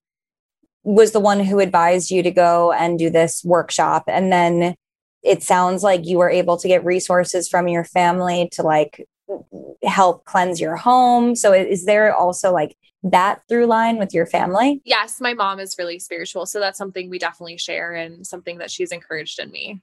was 0.83 1.13
the 1.13 1.21
one 1.21 1.41
who 1.41 1.59
advised 1.59 2.11
you 2.11 2.23
to 2.23 2.31
go 2.31 2.73
and 2.73 2.99
do 2.99 3.11
this 3.11 3.43
workshop 3.45 4.05
and 4.07 4.33
then 4.33 4.75
it 5.23 5.43
sounds 5.43 5.83
like 5.83 6.07
you 6.07 6.19
were 6.19 6.31
able 6.31 6.57
to 6.57 6.69
get 6.69 6.85
resources 6.85 7.49
from 7.49 7.67
your 7.67 7.85
family 7.85 8.49
to 8.53 8.63
like 8.63 9.05
help 9.83 10.25
cleanse 10.25 10.61
your 10.61 10.77
home. 10.77 11.35
So 11.35 11.53
is 11.53 11.85
there 11.85 12.15
also 12.15 12.53
like 12.53 12.77
that 13.03 13.43
through 13.49 13.67
line 13.67 13.99
with 13.99 14.15
your 14.15 14.27
family? 14.27 14.81
Yes, 14.85 15.21
my 15.21 15.35
mom 15.35 15.59
is 15.59 15.75
really 15.79 15.99
spiritual. 15.99 16.47
So 16.47 16.61
that's 16.61 16.79
something 16.79 17.11
we 17.11 17.19
definitely 17.19 17.59
share 17.59 17.93
and 17.93 18.27
something 18.27 18.59
that 18.59 18.71
she's 18.71 18.93
encouraged 18.93 19.39
in 19.41 19.51
me. 19.51 19.83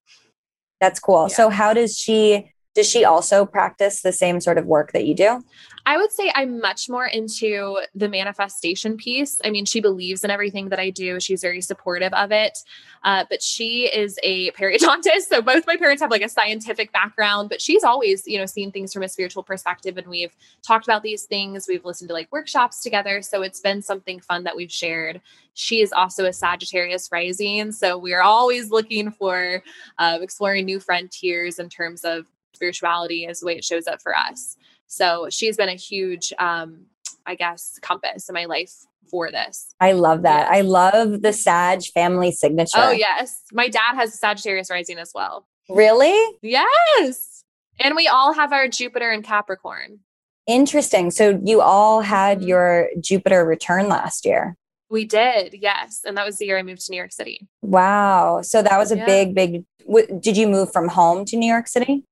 That's 0.80 1.00
cool. 1.00 1.28
Yeah. 1.30 1.36
So 1.36 1.50
how 1.50 1.74
does 1.74 1.98
she 1.98 2.52
does 2.74 2.90
she 2.90 3.06
also 3.06 3.46
practice 3.46 4.02
the 4.02 4.12
same 4.12 4.40
sort 4.42 4.58
of 4.58 4.66
work 4.66 4.92
that 4.94 5.06
you 5.06 5.14
do? 5.14 5.44
I 5.86 5.98
would 5.98 6.12
say 6.12 6.32
I'm 6.34 6.62
much 6.62 6.90
more 6.90 7.06
into 7.06 7.82
the 7.94 8.08
manifestation 8.08 8.96
piece. 8.96 9.42
I 9.44 9.50
mean, 9.50 9.66
she 9.66 9.82
believes 9.82 10.24
in 10.24 10.32
everything 10.32 10.70
that 10.70 10.80
I 10.80 10.90
do. 10.90 11.20
She's 11.20 11.42
very 11.42 11.60
supportive 11.60 12.14
of 12.14 12.32
it. 12.32 12.58
Uh, 13.04 13.26
but 13.30 13.44
she 13.44 13.86
is 13.94 14.18
a 14.24 14.52
periodontist. 14.52 15.04
So 15.34 15.42
both 15.42 15.66
my 15.66 15.78
parents 15.78 16.02
have 16.02 16.12
like 16.12 16.22
a 16.22 16.30
scientific 16.30 16.92
background, 16.92 17.50
but 17.50 17.60
she's 17.60 17.84
always, 17.84 18.24
you 18.28 18.38
know, 18.38 18.46
seen 18.46 18.72
things 18.72 18.94
from 18.94 19.04
a 19.04 19.10
spiritual 19.10 19.42
perspective. 19.42 19.98
And 19.98 20.08
we've 20.08 20.36
talked 20.62 20.86
about 20.86 21.02
these 21.02 21.24
things. 21.24 21.66
We've 21.68 21.84
listened 21.84 22.10
to 22.10 22.14
like 22.14 22.32
workshops 22.32 22.82
together. 22.82 23.22
So 23.22 23.42
it's 23.42 23.60
been 23.60 23.82
something 23.82 24.20
fun 24.20 24.44
that 24.44 24.56
we've 24.56 24.72
shared. 24.72 25.22
She 25.54 25.82
is 25.82 25.92
also 25.92 26.26
a 26.26 26.34
Sagittarius 26.34 27.10
rising. 27.12 27.72
So 27.72 27.98
we 27.98 28.14
are 28.14 28.22
always 28.22 28.70
looking 28.70 29.12
for 29.12 29.64
uh, 29.98 30.20
exploring 30.22 30.66
new 30.66 30.80
frontiers 30.80 31.58
in 31.58 31.68
terms 31.68 32.04
of 32.04 32.28
spirituality 32.56 33.26
is 33.26 33.40
the 33.40 33.46
way 33.46 33.56
it 33.56 33.64
shows 33.64 33.88
up 33.88 34.02
for 34.02 34.16
us. 34.16 34.56
So 34.88 35.28
she's 35.30 35.58
been 35.58 35.70
a 35.70 35.76
huge, 35.76 36.34
um, 36.40 36.86
I 37.26 37.36
guess, 37.36 37.80
compass 37.82 38.30
in 38.30 38.34
my 38.34 38.46
life 38.46 38.74
for 39.10 39.32
this. 39.32 39.74
I 39.80 39.94
love 39.94 40.24
that. 40.24 40.50
I 40.50 40.62
love 40.62 41.22
the 41.22 41.34
Sag 41.34 41.84
family 41.94 42.32
signature. 42.32 42.78
Oh, 42.78 42.92
yes. 42.92 43.42
My 43.52 43.70
dad 43.70 43.96
has 43.96 44.20
Sagittarius 44.20 44.70
rising 44.70 44.98
as 44.98 45.12
well. 45.14 45.48
Really? 45.70 46.38
Yes. 46.42 47.44
And 47.80 47.96
we 47.96 48.08
all 48.08 48.34
have 48.34 48.52
our 48.52 48.68
Jupiter 48.68 49.10
and 49.10 49.24
Capricorn. 49.24 50.00
Interesting. 50.46 51.12
So 51.12 51.40
you 51.44 51.62
all 51.62 52.02
had 52.02 52.40
mm-hmm. 52.40 52.48
your 52.50 52.90
Jupiter 53.00 53.46
return 53.46 53.88
last 53.88 54.26
year. 54.26 54.56
We 54.90 55.06
did, 55.06 55.56
yes. 55.60 56.02
And 56.06 56.18
that 56.18 56.26
was 56.26 56.38
the 56.38 56.46
year 56.46 56.58
I 56.60 56.64
moved 56.64 56.86
to 56.86 56.92
New 56.92 56.98
York 56.98 57.12
City. 57.12 57.48
Wow. 57.62 58.42
So 58.44 58.62
that 58.62 58.78
was 58.78 58.92
a 58.92 58.98
yeah. 58.98 59.06
big, 59.06 59.34
big. 59.34 59.66
W- 59.88 60.20
did 60.20 60.38
you 60.38 60.48
move 60.48 60.72
from 60.72 60.88
home 60.88 61.26
to 61.26 61.38
New 61.38 61.48
York 61.52 61.68
City? 61.68 62.04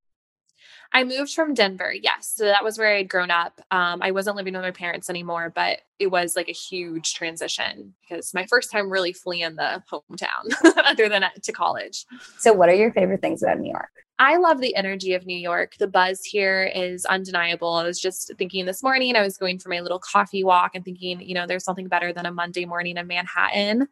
I 0.94 1.04
moved 1.04 1.34
from 1.34 1.54
Denver. 1.54 1.94
Yes. 1.94 2.34
So 2.36 2.46
that 2.46 2.64
was 2.64 2.78
where 2.78 2.96
I'd 2.96 3.10
grown 3.10 3.32
up. 3.32 3.62
Um, 3.72 4.02
I 4.02 4.12
wasn't 4.12 4.36
living 4.36 4.54
with 4.54 4.64
my 4.64 4.72
parents 4.72 5.10
anymore, 5.10 5.52
but 5.54 5.80
it 6.00 6.08
was 6.08 6.36
like 6.36 6.50
a 6.50 6.54
huge 6.54 7.14
transition 7.14 7.94
because 8.02 8.34
my 8.34 8.46
first 8.46 8.72
time 8.72 8.90
really 8.90 9.14
fleeing 9.14 9.56
the 9.56 9.82
hometown 9.90 10.76
other 10.86 11.08
than 11.08 11.24
to 11.42 11.52
college. 11.52 12.06
So, 12.40 12.52
what 12.52 12.70
are 12.70 12.76
your 12.76 12.92
favorite 12.92 13.22
things 13.22 13.42
about 13.42 13.60
New 13.60 13.72
York? 13.72 13.92
I 14.20 14.38
love 14.38 14.62
the 14.62 14.76
energy 14.76 15.16
of 15.16 15.26
New 15.26 15.38
York. 15.38 15.78
The 15.80 15.88
buzz 15.88 16.24
here 16.24 16.72
is 16.76 17.06
undeniable. 17.06 17.74
I 17.74 17.86
was 17.86 18.00
just 18.00 18.32
thinking 18.38 18.66
this 18.66 18.84
morning, 18.84 19.16
I 19.16 19.24
was 19.24 19.36
going 19.36 19.58
for 19.58 19.70
my 19.70 19.80
little 19.80 19.98
coffee 19.98 20.44
walk 20.44 20.76
and 20.76 20.86
thinking, 20.86 21.22
you 21.22 21.34
know, 21.34 21.48
there's 21.48 21.64
something 21.64 21.88
better 21.88 22.14
than 22.14 22.28
a 22.28 22.32
Monday 22.32 22.66
morning 22.66 22.98
in 22.98 23.08
Manhattan 23.08 23.88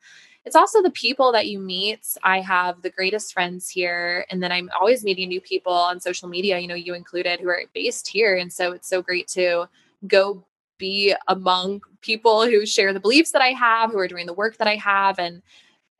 it's 0.45 0.56
also 0.56 0.82
the 0.82 0.91
people 0.91 1.32
that 1.34 1.47
you 1.47 1.60
meet. 1.60 2.15
I 2.23 2.39
have 2.41 2.82
the 2.82 2.89
greatest 2.89 3.34
friends 3.34 3.69
here. 3.69 4.25
And 4.32 4.41
then 4.41 4.52
I'm 4.52 4.69
always 4.80 5.04
meeting 5.04 5.30
new 5.30 5.41
people 5.41 5.73
on 5.73 5.99
social 5.99 6.30
media, 6.30 6.58
you 6.60 6.67
know, 6.67 6.75
you 6.75 6.93
included, 6.93 7.39
who 7.39 7.49
are 7.49 7.62
based 7.73 8.08
here. 8.08 8.38
And 8.38 8.52
so 8.52 8.71
it's 8.71 8.88
so 8.88 9.02
great 9.02 9.28
to 9.30 9.67
go 10.08 10.43
be 10.78 11.13
among 11.28 11.82
people 12.02 12.45
who 12.45 12.65
share 12.65 12.93
the 12.93 12.99
beliefs 12.99 13.32
that 13.32 13.41
I 13.41 13.49
have, 13.49 13.91
who 13.91 13.99
are 13.99 14.08
doing 14.08 14.25
the 14.25 14.34
work 14.34 14.58
that 14.58 14.67
I 14.67 14.78
have. 14.78 15.19
And 15.19 15.41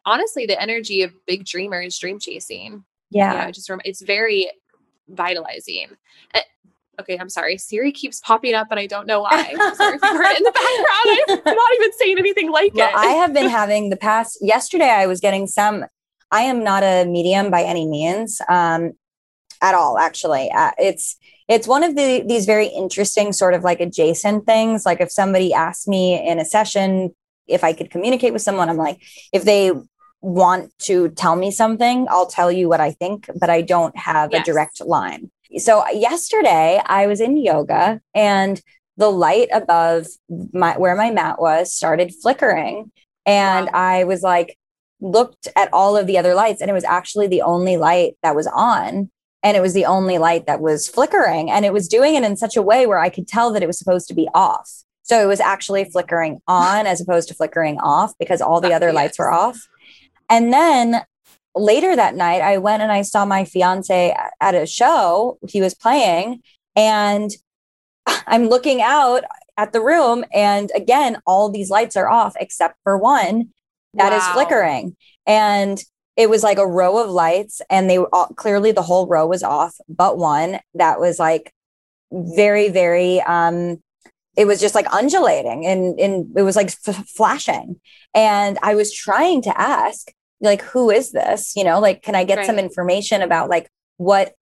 honestly, 0.06 0.46
the 0.46 0.60
energy 0.60 1.04
of 1.04 1.14
big 1.26 1.46
dreamers, 1.46 2.00
dream 2.00 2.18
chasing. 2.18 2.86
Yeah. 3.12 3.34
You 3.34 3.46
know, 3.46 3.52
just 3.52 3.70
it's 3.84 4.02
very 4.02 4.50
vitalizing. 5.10 5.90
Okay, 7.00 7.18
I'm 7.18 7.30
sorry. 7.30 7.58
Siri 7.58 7.92
keeps 7.92 8.20
popping 8.20 8.54
up 8.54 8.68
and 8.72 8.80
I 8.80 8.88
don't 8.88 9.08
know 9.08 9.22
why. 9.22 9.54
I'm 9.60 9.76
sorry 9.76 9.96
if 9.96 10.02
you 10.02 10.18
heard 10.18 10.32
it 10.32 10.38
in 10.38 10.44
the 10.44 10.52
background. 10.52 11.42
I'm 11.46 11.56
not 11.56 11.74
even 11.76 11.94
saying 11.94 12.18
anything 12.18 12.52
like 12.52 12.74
well, 12.74 12.90
it. 12.90 12.96
I 12.96 13.12
have 13.14 13.34
been 13.34 13.50
having 13.50 13.90
the 13.90 13.98
past, 13.98 14.38
yesterday, 14.42 14.90
I 14.90 15.08
was 15.08 15.20
getting 15.20 15.48
some. 15.48 15.86
I 16.32 16.42
am 16.42 16.64
not 16.64 16.84
a 16.84 17.06
medium 17.06 17.50
by 17.50 17.64
any 17.64 17.88
means 17.88 18.42
um, 18.50 18.92
at 19.62 19.74
all, 19.74 19.98
actually. 19.98 20.52
Uh, 20.52 20.72
it's, 20.78 21.18
it's 21.48 21.68
one 21.68 21.84
of 21.84 21.96
the 21.96 22.24
these 22.28 22.46
very 22.46 22.68
interesting 22.68 23.34
sort 23.34 23.56
of 23.56 23.64
like 23.64 23.80
adjacent 23.80 24.46
things. 24.46 24.86
Like 24.86 25.02
if 25.02 25.12
somebody 25.12 25.52
asked 25.52 25.88
me 25.88 26.24
in 26.30 26.38
a 26.38 26.46
session 26.46 27.16
if 27.48 27.64
I 27.64 27.74
could 27.74 27.90
communicate 27.90 28.34
with 28.34 28.44
someone, 28.44 28.70
I'm 28.70 28.78
like, 28.78 29.02
if 29.34 29.44
they 29.44 29.72
want 30.22 30.72
to 30.80 31.10
tell 31.10 31.36
me 31.36 31.50
something, 31.50 32.06
I'll 32.10 32.28
tell 32.28 32.52
you 32.52 32.70
what 32.70 32.80
I 32.80 32.92
think, 32.92 33.30
but 33.40 33.50
I 33.50 33.62
don't 33.62 33.98
have 33.98 34.30
yes. 34.32 34.42
a 34.42 34.52
direct 34.52 34.86
line. 34.86 35.32
So 35.58 35.88
yesterday 35.90 36.82
I 36.86 37.08
was 37.08 37.20
in 37.22 37.38
yoga 37.38 38.02
and 38.14 38.62
the 38.98 39.10
light 39.10 39.48
above 39.52 40.08
my 40.54 40.78
where 40.78 40.96
my 40.96 41.10
mat 41.12 41.42
was 41.42 41.74
started 41.74 42.14
flickering 42.22 42.92
and 43.26 43.66
wow. 43.68 43.72
I 43.74 44.04
was 44.04 44.22
like 44.22 44.58
looked 45.02 45.48
at 45.56 45.72
all 45.74 45.96
of 45.98 46.06
the 46.08 46.18
other 46.18 46.34
lights 46.34 46.62
and 46.62 46.70
it 46.70 46.74
was 46.74 46.84
actually 46.84 47.28
the 47.28 47.42
only 47.42 47.78
light 47.78 48.16
that 48.22 48.36
was 48.36 48.48
on 48.48 49.10
and 49.42 49.56
it 49.56 49.62
was 49.62 49.74
the 49.74 49.86
only 49.86 50.18
light 50.18 50.46
that 50.46 50.60
was 50.60 50.88
flickering 50.90 51.50
and 51.50 51.64
it 51.66 51.72
was 51.72 51.88
doing 51.88 52.16
it 52.16 52.24
in 52.24 52.36
such 52.36 52.58
a 52.58 52.62
way 52.62 52.86
where 52.86 53.00
I 53.00 53.10
could 53.10 53.28
tell 53.28 53.52
that 53.54 53.64
it 53.64 53.68
was 53.68 53.80
supposed 53.80 54.10
to 54.10 54.14
be 54.14 54.28
off. 54.34 54.70
So 55.04 55.24
it 55.24 55.28
was 55.28 55.40
actually 55.40 55.86
flickering 55.86 56.42
on 56.48 56.86
as 56.86 57.00
opposed 57.02 57.30
to 57.30 57.34
flickering 57.34 57.80
off 57.80 58.14
because 58.20 58.42
all 58.42 58.60
the 58.62 58.74
other 58.74 58.88
Yes. 58.88 58.96
lights 58.96 59.20
were 59.20 59.32
off. 59.32 59.58
And 60.30 60.54
then 60.54 61.02
later 61.60 61.96
that 61.96 62.16
night, 62.16 62.42
I 62.42 62.58
went 62.58 62.82
and 62.82 62.92
I 62.92 63.02
saw 63.04 63.26
my 63.26 63.46
fiance 63.46 64.16
at 64.42 64.56
a 64.56 64.66
show 64.66 65.38
he 65.48 65.62
was 65.62 65.74
playing. 65.74 66.42
And 66.76 67.32
I'm 68.28 68.48
looking 68.48 68.82
out 68.82 69.24
at 69.58 69.74
the 69.74 69.82
room. 69.82 70.24
And 70.34 70.72
again, 70.76 71.22
all 71.26 71.50
these 71.50 71.70
lights 71.70 71.96
are 71.98 72.10
off 72.10 72.36
except 72.40 72.78
for 72.84 72.98
one 72.98 73.50
that 73.94 74.14
is 74.14 74.24
Wow. 74.24 74.34
flickering. 74.34 74.96
And 75.28 75.84
it 76.16 76.30
was 76.30 76.44
like 76.44 76.58
a 76.58 76.68
row 76.68 76.98
of 77.02 77.10
lights, 77.10 77.62
and 77.70 77.90
they 77.90 77.98
all, 77.98 78.28
clearly 78.36 78.74
the 78.74 78.82
whole 78.82 79.08
row 79.08 79.26
was 79.26 79.42
off, 79.42 79.76
but 79.88 80.18
one 80.18 80.60
that 80.74 81.00
was 81.00 81.18
like 81.18 81.54
very, 82.12 82.68
very, 82.68 83.22
um, 83.22 83.82
it 84.36 84.46
was 84.46 84.60
just 84.60 84.76
like 84.76 84.94
undulating 84.94 85.66
and, 85.66 86.00
and 86.00 86.38
it 86.38 86.44
was 86.44 86.56
like 86.56 86.72
f- 86.88 87.08
flashing. 87.08 87.80
And 88.14 88.58
I 88.62 88.76
was 88.76 88.94
trying 88.94 89.42
to 89.44 89.62
ask, 89.62 90.12
like, 90.42 90.62
who 90.62 90.90
is 90.90 91.12
this? 91.12 91.54
You 91.56 91.64
know, 91.64 91.80
like, 91.80 92.02
can 92.02 92.16
I 92.16 92.24
get 92.24 92.46
some 92.46 92.60
information 92.60 93.22
about 93.22 93.50
like 93.50 93.70
what 93.98 94.34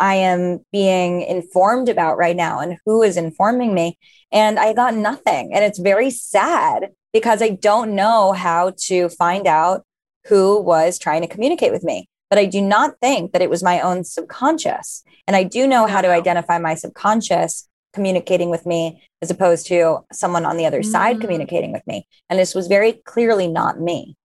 I 0.00 0.14
am 0.16 0.64
being 0.72 1.22
informed 1.22 1.88
about 1.88 2.16
right 2.16 2.34
now 2.36 2.60
and 2.60 2.78
who 2.84 3.02
is 3.02 3.16
informing 3.16 3.74
me? 3.74 3.98
And 4.32 4.58
I 4.58 4.72
got 4.72 4.94
nothing. 4.94 5.52
And 5.54 5.64
it's 5.64 5.78
very 5.78 6.10
sad 6.10 6.90
because 7.12 7.42
I 7.42 7.50
don't 7.50 7.94
know 7.94 8.32
how 8.32 8.72
to 8.86 9.08
find 9.08 9.46
out 9.46 9.84
who 10.26 10.60
was 10.60 10.98
trying 10.98 11.22
to 11.22 11.28
communicate 11.28 11.72
with 11.72 11.84
me. 11.84 12.08
But 12.30 12.38
I 12.38 12.46
do 12.46 12.60
not 12.60 12.94
think 13.00 13.32
that 13.32 13.42
it 13.42 13.50
was 13.50 13.62
my 13.62 13.80
own 13.80 14.02
subconscious. 14.02 15.04
And 15.26 15.36
I 15.36 15.44
do 15.44 15.66
know 15.68 15.86
how 15.86 16.00
to 16.00 16.08
identify 16.08 16.58
my 16.58 16.74
subconscious 16.74 17.68
communicating 17.92 18.50
with 18.50 18.66
me 18.66 19.02
as 19.22 19.30
opposed 19.30 19.66
to 19.68 20.00
someone 20.12 20.44
on 20.44 20.56
the 20.56 20.66
other 20.66 20.82
side 20.82 21.18
Mm. 21.18 21.20
communicating 21.20 21.70
with 21.70 21.86
me. 21.86 22.08
And 22.28 22.38
this 22.38 22.54
was 22.54 22.66
very 22.66 22.94
clearly 23.04 23.46
not 23.46 23.78
me. 23.80 24.16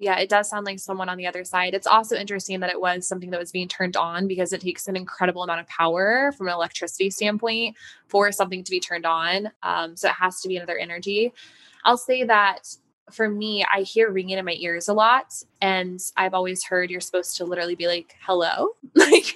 Yeah, 0.00 0.18
it 0.18 0.28
does 0.28 0.50
sound 0.50 0.66
like 0.66 0.80
someone 0.80 1.08
on 1.08 1.18
the 1.18 1.26
other 1.26 1.44
side. 1.44 1.72
It's 1.72 1.86
also 1.86 2.16
interesting 2.16 2.60
that 2.60 2.70
it 2.70 2.80
was 2.80 3.06
something 3.06 3.30
that 3.30 3.38
was 3.38 3.52
being 3.52 3.68
turned 3.68 3.96
on 3.96 4.26
because 4.26 4.52
it 4.52 4.60
takes 4.60 4.88
an 4.88 4.96
incredible 4.96 5.44
amount 5.44 5.60
of 5.60 5.68
power 5.68 6.32
from 6.36 6.48
an 6.48 6.54
electricity 6.54 7.10
standpoint 7.10 7.76
for 8.08 8.32
something 8.32 8.64
to 8.64 8.70
be 8.70 8.80
turned 8.80 9.06
on. 9.06 9.50
Um, 9.62 9.96
so 9.96 10.08
it 10.08 10.14
has 10.14 10.40
to 10.40 10.48
be 10.48 10.56
another 10.56 10.76
energy. 10.76 11.32
I'll 11.84 11.96
say 11.96 12.24
that 12.24 12.76
for 13.10 13.28
me, 13.28 13.64
I 13.72 13.82
hear 13.82 14.10
ringing 14.10 14.38
in 14.38 14.44
my 14.44 14.56
ears 14.58 14.88
a 14.88 14.94
lot. 14.94 15.34
And 15.60 16.00
I've 16.16 16.34
always 16.34 16.64
heard 16.64 16.90
you're 16.90 17.00
supposed 17.00 17.36
to 17.36 17.44
literally 17.44 17.74
be 17.74 17.86
like, 17.86 18.16
hello. 18.20 18.68
Like 18.94 19.34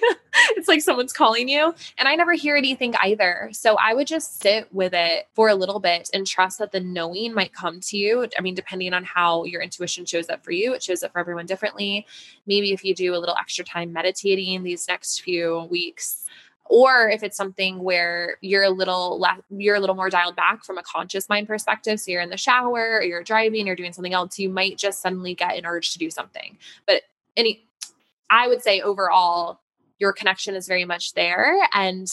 it's 0.55 0.67
like 0.67 0.81
someone's 0.81 1.13
calling 1.13 1.47
you. 1.49 1.73
And 1.97 2.07
I 2.07 2.15
never 2.15 2.33
hear 2.33 2.55
anything 2.55 2.93
either. 3.01 3.49
So 3.51 3.75
I 3.75 3.93
would 3.93 4.07
just 4.07 4.41
sit 4.41 4.73
with 4.73 4.93
it 4.93 5.27
for 5.33 5.49
a 5.49 5.55
little 5.55 5.79
bit 5.79 6.09
and 6.13 6.25
trust 6.25 6.59
that 6.59 6.71
the 6.71 6.79
knowing 6.79 7.33
might 7.33 7.53
come 7.53 7.79
to 7.81 7.97
you. 7.97 8.27
I 8.37 8.41
mean, 8.41 8.55
depending 8.55 8.93
on 8.93 9.03
how 9.03 9.43
your 9.43 9.61
intuition 9.61 10.05
shows 10.05 10.29
up 10.29 10.43
for 10.43 10.51
you, 10.51 10.73
it 10.73 10.83
shows 10.83 11.03
up 11.03 11.13
for 11.13 11.19
everyone 11.19 11.45
differently. 11.45 12.05
Maybe 12.47 12.71
if 12.71 12.83
you 12.83 12.95
do 12.95 13.15
a 13.15 13.19
little 13.19 13.35
extra 13.39 13.65
time 13.65 13.93
meditating 13.93 14.63
these 14.63 14.87
next 14.87 15.21
few 15.21 15.67
weeks, 15.69 16.25
or 16.69 17.09
if 17.09 17.23
it's 17.23 17.35
something 17.35 17.83
where 17.83 18.37
you're 18.41 18.63
a 18.63 18.69
little 18.69 19.19
less 19.19 19.39
you're 19.49 19.75
a 19.75 19.79
little 19.79 19.95
more 19.95 20.09
dialed 20.09 20.35
back 20.35 20.63
from 20.63 20.77
a 20.77 20.83
conscious 20.83 21.27
mind 21.27 21.47
perspective. 21.47 21.99
So 21.99 22.11
you're 22.11 22.21
in 22.21 22.29
the 22.29 22.37
shower 22.37 22.99
or 22.99 23.03
you're 23.03 23.23
driving 23.23 23.67
or 23.67 23.75
doing 23.75 23.91
something 23.91 24.13
else 24.13 24.39
you 24.39 24.49
might 24.49 24.77
just 24.77 25.01
suddenly 25.01 25.33
get 25.33 25.57
an 25.57 25.65
urge 25.65 25.91
to 25.93 25.99
do 25.99 26.09
something. 26.09 26.57
But 26.85 27.01
any 27.35 27.65
i 28.29 28.47
would 28.47 28.61
say 28.61 28.79
overall 28.79 29.59
your 29.97 30.13
connection 30.13 30.55
is 30.55 30.67
very 30.67 30.85
much 30.85 31.13
there. 31.13 31.57
And 31.73 32.09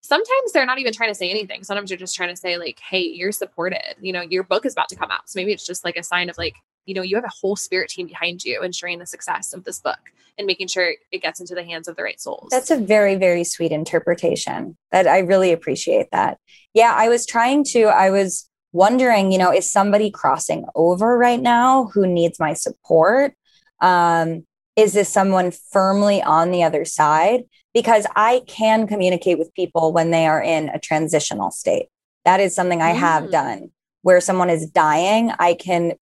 sometimes 0.00 0.52
they're 0.52 0.64
not 0.64 0.78
even 0.78 0.94
trying 0.94 1.10
to 1.10 1.14
say 1.14 1.28
anything. 1.28 1.62
Sometimes 1.64 1.90
they're 1.90 1.98
just 1.98 2.16
trying 2.16 2.30
to 2.30 2.36
say 2.36 2.56
like 2.56 2.80
hey 2.80 3.02
you're 3.02 3.32
supported. 3.32 3.96
You 4.00 4.12
know 4.12 4.22
your 4.22 4.44
book 4.44 4.64
is 4.64 4.72
about 4.72 4.88
to 4.90 4.96
come 4.96 5.10
out. 5.10 5.28
So 5.28 5.38
maybe 5.38 5.52
it's 5.52 5.66
just 5.66 5.84
like 5.84 5.96
a 5.96 6.02
sign 6.02 6.30
of 6.30 6.38
like 6.38 6.56
you 6.90 6.94
know 6.96 7.02
you 7.02 7.14
have 7.14 7.24
a 7.24 7.36
whole 7.40 7.54
spirit 7.54 7.88
team 7.88 8.08
behind 8.08 8.44
you 8.44 8.62
ensuring 8.62 8.98
the 8.98 9.06
success 9.06 9.52
of 9.54 9.62
this 9.62 9.78
book 9.78 10.00
and 10.36 10.44
making 10.46 10.66
sure 10.66 10.92
it 11.12 11.22
gets 11.22 11.38
into 11.38 11.54
the 11.54 11.62
hands 11.62 11.86
of 11.86 11.94
the 11.96 12.02
right 12.02 12.20
souls 12.20 12.48
That's 12.50 12.70
a 12.72 12.76
very, 12.76 13.14
very 13.14 13.44
sweet 13.44 13.70
interpretation. 13.72 14.76
That 14.90 15.06
I 15.06 15.18
really 15.20 15.52
appreciate 15.52 16.08
that. 16.10 16.38
Yeah, 16.74 16.92
I 16.96 17.08
was 17.08 17.26
trying 17.26 17.62
to, 17.72 17.84
I 17.84 18.10
was 18.10 18.48
wondering, 18.72 19.30
you 19.32 19.38
know, 19.38 19.52
is 19.52 19.70
somebody 19.70 20.10
crossing 20.10 20.64
over 20.74 21.16
right 21.16 21.40
now 21.40 21.90
who 21.92 22.06
needs 22.06 22.40
my 22.40 22.54
support? 22.54 23.34
Um, 23.80 24.46
is 24.76 24.92
this 24.94 25.08
someone 25.08 25.52
firmly 25.72 26.22
on 26.22 26.50
the 26.50 26.62
other 26.62 26.84
side? 26.84 27.42
Because 27.74 28.06
I 28.16 28.42
can 28.48 28.86
communicate 28.86 29.38
with 29.38 29.54
people 29.54 29.92
when 29.92 30.10
they 30.10 30.26
are 30.26 30.42
in 30.42 30.70
a 30.70 30.78
transitional 30.78 31.50
state. 31.50 31.86
That 32.24 32.40
is 32.40 32.54
something 32.54 32.80
I 32.82 32.90
have 32.90 33.24
Mm. 33.24 33.30
done. 33.30 33.70
Where 34.02 34.22
someone 34.22 34.48
is 34.48 34.64
dying, 34.70 35.30
I 35.38 35.52
can 35.52 35.92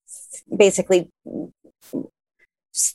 basically 0.55 1.11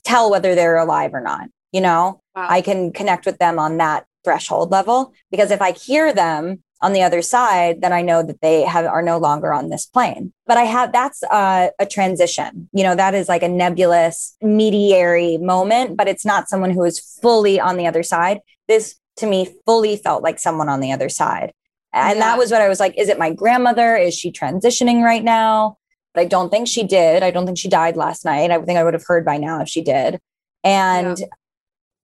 tell 0.04 0.30
whether 0.32 0.56
they're 0.56 0.78
alive 0.78 1.14
or 1.14 1.22
not. 1.22 1.48
You 1.72 1.82
know, 1.82 2.22
wow. 2.36 2.48
I 2.50 2.62
can 2.62 2.92
connect 2.92 3.26
with 3.26 3.40
them 3.40 3.58
on 3.58 3.78
that 3.78 4.06
threshold 4.24 4.72
level 4.72 5.14
because 5.32 5.52
if 5.52 5.62
I 5.62 5.72
hear 5.72 6.14
them 6.14 6.64
on 6.82 6.94
the 6.94 7.02
other 7.02 7.22
side, 7.22 7.82
then 7.82 7.94
I 7.94 8.02
know 8.02 8.22
that 8.24 8.42
they 8.42 8.62
have 8.62 8.86
are 8.86 9.02
no 9.02 9.18
longer 9.18 9.54
on 9.54 9.70
this 9.70 9.86
plane. 9.86 10.34
But 10.46 10.58
I 10.58 10.64
have 10.64 10.92
that's 10.92 11.24
uh, 11.24 11.70
a 11.80 11.86
transition. 11.86 12.70
You 12.74 12.84
know, 12.84 12.96
that 12.96 13.16
is 13.16 13.28
like 13.30 13.42
a 13.42 13.48
nebulous 13.48 14.36
mediary 14.42 15.38
moment, 15.38 15.98
but 15.98 16.08
it's 16.08 16.26
not 16.26 16.50
someone 16.50 16.72
who 16.72 16.84
is 16.84 17.00
fully 17.22 17.60
on 17.60 17.78
the 17.78 17.88
other 17.88 18.04
side. 18.04 18.40
This 18.68 18.96
to 19.18 19.28
me 19.28 19.50
fully 19.66 19.96
felt 19.96 20.24
like 20.24 20.40
someone 20.40 20.70
on 20.70 20.80
the 20.80 20.92
other 20.92 21.10
side. 21.10 21.54
And 21.94 22.18
Yeah. 22.18 22.26
that 22.26 22.38
was 22.38 22.52
what 22.52 22.62
I 22.62 22.70
was 22.70 22.80
like, 22.80 22.98
is 22.98 23.10
it 23.10 23.20
my 23.20 23.32
grandmother? 23.32 23.96
Is 23.96 24.14
she 24.16 24.32
transitioning 24.32 25.04
right 25.04 25.24
now? 25.24 25.78
But 26.14 26.22
I 26.22 26.26
don't 26.26 26.50
think 26.50 26.68
she 26.68 26.84
did. 26.84 27.24
I 27.24 27.32
don't 27.32 27.46
think 27.46 27.58
she 27.58 27.70
died 27.70 27.98
last 27.98 28.26
night. 28.26 28.52
I 28.52 28.62
think 28.62 28.78
I 28.78 28.84
would 28.84 28.94
have 28.94 29.06
heard 29.06 29.26
by 29.26 29.38
now 29.38 29.62
if 29.62 29.70
she 29.70 29.82
did. 29.82 30.20
And 30.64 31.18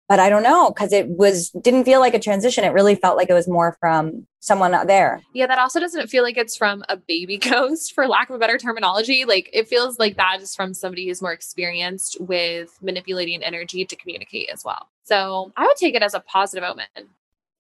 but 0.09 0.19
I 0.19 0.31
don't 0.31 0.43
know 0.43 0.71
because 0.71 0.93
it 0.95 1.07
was 1.07 1.51
didn't 1.51 1.85
feel 1.85 2.01
like 2.01 2.15
a 2.15 2.19
transition. 2.19 2.65
It 2.65 2.73
really 2.73 2.95
felt 2.95 3.19
like 3.19 3.29
it 3.29 3.35
was 3.35 3.47
more 3.47 3.77
from 3.79 4.27
someone 4.41 4.73
out 4.73 4.87
there. 4.87 5.21
Yeah, 5.35 5.47
that 5.47 5.59
also 5.59 5.81
doesn't 5.81 6.09
feel 6.09 6.23
like 6.23 6.39
it's 6.39 6.57
from 6.57 6.83
a 6.89 6.97
baby 6.97 7.37
ghost, 7.39 7.95
for 7.95 8.09
lack 8.09 8.31
of 8.31 8.37
a 8.37 8.39
better 8.39 8.57
terminology. 8.57 9.27
Like 9.27 9.51
it 9.53 9.69
feels 9.69 9.99
like 9.99 10.17
that 10.17 10.41
is 10.41 10.55
from 10.55 10.73
somebody 10.73 11.07
who's 11.07 11.21
more 11.21 11.33
experienced 11.33 12.17
with 12.21 12.79
manipulating 12.81 13.43
energy 13.43 13.85
to 13.85 13.97
communicate 13.97 14.49
as 14.49 14.65
well. 14.65 14.89
So 15.05 15.53
I 15.57 15.67
would 15.67 15.77
take 15.77 15.95
it 15.95 16.03
as 16.03 16.15
a 16.15 16.21
positive 16.21 16.65
omen. 16.65 16.87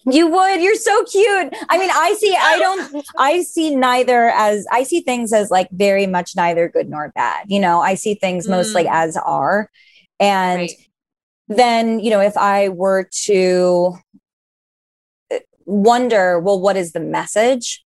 You 0.06 0.28
would. 0.28 0.60
You're 0.62 0.74
so 0.76 1.04
cute. 1.04 1.54
I 1.68 1.78
mean, 1.78 1.90
I 1.92 2.14
see. 2.18 2.34
I 2.38 2.58
don't. 2.58 3.06
I 3.18 3.42
see 3.42 3.74
neither 3.74 4.28
as. 4.28 4.66
I 4.70 4.84
see 4.84 5.00
things 5.00 5.32
as 5.32 5.50
like 5.50 5.68
very 5.70 6.06
much 6.06 6.32
neither 6.36 6.68
good 6.68 6.88
nor 6.88 7.10
bad. 7.14 7.46
You 7.48 7.60
know, 7.60 7.80
I 7.80 7.94
see 7.94 8.14
things 8.14 8.48
mostly 8.48 8.84
Mm. 8.84 8.92
as 8.92 9.16
are, 9.16 9.70
and 10.20 10.60
Right. 10.60 10.72
then 11.48 12.00
you 12.00 12.10
know, 12.10 12.20
if 12.20 12.36
I 12.36 12.68
were 12.68 13.08
to 13.24 13.94
uh, 15.32 15.38
wonder, 15.66 16.38
well, 16.38 16.60
what 16.60 16.76
is 16.76 16.92
the 16.92 17.00
message? 17.00 17.84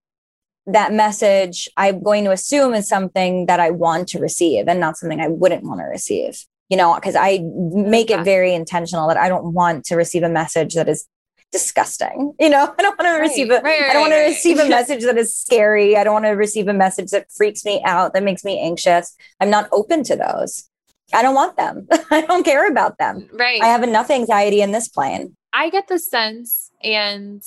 That 0.68 0.93
message, 0.93 1.68
I'm 1.78 2.03
going 2.03 2.24
to 2.26 2.32
assume 2.32 2.76
is 2.76 2.88
something 2.88 3.47
that 3.47 3.59
I 3.59 3.72
want 3.72 4.09
to 4.09 4.20
receive, 4.20 4.68
and 4.68 4.80
not 4.80 4.97
something 4.97 5.20
I 5.20 5.28
wouldn't 5.30 5.64
want 5.64 5.80
to 5.80 5.86
receive. 5.86 6.45
You 6.70 6.78
know, 6.78 6.93
because 6.95 7.16
I 7.16 7.39
make 7.72 8.12
it 8.12 8.24
very 8.24 8.53
intentional 8.53 9.07
that 9.07 9.18
I 9.18 9.28
don't 9.28 9.53
want 9.53 9.86
to 9.86 9.95
receive 9.95 10.24
a 10.24 10.30
message 10.30 10.76
that 10.76 10.88
is 10.88 11.07
disgusting. 11.52 12.34
You 12.39 12.49
know, 12.49 12.74
I 12.80 12.82
don't 12.82 12.97
want 12.97 13.16
to 13.16 13.22
receive 13.22 13.49
a. 13.49 13.56
Right, 13.56 13.64
right, 13.64 13.89
I 13.89 13.93
don't 13.93 14.02
want 14.04 14.12
to 14.12 14.18
right, 14.18 14.24
right. 14.24 14.30
receive 14.30 14.60
a 14.60 14.70
message 14.70 15.04
that 15.04 15.18
is 15.18 15.36
scary. 15.36 15.97
I 15.97 16.04
don't 16.04 16.14
want 16.14 16.26
to 16.26 16.32
receive 16.32 16.68
a 16.68 16.74
message 16.74 17.12
that 17.12 17.32
freaks 17.32 17.66
me 17.66 17.82
out, 17.86 18.14
that 18.14 18.24
makes 18.24 18.43
me 18.43 18.60
anxious. 18.60 19.16
I'm 19.39 19.49
not 19.49 19.70
open 19.72 20.04
to 20.06 20.16
those. 20.16 20.70
I 21.14 21.22
don't 21.22 21.36
want 21.36 21.58
them. 21.58 21.88
I 22.12 22.22
don't 22.22 22.43
care 22.43 22.70
about 22.70 22.97
them. 22.97 23.30
Right. 23.34 23.62
I 23.62 23.68
have 23.68 23.84
enough 23.84 24.10
anxiety 24.10 24.62
in 24.62 24.72
this 24.72 24.88
plane. 24.88 25.36
I 25.54 25.70
get 25.70 25.88
the 25.88 25.99
sense, 25.99 26.72
and 26.82 27.43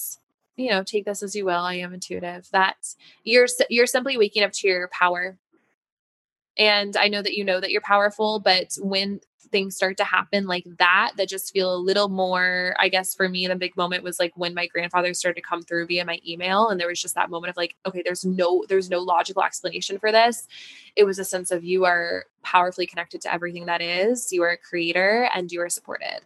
you 0.56 0.70
know, 0.70 0.82
take 0.82 1.04
this 1.04 1.22
as 1.22 1.34
you 1.34 1.46
will. 1.46 1.60
I 1.60 1.74
am 1.74 1.94
intuitive 1.94 2.48
that 2.52 2.76
you're 3.24 3.46
you're 3.70 3.86
simply 3.86 4.16
waking 4.18 4.42
up 4.42 4.52
to 4.52 4.68
your 4.68 4.88
power, 4.88 5.38
and 6.58 6.96
I 6.96 7.08
know 7.08 7.22
that 7.22 7.34
you 7.34 7.44
know 7.44 7.60
that 7.60 7.70
you're 7.70 7.80
powerful. 7.80 8.40
But 8.40 8.74
when 8.78 9.20
things 9.44 9.76
start 9.76 9.96
to 9.98 10.04
happen 10.04 10.46
like 10.46 10.64
that, 10.78 11.12
that 11.16 11.28
just 11.28 11.52
feel 11.52 11.74
a 11.74 11.76
little 11.76 12.08
more. 12.08 12.74
I 12.78 12.88
guess 12.88 13.14
for 13.14 13.28
me, 13.28 13.46
the 13.46 13.54
big 13.56 13.76
moment 13.76 14.02
was 14.02 14.18
like 14.18 14.32
when 14.36 14.54
my 14.54 14.66
grandfather 14.66 15.14
started 15.14 15.40
to 15.40 15.46
come 15.46 15.62
through 15.62 15.86
via 15.86 16.04
my 16.04 16.20
email, 16.26 16.68
and 16.68 16.80
there 16.80 16.88
was 16.88 17.00
just 17.00 17.14
that 17.14 17.30
moment 17.30 17.50
of 17.50 17.56
like, 17.56 17.76
okay, 17.86 18.02
there's 18.04 18.24
no 18.24 18.64
there's 18.68 18.90
no 18.90 19.00
logical 19.00 19.42
explanation 19.42 19.98
for 19.98 20.10
this. 20.12 20.46
It 20.96 21.04
was 21.04 21.18
a 21.18 21.24
sense 21.24 21.50
of 21.50 21.64
you 21.64 21.84
are 21.84 22.24
powerfully 22.42 22.86
connected 22.86 23.20
to 23.22 23.32
everything 23.32 23.66
that 23.66 23.80
is. 23.80 24.32
You 24.32 24.42
are 24.42 24.50
a 24.50 24.56
creator, 24.58 25.28
and 25.34 25.50
you 25.52 25.60
are 25.60 25.68
supported. 25.68 26.20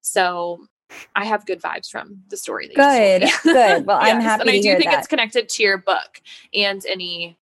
So 0.00 0.66
I 1.14 1.24
have 1.24 1.46
good 1.46 1.60
vibes 1.60 1.90
from 1.90 2.22
the 2.28 2.36
story. 2.36 2.68
That 2.74 2.76
Good, 3.44 3.52
good. 3.52 3.86
Well, 3.86 3.98
I'm 4.00 4.20
Yes, 4.20 4.24
happy 4.24 4.40
and 4.42 4.50
I 4.50 4.58
do 4.60 4.78
think 4.78 4.90
that. 4.90 4.98
it's 5.00 5.08
connected 5.08 5.48
to 5.48 5.62
your 5.62 5.78
book 5.78 6.20
and 6.54 6.84
any. 6.86 7.36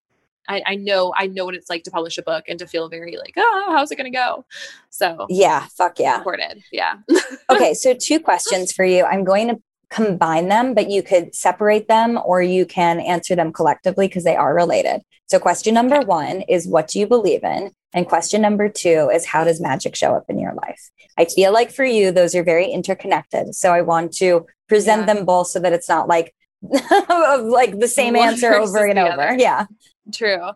I, 0.48 0.62
I 0.66 0.74
know 0.76 1.12
I 1.16 1.26
know 1.26 1.44
what 1.44 1.54
it's 1.54 1.70
like 1.70 1.84
to 1.84 1.90
publish 1.90 2.18
a 2.18 2.22
book 2.22 2.44
and 2.48 2.58
to 2.58 2.66
feel 2.66 2.88
very 2.88 3.16
like, 3.16 3.34
oh, 3.36 3.68
how's 3.70 3.90
it 3.90 3.96
going 3.96 4.10
to 4.10 4.16
go? 4.16 4.44
So 4.90 5.26
Yeah, 5.28 5.66
fuck 5.76 5.98
yeah. 5.98 6.18
supported, 6.18 6.62
yeah. 6.72 6.96
Okay, 7.50 7.74
so 7.74 7.94
two 7.94 8.20
questions 8.20 8.72
for 8.72 8.84
you. 8.84 9.04
I'm 9.04 9.24
going 9.24 9.48
to 9.48 9.60
combine 9.90 10.48
them, 10.48 10.74
but 10.74 10.90
you 10.90 11.02
could 11.02 11.34
separate 11.34 11.88
them 11.88 12.18
or 12.24 12.42
you 12.42 12.66
can 12.66 13.00
answer 13.00 13.36
them 13.36 13.52
collectively 13.52 14.08
because 14.08 14.24
they 14.24 14.36
are 14.36 14.54
related. 14.54 15.00
So, 15.26 15.38
question 15.38 15.74
number 15.74 16.00
one 16.00 16.42
is 16.42 16.66
what 16.66 16.88
do 16.88 16.98
you 16.98 17.06
believe 17.06 17.44
in? 17.44 17.70
And 17.94 18.06
question 18.06 18.42
number 18.42 18.68
two 18.68 19.10
is 19.14 19.24
how 19.24 19.44
does 19.44 19.60
magic 19.60 19.94
show 19.94 20.14
up 20.14 20.24
in 20.28 20.38
your 20.38 20.52
life? 20.54 20.90
I 21.16 21.26
feel 21.26 21.52
like 21.52 21.70
for 21.70 21.84
you, 21.84 22.10
those 22.10 22.34
are 22.34 22.42
very 22.42 22.66
interconnected. 22.66 23.54
So, 23.54 23.72
I 23.72 23.80
want 23.82 24.12
to 24.14 24.46
present 24.68 25.06
yeah. 25.06 25.14
them 25.14 25.24
both 25.24 25.48
so 25.48 25.60
that 25.60 25.72
it's 25.72 25.88
not 25.88 26.08
like, 26.08 26.34
like 26.62 27.78
the 27.78 27.88
same 27.88 28.14
one 28.14 28.28
answer 28.28 28.54
over 28.54 28.84
and 28.84 28.98
over. 28.98 29.12
Other. 29.12 29.36
Yeah. 29.38 29.66
True. 30.12 30.50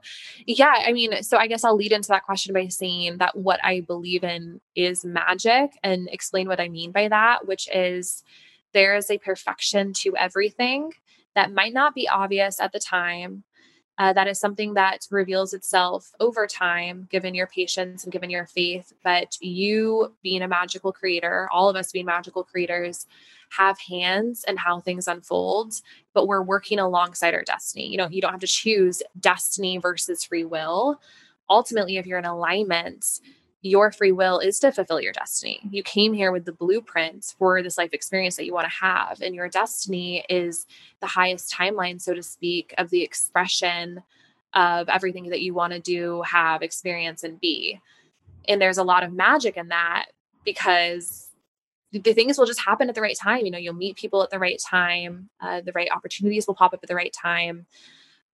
Yeah. 0.46 0.74
I 0.86 0.92
mean, 0.92 1.22
so 1.22 1.38
I 1.38 1.46
guess 1.46 1.64
I'll 1.64 1.76
lead 1.76 1.92
into 1.92 2.09
that 2.09 2.24
question 2.24 2.53
by 2.53 2.68
saying 2.68 3.18
that 3.18 3.36
what 3.36 3.61
I 3.64 3.80
believe 3.80 4.22
in 4.22 4.61
is 4.76 5.05
magic 5.05 5.70
and 5.82 6.09
explain 6.12 6.49
what 6.49 6.61
I 6.61 6.68
mean 6.68 6.92
by 6.92 7.09
that, 7.09 7.46
which 7.46 7.68
is 7.74 8.22
there 8.74 8.96
is 8.96 9.11
a 9.11 9.18
perfection 9.18 9.92
to 9.94 10.16
everything 10.16 10.92
that 11.34 11.53
might 11.53 11.72
not 11.72 11.94
be 11.94 12.09
obvious 12.09 12.61
at 12.61 12.72
the 12.72 12.78
time. 12.78 13.44
Uh, 13.99 14.12
that 14.12 14.28
is 14.28 14.38
something 14.38 14.74
that 14.74 15.07
reveals 15.11 15.53
itself 15.53 16.12
over 16.20 16.46
time, 16.46 17.09
given 17.11 17.34
your 17.34 17.49
patience 17.49 18.05
and 18.05 18.12
given 18.12 18.30
your 18.30 18.46
faith. 18.46 18.92
But 19.03 19.36
you, 19.40 20.14
being 20.22 20.42
a 20.42 20.49
magical 20.49 20.92
creator, 20.92 21.49
all 21.53 21.68
of 21.68 21.74
us 21.74 21.90
being 21.90 22.07
magical 22.07 22.44
creators, 22.44 23.07
have 23.51 23.78
hands 23.80 24.44
and 24.46 24.59
how 24.59 24.78
things 24.78 25.09
unfold, 25.09 25.80
but 26.14 26.28
we're 26.28 26.42
working 26.42 26.78
alongside 26.78 27.34
our 27.34 27.42
destiny. 27.42 27.88
You 27.88 27.96
know, 27.96 28.09
you 28.09 28.20
don't 28.20 28.32
have 28.32 28.40
to 28.40 28.46
choose 28.46 29.03
destiny 29.18 29.78
versus 29.78 30.22
free 30.22 30.44
will. 30.44 31.01
Ultimately, 31.51 31.96
if 31.96 32.07
you're 32.07 32.18
in 32.18 32.24
alignment, 32.26 33.20
your 33.68 33.92
free 33.92 34.12
will 34.12 34.38
is 34.38 34.58
to 34.60 34.72
fulfill 34.72 35.00
your 35.00 35.12
destiny. 35.12 35.60
You 35.70 35.82
came 35.82 36.12
here 36.12 36.32
with 36.32 36.44
the 36.44 36.52
blueprint 36.52 37.34
for 37.38 37.62
this 37.62 37.78
life 37.78 37.92
experience 37.92 38.36
that 38.36 38.46
you 38.46 38.54
want 38.54 38.66
to 38.66 38.76
have. 38.84 39.20
And 39.20 39.34
your 39.34 39.48
destiny 39.48 40.24
is 40.28 40.66
the 41.00 41.06
highest 41.06 41.52
timeline, 41.52 42.00
so 42.00 42.14
to 42.14 42.22
speak, 42.22 42.74
of 42.78 42.90
the 42.90 43.02
expression 43.02 44.02
of 44.54 44.88
everything 44.88 45.28
that 45.28 45.42
you 45.42 45.54
want 45.54 45.72
to 45.72 45.78
do, 45.78 46.22
have, 46.22 46.62
experience, 46.62 47.22
and 47.22 47.38
be. 47.40 47.80
And 48.48 48.60
there's 48.60 48.78
a 48.78 48.84
lot 48.84 49.04
of 49.04 49.12
magic 49.12 49.56
in 49.56 49.68
that 49.68 50.06
because 50.44 51.28
the 51.92 52.12
things 52.12 52.38
will 52.38 52.46
just 52.46 52.60
happen 52.60 52.88
at 52.88 52.94
the 52.94 53.00
right 53.00 53.16
time. 53.16 53.44
You 53.44 53.50
know, 53.50 53.58
you'll 53.58 53.74
meet 53.74 53.96
people 53.96 54.22
at 54.22 54.30
the 54.30 54.38
right 54.38 54.60
time, 54.64 55.30
uh, 55.40 55.60
the 55.60 55.72
right 55.72 55.88
opportunities 55.94 56.46
will 56.46 56.54
pop 56.54 56.72
up 56.72 56.80
at 56.82 56.88
the 56.88 56.94
right 56.94 57.12
time. 57.12 57.66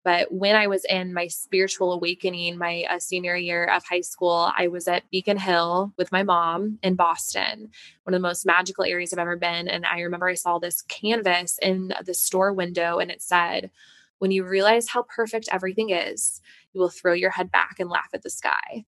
But 0.04 0.30
when 0.30 0.54
I 0.54 0.66
was 0.66 0.84
in 0.84 1.14
my 1.14 1.28
spiritual 1.28 1.92
awakening, 1.92 2.58
my 2.58 2.84
uh, 2.90 2.98
senior 2.98 3.36
year 3.36 3.64
of 3.64 3.84
high 3.84 4.02
school, 4.02 4.52
I 4.56 4.68
was 4.68 4.86
at 4.86 5.08
Beacon 5.10 5.38
Hill 5.38 5.94
with 5.96 6.12
my 6.12 6.22
mom 6.22 6.78
in 6.82 6.94
Boston, 6.94 7.70
one 8.02 8.14
of 8.14 8.20
the 8.20 8.28
most 8.28 8.44
magical 8.44 8.84
areas 8.84 9.12
I've 9.12 9.18
ever 9.18 9.36
been. 9.36 9.66
And 9.66 9.86
I 9.86 10.00
remember 10.00 10.28
I 10.28 10.34
saw 10.34 10.58
this 10.58 10.82
canvas 10.82 11.58
in 11.62 11.94
the 12.04 12.12
store 12.12 12.52
window 12.52 12.98
and 12.98 13.10
it 13.10 13.22
said, 13.22 13.70
When 14.18 14.30
you 14.30 14.44
realize 14.44 14.88
how 14.88 15.04
perfect 15.04 15.48
everything 15.50 15.88
is, 15.88 16.42
you 16.74 16.80
will 16.80 16.90
throw 16.90 17.14
your 17.14 17.30
head 17.30 17.50
back 17.50 17.76
and 17.78 17.88
laugh 17.88 18.10
at 18.12 18.22
the 18.22 18.30
sky. 18.30 18.84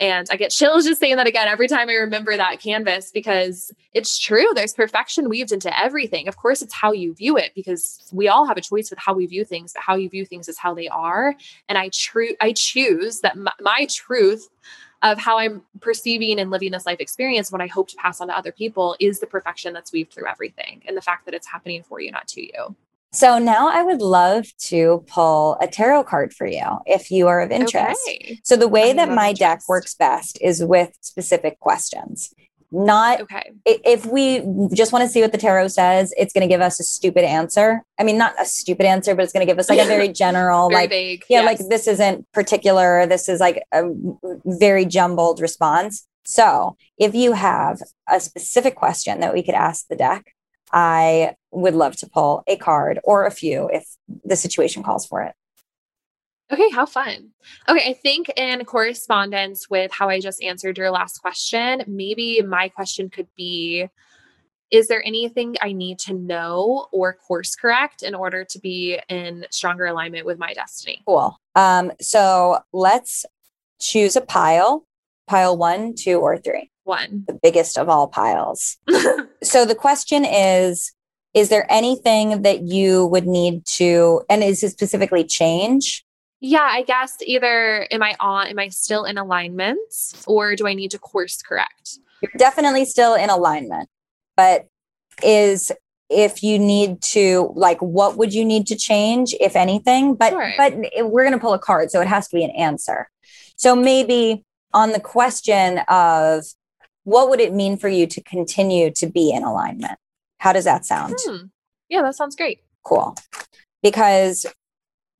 And 0.00 0.26
I 0.30 0.36
get 0.36 0.50
chills 0.50 0.84
just 0.84 1.00
saying 1.00 1.16
that 1.16 1.26
again 1.26 1.46
every 1.46 1.68
time 1.68 1.88
I 1.88 1.94
remember 1.94 2.36
that 2.36 2.60
canvas 2.60 3.10
because 3.12 3.72
it's 3.92 4.18
true. 4.18 4.46
There's 4.54 4.74
perfection 4.74 5.28
weaved 5.28 5.52
into 5.52 5.78
everything. 5.78 6.26
Of 6.26 6.36
course, 6.36 6.62
it's 6.62 6.74
how 6.74 6.92
you 6.92 7.14
view 7.14 7.36
it 7.36 7.52
because 7.54 8.10
we 8.12 8.28
all 8.28 8.46
have 8.46 8.56
a 8.56 8.60
choice 8.60 8.90
with 8.90 8.98
how 8.98 9.14
we 9.14 9.26
view 9.26 9.44
things, 9.44 9.72
but 9.72 9.82
how 9.82 9.94
you 9.94 10.08
view 10.08 10.26
things 10.26 10.48
is 10.48 10.58
how 10.58 10.74
they 10.74 10.88
are. 10.88 11.34
And 11.68 11.78
I 11.78 11.90
true 11.90 12.34
I 12.40 12.52
choose 12.52 13.20
that 13.20 13.36
my, 13.36 13.52
my 13.60 13.86
truth 13.88 14.48
of 15.02 15.18
how 15.18 15.38
I'm 15.38 15.62
perceiving 15.80 16.40
and 16.40 16.50
living 16.50 16.72
this 16.72 16.86
life 16.86 16.98
experience, 16.98 17.52
what 17.52 17.60
I 17.60 17.66
hope 17.66 17.88
to 17.88 17.96
pass 17.96 18.20
on 18.20 18.28
to 18.28 18.36
other 18.36 18.52
people 18.52 18.96
is 18.98 19.20
the 19.20 19.26
perfection 19.26 19.74
that's 19.74 19.92
weaved 19.92 20.12
through 20.12 20.26
everything 20.26 20.82
and 20.88 20.96
the 20.96 21.02
fact 21.02 21.26
that 21.26 21.34
it's 21.34 21.46
happening 21.46 21.82
for 21.82 22.00
you, 22.00 22.10
not 22.10 22.26
to 22.28 22.42
you. 22.42 22.74
So 23.14 23.38
now 23.38 23.68
I 23.68 23.82
would 23.82 24.02
love 24.02 24.46
to 24.64 25.04
pull 25.06 25.56
a 25.60 25.68
tarot 25.68 26.04
card 26.04 26.34
for 26.34 26.46
you 26.46 26.64
if 26.84 27.10
you 27.10 27.28
are 27.28 27.40
of 27.40 27.52
interest. 27.52 28.00
Okay. 28.08 28.40
So 28.42 28.56
the 28.56 28.68
way 28.68 28.92
that 28.92 29.08
my 29.08 29.28
interest. 29.28 29.40
deck 29.40 29.60
works 29.68 29.94
best 29.94 30.36
is 30.40 30.64
with 30.64 30.90
specific 31.00 31.60
questions. 31.60 32.34
Not 32.72 33.20
okay. 33.20 33.52
If 33.64 34.04
we 34.04 34.42
just 34.74 34.92
want 34.92 35.04
to 35.04 35.08
see 35.08 35.20
what 35.20 35.30
the 35.30 35.38
tarot 35.38 35.68
says, 35.68 36.12
it's 36.16 36.32
going 36.32 36.42
to 36.42 36.52
give 36.52 36.60
us 36.60 36.80
a 36.80 36.82
stupid 36.82 37.22
answer. 37.22 37.82
I 38.00 38.02
mean, 38.02 38.18
not 38.18 38.34
a 38.40 38.44
stupid 38.44 38.84
answer, 38.84 39.14
but 39.14 39.22
it's 39.22 39.32
going 39.32 39.46
to 39.46 39.50
give 39.50 39.60
us 39.60 39.70
like 39.70 39.78
a 39.78 39.84
very 39.84 40.08
general, 40.12 40.68
very 40.68 40.82
like, 40.82 40.90
vague, 40.90 41.24
yeah, 41.28 41.42
yes. 41.42 41.60
like 41.60 41.68
this 41.68 41.86
isn't 41.86 42.30
particular. 42.32 43.06
This 43.06 43.28
is 43.28 43.38
like 43.38 43.62
a 43.72 43.84
very 44.44 44.86
jumbled 44.86 45.40
response. 45.40 46.04
So 46.24 46.76
if 46.98 47.14
you 47.14 47.34
have 47.34 47.80
a 48.10 48.18
specific 48.18 48.74
question 48.74 49.20
that 49.20 49.32
we 49.32 49.44
could 49.44 49.54
ask 49.54 49.86
the 49.86 49.96
deck, 49.96 50.33
I 50.74 51.36
would 51.52 51.74
love 51.74 51.96
to 51.98 52.08
pull 52.08 52.42
a 52.48 52.56
card 52.56 52.98
or 53.04 53.24
a 53.24 53.30
few 53.30 53.70
if 53.72 53.86
the 54.24 54.34
situation 54.34 54.82
calls 54.82 55.06
for 55.06 55.22
it. 55.22 55.34
Okay, 56.52 56.68
how 56.70 56.84
fun. 56.84 57.30
Okay, 57.68 57.88
I 57.88 57.94
think 57.94 58.30
in 58.36 58.64
correspondence 58.64 59.70
with 59.70 59.92
how 59.92 60.08
I 60.08 60.20
just 60.20 60.42
answered 60.42 60.76
your 60.76 60.90
last 60.90 61.18
question, 61.18 61.84
maybe 61.86 62.42
my 62.42 62.68
question 62.68 63.08
could 63.08 63.28
be 63.36 63.88
Is 64.70 64.88
there 64.88 65.02
anything 65.06 65.54
I 65.62 65.72
need 65.72 66.00
to 66.00 66.12
know 66.12 66.88
or 66.92 67.14
course 67.14 67.54
correct 67.54 68.02
in 68.02 68.14
order 68.14 68.44
to 68.44 68.58
be 68.58 68.98
in 69.08 69.46
stronger 69.50 69.86
alignment 69.86 70.26
with 70.26 70.38
my 70.38 70.52
destiny? 70.52 71.02
Cool. 71.06 71.38
Um, 71.54 71.92
so 72.00 72.58
let's 72.72 73.24
choose 73.80 74.16
a 74.16 74.20
pile 74.20 74.86
pile 75.26 75.56
one, 75.56 75.94
two, 75.94 76.18
or 76.18 76.36
three 76.36 76.70
one. 76.82 77.24
The 77.26 77.38
biggest 77.42 77.78
of 77.78 77.88
all 77.88 78.08
piles. 78.08 78.76
so 79.46 79.64
the 79.64 79.74
question 79.74 80.24
is 80.24 80.92
Is 81.34 81.48
there 81.48 81.66
anything 81.70 82.42
that 82.42 82.62
you 82.62 83.06
would 83.06 83.26
need 83.26 83.64
to, 83.78 84.22
and 84.28 84.42
is 84.42 84.62
it 84.62 84.70
specifically 84.70 85.24
change? 85.24 86.04
Yeah, 86.40 86.68
I 86.70 86.82
guess 86.82 87.16
either 87.22 87.86
am 87.90 88.02
I 88.02 88.14
on, 88.20 88.48
am 88.48 88.58
I 88.58 88.68
still 88.68 89.04
in 89.04 89.16
alignment 89.16 89.78
or 90.26 90.54
do 90.56 90.66
I 90.66 90.74
need 90.74 90.90
to 90.90 90.98
course 90.98 91.40
correct? 91.40 91.98
You're 92.20 92.32
definitely 92.36 92.84
still 92.84 93.14
in 93.14 93.30
alignment, 93.30 93.88
but 94.36 94.66
is 95.22 95.72
if 96.10 96.42
you 96.42 96.58
need 96.58 97.00
to 97.00 97.52
like 97.54 97.80
what 97.80 98.16
would 98.16 98.34
you 98.34 98.44
need 98.44 98.66
to 98.66 98.76
change 98.76 99.34
if 99.40 99.56
anything 99.56 100.14
but 100.14 100.30
sure. 100.30 100.52
but 100.56 100.74
we're 101.10 101.24
going 101.24 101.32
to 101.32 101.38
pull 101.38 101.54
a 101.54 101.58
card 101.58 101.90
so 101.90 102.00
it 102.00 102.06
has 102.06 102.28
to 102.28 102.36
be 102.36 102.44
an 102.44 102.50
answer 102.50 103.08
so 103.56 103.74
maybe 103.74 104.44
on 104.72 104.92
the 104.92 105.00
question 105.00 105.78
of 105.88 106.44
what 107.04 107.28
would 107.30 107.40
it 107.40 107.52
mean 107.52 107.76
for 107.76 107.88
you 107.88 108.06
to 108.06 108.22
continue 108.22 108.90
to 108.92 109.06
be 109.06 109.30
in 109.30 109.44
alignment? 109.44 109.98
How 110.38 110.52
does 110.52 110.64
that 110.64 110.84
sound? 110.84 111.16
Hmm. 111.20 111.46
Yeah, 111.88 112.02
that 112.02 112.16
sounds 112.16 112.34
great. 112.34 112.60
Cool. 112.82 113.14
Because 113.82 114.46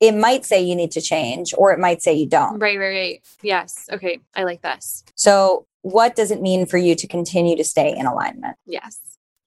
it 0.00 0.12
might 0.12 0.44
say 0.44 0.62
you 0.62 0.74
need 0.74 0.90
to 0.92 1.00
change 1.00 1.54
or 1.56 1.72
it 1.72 1.78
might 1.78 2.02
say 2.02 2.14
you 2.14 2.26
don't. 2.26 2.58
Right, 2.58 2.78
right, 2.78 2.94
right. 2.94 3.22
Yes. 3.42 3.86
Okay. 3.92 4.20
I 4.34 4.44
like 4.44 4.62
this. 4.62 5.04
So, 5.14 5.66
what 5.82 6.16
does 6.16 6.30
it 6.30 6.40
mean 6.40 6.66
for 6.66 6.78
you 6.78 6.94
to 6.94 7.06
continue 7.06 7.56
to 7.56 7.64
stay 7.64 7.94
in 7.94 8.06
alignment? 8.06 8.56
Yes. 8.66 8.98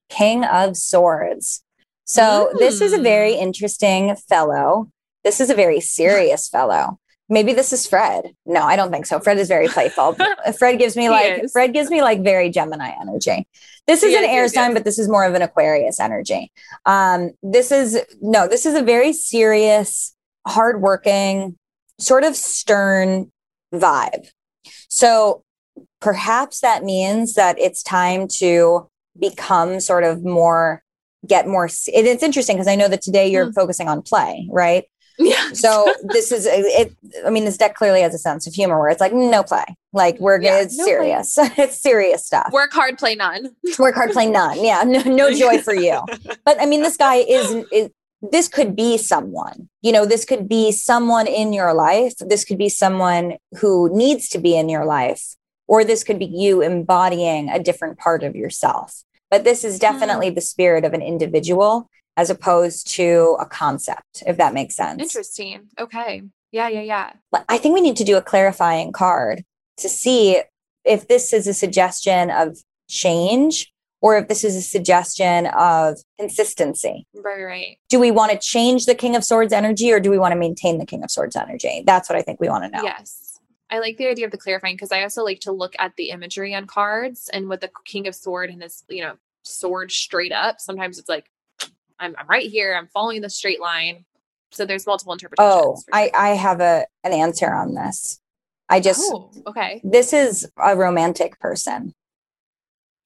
King 0.10 0.46
of 0.46 0.78
Swords. 0.78 1.64
So, 2.06 2.52
mm. 2.54 2.60
this 2.60 2.80
is 2.80 2.94
a 2.94 3.02
very 3.02 3.34
hmm. 3.34 3.42
interesting 3.42 4.16
fellow. 4.16 4.90
This 5.24 5.42
is 5.42 5.50
a 5.50 5.56
very 5.56 5.82
serious 5.82 6.48
fellow 6.48 7.00
maybe 7.30 7.54
this 7.54 7.74
is 7.74 7.86
Fred. 7.86 8.34
No, 8.46 8.62
I 8.64 8.76
don't 8.76 8.92
think 8.92 9.06
so. 9.06 9.20
Fred 9.20 9.38
is 9.38 9.48
very 9.48 9.68
playful. 9.76 10.16
Fred 10.58 10.80
gives 10.80 10.96
me 10.96 11.10
like. 11.10 11.44
Fred 11.52 11.74
gives 11.74 11.90
me 11.90 12.02
like 12.02 12.24
very 12.24 12.50
Gemini 12.50 12.92
energy. 13.00 13.48
This 13.86 14.04
is 14.04 14.14
an 14.14 14.26
air 14.26 14.48
sign, 14.50 14.74
but 14.74 14.84
this 14.84 15.00
is 15.00 15.08
more 15.08 15.26
of 15.26 15.34
an 15.34 15.42
Aquarius 15.42 16.00
energy. 16.00 16.52
Um, 16.86 17.32
this 17.42 17.72
is 17.72 18.00
no, 18.22 18.48
this 18.48 18.66
is 18.66 18.76
a 18.76 18.84
very 18.84 19.14
serious, 19.14 20.16
hardworking, 20.46 21.58
sort 22.00 22.24
of 22.24 22.36
stern 22.36 23.32
vibe. 23.74 24.28
So 24.90 25.44
perhaps 26.02 26.62
that 26.62 26.84
means 26.84 27.34
that 27.34 27.60
it's 27.60 27.84
time 27.84 28.28
to 28.28 28.88
become 29.20 29.80
sort 29.80 30.04
of 30.04 30.24
more 30.24 30.84
get 31.26 31.48
more 31.48 31.66
it's 31.66 32.24
interesting 32.24 32.56
because 32.56 32.68
i 32.68 32.76
know 32.76 32.88
that 32.88 33.02
today 33.02 33.28
you're 33.28 33.48
mm. 33.48 33.56
focusing 33.56 33.90
on 33.90 34.02
play 34.02 34.48
right 34.52 34.86
yeah. 35.18 35.50
So 35.54 35.94
this 36.04 36.32
is 36.32 36.46
it. 36.46 36.94
I 37.26 37.30
mean, 37.30 37.46
this 37.46 37.58
deck 37.58 37.76
clearly 37.76 38.02
has 38.02 38.14
a 38.14 38.18
sense 38.18 38.48
of 38.48 38.54
humor 38.54 38.80
where 38.80 38.90
it's 38.90 39.02
like 39.02 39.14
no 39.14 39.44
play, 39.44 39.66
like 39.94 40.20
we're 40.20 40.42
yeah, 40.42 40.62
it's 40.62 40.78
no 40.78 40.86
serious. 40.86 41.36
it's 41.40 41.82
serious 41.82 42.26
stuff. 42.26 42.50
Work 42.52 42.74
hard, 42.74 42.98
play 42.98 43.16
none. 43.16 43.56
Work 43.80 43.96
hard, 43.96 44.12
play 44.12 44.30
none. 44.30 44.64
Yeah, 44.64 44.84
no, 44.84 45.02
no 45.04 45.34
joy 45.34 45.60
for 45.60 45.74
you. 45.74 46.02
But 46.46 46.62
I 46.62 46.66
mean, 46.66 46.84
this 46.84 46.98
guy 46.98 47.16
is, 47.16 47.66
is 47.72 47.90
this 48.22 48.48
could 48.48 48.76
be 48.76 48.98
someone. 48.98 49.70
You 49.82 49.92
know, 49.92 50.06
this 50.06 50.26
could 50.26 50.48
be 50.48 50.72
someone 50.72 51.28
in 51.28 51.54
your 51.54 51.74
life. 51.74 52.14
This 52.20 52.44
could 52.46 52.58
be 52.58 52.70
someone 52.70 53.38
who 53.60 53.90
needs 53.96 54.30
to 54.30 54.40
be 54.40 54.58
in 54.58 54.70
your 54.70 54.86
life, 54.86 55.36
or 55.68 55.84
this 55.84 56.04
could 56.04 56.20
be 56.20 56.26
you 56.26 56.62
embodying 56.62 57.50
a 57.50 57.60
different 57.60 57.98
part 57.98 58.24
of 58.24 58.36
yourself. 58.36 59.04
But 59.30 59.44
this 59.44 59.64
is 59.64 59.80
definitely 59.80 60.32
mm. 60.32 60.36
the 60.36 60.42
spirit 60.42 60.86
of 60.86 60.94
an 60.94 61.02
individual 61.02 61.90
as 62.18 62.32
opposed 62.32 62.90
to 62.96 63.38
a 63.40 63.46
concept, 63.46 64.24
if 64.26 64.38
that 64.38 64.54
makes 64.54 64.76
sense. 64.76 65.02
Interesting. 65.02 65.70
Okay. 65.80 66.24
Yeah, 66.52 66.68
yeah, 66.68 66.82
yeah. 66.82 67.12
I 67.48 67.60
think 67.60 67.76
we 67.76 67.82
need 67.82 67.96
to 67.98 68.04
do 68.04 68.18
a 68.18 68.22
clarifying 68.22 68.92
card 68.92 69.46
to 69.78 69.88
see 69.88 70.42
if 70.84 71.08
this 71.08 71.32
is 71.32 71.46
a 71.46 71.54
suggestion 71.54 72.32
of 72.32 72.58
change 72.90 73.72
or 74.02 74.18
if 74.18 74.28
this 74.28 74.44
is 74.44 74.56
a 74.56 74.62
suggestion 74.62 75.48
of 75.48 75.98
consistency. 76.20 77.06
Right, 77.14 77.44
right. 77.44 77.78
Do 77.90 78.00
we 78.00 78.10
want 78.10 78.32
to 78.32 78.40
change 78.40 78.86
the 78.86 78.96
King 78.96 79.16
of 79.16 79.24
Swords 79.24 79.54
energy 79.54 79.92
or 79.92 80.00
do 80.00 80.10
we 80.10 80.18
want 80.18 80.32
to 80.32 80.40
maintain 80.40 80.80
the 80.80 80.86
King 80.86 81.04
of 81.04 81.12
Swords 81.12 81.36
energy? 81.36 81.84
That's 81.86 82.10
what 82.10 82.18
I 82.18 82.22
think 82.24 82.40
we 82.40 82.50
want 82.50 82.64
to 82.64 82.70
know. 82.70 82.84
Yes. 82.84 83.40
I 83.70 83.80
like 83.80 83.98
the 83.98 84.08
idea 84.08 84.26
of 84.26 84.32
the 84.32 84.38
clarifying 84.38 84.76
because 84.76 84.92
I 84.92 85.04
also 85.04 85.24
like 85.24 85.42
to 85.42 85.52
look 85.52 85.76
at 85.78 85.96
the 85.98 86.10
imagery 86.10 86.56
on 86.56 86.66
cards 86.66 87.30
and 87.32 87.50
with 87.50 87.62
the 87.62 87.70
King 87.86 88.08
of 88.08 88.16
Sword 88.16 88.50
and 88.50 88.64
his, 88.64 88.84
you 88.88 89.04
know, 89.04 89.18
sword 89.44 89.92
straight 89.92 90.32
up. 90.32 90.60
Sometimes 90.60 90.98
it's 90.98 91.10
like, 91.10 91.30
I'm, 92.00 92.16
I'm 92.18 92.28
right 92.28 92.50
here. 92.50 92.76
I'm 92.76 92.88
following 92.88 93.22
the 93.22 93.30
straight 93.30 93.62
line. 93.62 94.06
So 94.52 94.66
there's 94.66 94.86
multiple 94.86 95.14
interpretations. 95.14 95.54
Oh, 95.54 95.82
I, 95.92 96.12
I 96.16 96.30
have 96.30 96.62
a 96.62 96.86
an 97.04 97.12
answer 97.12 97.54
on 97.54 97.74
this. 97.74 98.20
I 98.70 98.80
just 98.80 99.02
oh, 99.04 99.32
okay. 99.48 99.82
This 99.84 100.14
is 100.14 100.50
a 100.58 100.76
romantic 100.76 101.40
person. 101.40 101.94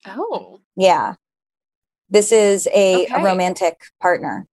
Oh. 0.06 0.60
Yeah. 0.76 1.14
This 2.10 2.32
is 2.32 2.66
a, 2.74 3.04
okay. 3.04 3.14
a 3.14 3.24
romantic 3.24 3.80
partner. 4.00 4.46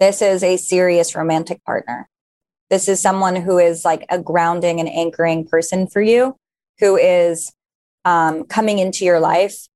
This 0.00 0.22
is 0.22 0.42
a 0.42 0.56
serious 0.56 1.14
romantic 1.14 1.64
partner. 1.64 2.08
This 2.68 2.88
is 2.88 3.00
someone 3.00 3.36
who 3.36 3.58
is 3.58 3.84
like 3.84 4.04
a 4.10 4.18
grounding 4.18 4.80
and 4.80 4.88
anchoring 4.88 5.46
person 5.46 5.86
for 5.86 6.02
you, 6.02 6.36
who 6.80 6.96
is 6.96 7.52
um, 8.04 8.44
coming 8.44 8.78
into 8.78 9.04
your 9.04 9.20
life 9.20 9.68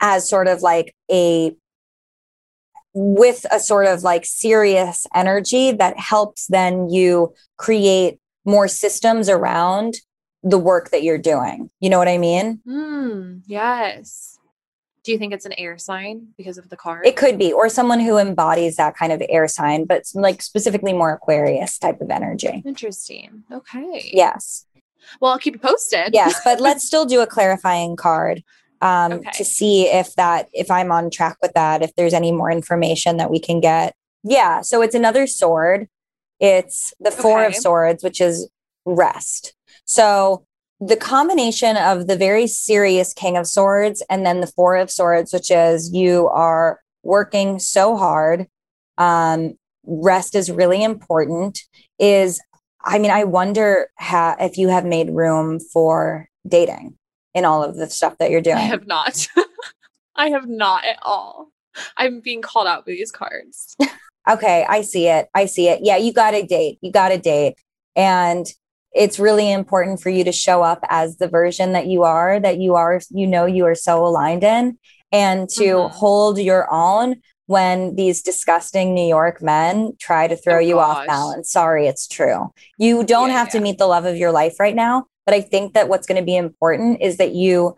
as 0.00 0.28
sort 0.28 0.48
of 0.48 0.62
like 0.62 0.94
a 1.10 1.54
with 2.94 3.44
a 3.50 3.58
sort 3.58 3.86
of 3.86 4.02
like 4.02 4.24
serious 4.24 5.06
energy 5.14 5.72
that 5.72 5.98
helps 5.98 6.46
then 6.46 6.88
you 6.88 7.34
create 7.56 8.18
more 8.44 8.68
systems 8.68 9.28
around 9.28 9.96
the 10.42 10.58
work 10.58 10.90
that 10.90 11.02
you're 11.02 11.18
doing. 11.18 11.70
You 11.80 11.90
know 11.90 11.98
what 11.98 12.08
I 12.08 12.18
mean? 12.18 12.60
Mm, 12.66 13.42
yes. 13.46 14.38
Do 15.02 15.12
you 15.12 15.18
think 15.18 15.34
it's 15.34 15.44
an 15.44 15.54
air 15.58 15.76
sign 15.76 16.28
because 16.38 16.56
of 16.56 16.70
the 16.70 16.76
card? 16.76 17.06
It 17.06 17.16
could 17.16 17.38
be, 17.38 17.52
or 17.52 17.68
someone 17.68 18.00
who 18.00 18.16
embodies 18.16 18.76
that 18.76 18.96
kind 18.96 19.12
of 19.12 19.22
air 19.28 19.48
sign, 19.48 19.84
but 19.84 20.04
like 20.14 20.40
specifically 20.40 20.92
more 20.92 21.12
Aquarius 21.12 21.78
type 21.78 22.00
of 22.00 22.10
energy. 22.10 22.62
Interesting. 22.64 23.44
Okay. 23.52 24.10
Yes. 24.14 24.66
Well, 25.20 25.32
I'll 25.32 25.38
keep 25.38 25.54
you 25.54 25.60
posted. 25.60 26.10
yes, 26.14 26.40
but 26.44 26.60
let's 26.60 26.86
still 26.86 27.04
do 27.04 27.20
a 27.20 27.26
clarifying 27.26 27.96
card 27.96 28.42
um, 28.80 29.12
okay. 29.14 29.30
to 29.34 29.44
see 29.44 29.86
if 29.86 30.14
that 30.14 30.48
if 30.52 30.70
I'm 30.70 30.92
on 30.92 31.10
track 31.10 31.36
with 31.42 31.52
that. 31.54 31.82
If 31.82 31.94
there's 31.96 32.14
any 32.14 32.32
more 32.32 32.50
information 32.50 33.16
that 33.16 33.30
we 33.30 33.38
can 33.38 33.60
get. 33.60 33.94
Yeah. 34.22 34.60
So 34.62 34.82
it's 34.82 34.94
another 34.94 35.26
sword. 35.26 35.88
It's 36.40 36.92
the 37.00 37.10
four 37.10 37.40
okay. 37.40 37.46
of 37.46 37.54
swords, 37.54 38.02
which 38.02 38.20
is 38.20 38.48
rest. 38.84 39.54
So 39.84 40.46
the 40.80 40.96
combination 40.96 41.76
of 41.76 42.06
the 42.06 42.16
very 42.16 42.46
serious 42.46 43.12
King 43.12 43.36
of 43.36 43.46
Swords 43.46 44.02
and 44.10 44.26
then 44.26 44.40
the 44.40 44.46
Four 44.46 44.76
of 44.76 44.90
Swords, 44.90 45.32
which 45.32 45.50
is 45.50 45.92
you 45.92 46.28
are 46.28 46.80
working 47.02 47.58
so 47.58 47.96
hard, 47.96 48.46
um, 48.98 49.54
rest 49.84 50.34
is 50.34 50.50
really 50.50 50.82
important. 50.82 51.60
Is 51.98 52.40
I 52.84 52.98
mean, 52.98 53.10
I 53.10 53.24
wonder 53.24 53.88
how 53.96 54.36
if 54.38 54.58
you 54.58 54.68
have 54.68 54.84
made 54.84 55.10
room 55.10 55.60
for 55.60 56.28
dating 56.46 56.98
in 57.34 57.44
all 57.44 57.62
of 57.62 57.76
the 57.76 57.88
stuff 57.88 58.16
that 58.18 58.30
you're 58.30 58.40
doing. 58.40 58.56
I 58.56 58.62
have 58.62 58.86
not. 58.86 59.26
I 60.16 60.30
have 60.30 60.48
not 60.48 60.84
at 60.84 60.98
all. 61.02 61.48
I'm 61.96 62.20
being 62.20 62.42
called 62.42 62.66
out 62.66 62.86
with 62.86 62.96
these 62.96 63.10
cards. 63.10 63.76
okay, 64.30 64.64
I 64.68 64.82
see 64.82 65.08
it. 65.08 65.28
I 65.34 65.46
see 65.46 65.68
it. 65.68 65.80
Yeah, 65.82 65.96
you 65.96 66.12
got 66.12 66.34
a 66.34 66.42
date. 66.42 66.78
You 66.80 66.92
got 66.92 67.12
a 67.12 67.18
date. 67.18 67.56
And 67.96 68.46
it's 68.92 69.18
really 69.18 69.50
important 69.50 70.00
for 70.00 70.10
you 70.10 70.24
to 70.24 70.32
show 70.32 70.62
up 70.62 70.84
as 70.88 71.16
the 71.16 71.28
version 71.28 71.72
that 71.72 71.86
you 71.86 72.04
are, 72.04 72.38
that 72.38 72.58
you 72.58 72.76
are, 72.76 73.00
you 73.10 73.26
know, 73.26 73.44
you 73.44 73.66
are 73.66 73.74
so 73.74 74.06
aligned 74.06 74.44
in, 74.44 74.78
and 75.10 75.48
to 75.50 75.64
mm-hmm. 75.64 75.96
hold 75.96 76.38
your 76.38 76.72
own 76.72 77.16
when 77.46 77.94
these 77.96 78.22
disgusting 78.22 78.94
New 78.94 79.06
York 79.06 79.42
men 79.42 79.92
try 79.98 80.26
to 80.26 80.36
throw 80.36 80.56
oh, 80.56 80.60
you 80.60 80.74
gosh. 80.74 80.98
off 80.98 81.06
balance. 81.06 81.50
Sorry, 81.50 81.86
it's 81.86 82.06
true. 82.06 82.52
You 82.78 83.04
don't 83.04 83.28
yeah, 83.28 83.38
have 83.38 83.48
yeah. 83.48 83.52
to 83.52 83.60
meet 83.60 83.78
the 83.78 83.86
love 83.86 84.04
of 84.04 84.16
your 84.16 84.32
life 84.32 84.58
right 84.58 84.74
now, 84.74 85.06
but 85.26 85.34
I 85.34 85.40
think 85.40 85.74
that 85.74 85.88
what's 85.88 86.06
going 86.06 86.20
to 86.20 86.24
be 86.24 86.36
important 86.36 87.00
is 87.00 87.16
that 87.18 87.34
you 87.34 87.76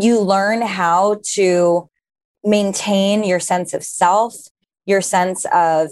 you 0.00 0.20
learn 0.20 0.60
how 0.62 1.20
to 1.34 1.88
maintain 2.42 3.22
your 3.22 3.38
sense 3.38 3.72
of 3.72 3.84
self, 3.84 4.34
your 4.86 5.00
sense 5.00 5.46
of 5.52 5.90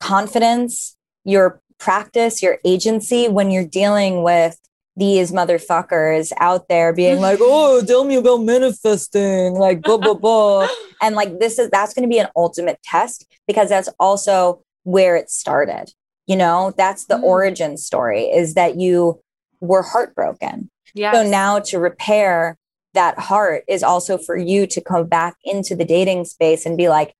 confidence, 0.00 0.96
your 1.24 1.60
practice 1.78 2.42
your 2.42 2.58
agency 2.64 3.28
when 3.28 3.50
you're 3.50 3.66
dealing 3.66 4.22
with 4.22 4.58
these 4.96 5.30
motherfuckers 5.30 6.32
out 6.38 6.68
there 6.68 6.92
being 6.92 7.20
like, 7.20 7.38
oh, 7.42 7.82
tell 7.84 8.04
me 8.04 8.16
about 8.16 8.38
manifesting, 8.38 9.54
like 9.54 9.80
blah, 9.82 9.96
blah, 9.96 10.14
blah. 10.14 10.68
and 11.02 11.14
like 11.14 11.38
this 11.38 11.58
is 11.58 11.70
that's 11.70 11.94
going 11.94 12.02
to 12.02 12.12
be 12.12 12.18
an 12.18 12.28
ultimate 12.34 12.82
test 12.82 13.26
because 13.46 13.68
that's 13.68 13.88
also 14.00 14.62
where 14.82 15.16
it 15.16 15.30
started. 15.30 15.92
You 16.26 16.36
know, 16.36 16.74
that's 16.76 17.06
the 17.06 17.14
mm. 17.14 17.22
origin 17.22 17.76
story 17.76 18.24
is 18.24 18.54
that 18.54 18.76
you 18.76 19.20
were 19.60 19.82
heartbroken. 19.82 20.70
Yeah. 20.94 21.12
So 21.12 21.22
now 21.22 21.58
to 21.60 21.78
repair 21.78 22.56
that 22.94 23.18
heart 23.18 23.64
is 23.68 23.82
also 23.82 24.18
for 24.18 24.36
you 24.36 24.66
to 24.66 24.80
come 24.80 25.06
back 25.06 25.36
into 25.44 25.76
the 25.76 25.84
dating 25.84 26.24
space 26.24 26.66
and 26.66 26.76
be 26.76 26.88
like, 26.88 27.14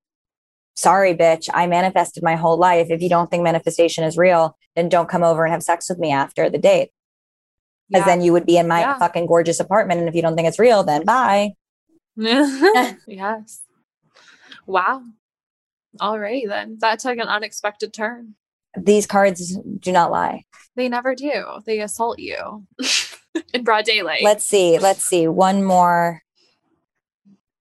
sorry, 0.75 1.15
bitch, 1.15 1.49
I 1.53 1.67
manifested 1.67 2.23
my 2.23 2.37
whole 2.37 2.57
life. 2.57 2.89
If 2.91 3.03
you 3.03 3.09
don't 3.09 3.31
think 3.31 3.43
manifestation 3.43 4.05
is 4.05 4.17
real, 4.17 4.57
then 4.77 4.89
don't 4.89 5.09
come 5.09 5.25
over 5.25 5.45
and 5.45 5.53
have 5.53 5.63
sex 5.63 5.89
with 5.89 5.99
me 5.99 6.13
after 6.13 6.49
the 6.49 6.59
date. 6.59 6.91
Because 7.89 8.07
yeah. 8.07 8.15
then 8.15 8.23
you 8.23 8.33
would 8.33 8.47
be 8.47 8.59
in 8.59 8.69
my 8.69 8.81
yeah. 8.81 8.99
fucking 8.99 9.27
gorgeous 9.27 9.61
apartment. 9.61 10.01
And 10.01 10.09
if 10.09 10.15
you 10.15 10.23
don't 10.23 10.37
think 10.37 10.49
it's 10.49 10.59
real, 10.59 10.85
then 10.85 11.05
bye. 11.05 11.53
yes. 12.17 13.63
Wow. 14.67 15.03
All 16.01 16.19
right, 16.19 16.47
then. 16.47 16.79
That 16.81 16.99
took 16.99 17.19
an 17.19 17.29
unexpected 17.29 17.93
turn. 17.93 18.35
These 18.77 19.07
cards 19.07 19.57
do 19.57 19.93
not 19.93 20.11
lie. 20.11 20.45
They 20.77 20.89
never 20.89 21.15
do. 21.15 21.45
They 21.67 21.81
assault 21.81 22.19
you 22.19 22.67
in 23.55 23.65
broad 23.65 23.85
daylight. 23.85 24.23
Let's 24.23 24.45
see. 24.45 24.79
Let's 24.79 25.05
see. 25.05 25.27
One 25.27 25.65
more 25.65 26.23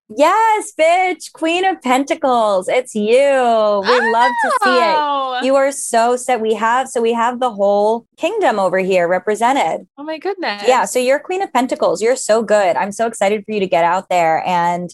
Yes, 0.10 0.72
bitch, 0.80 1.34
Queen 1.34 1.66
of 1.66 1.82
Pentacles. 1.82 2.70
It's 2.70 2.96
you. 2.96 3.04
We 3.04 3.14
oh. 3.14 4.10
love 4.14 4.32
to 4.42 4.52
see 4.64 4.78
it. 4.78 4.96
Oh. 4.98 5.40
You 5.44 5.56
are 5.56 5.72
so 5.72 6.16
set. 6.16 6.40
We 6.40 6.54
have 6.54 6.88
so 6.88 7.02
we 7.02 7.12
have 7.12 7.42
the 7.42 7.52
whole 7.52 8.08
kingdom 8.16 8.58
over 8.58 8.80
here 8.80 9.08
represented. 9.08 9.86
Oh 9.98 10.04
my 10.04 10.18
goodness. 10.18 10.64
Yeah, 10.66 10.86
so 10.86 11.00
you're 11.00 11.20
Queen 11.20 11.42
of 11.42 11.52
Pentacles. 11.52 12.02
You're 12.02 12.16
so 12.16 12.42
good. 12.42 12.78
I'm 12.78 12.94
so 12.94 13.06
excited 13.06 13.44
for 13.46 13.52
you 13.52 13.60
to 13.60 13.68
get 13.68 13.84
out 13.84 14.08
there 14.10 14.42
and 14.46 14.90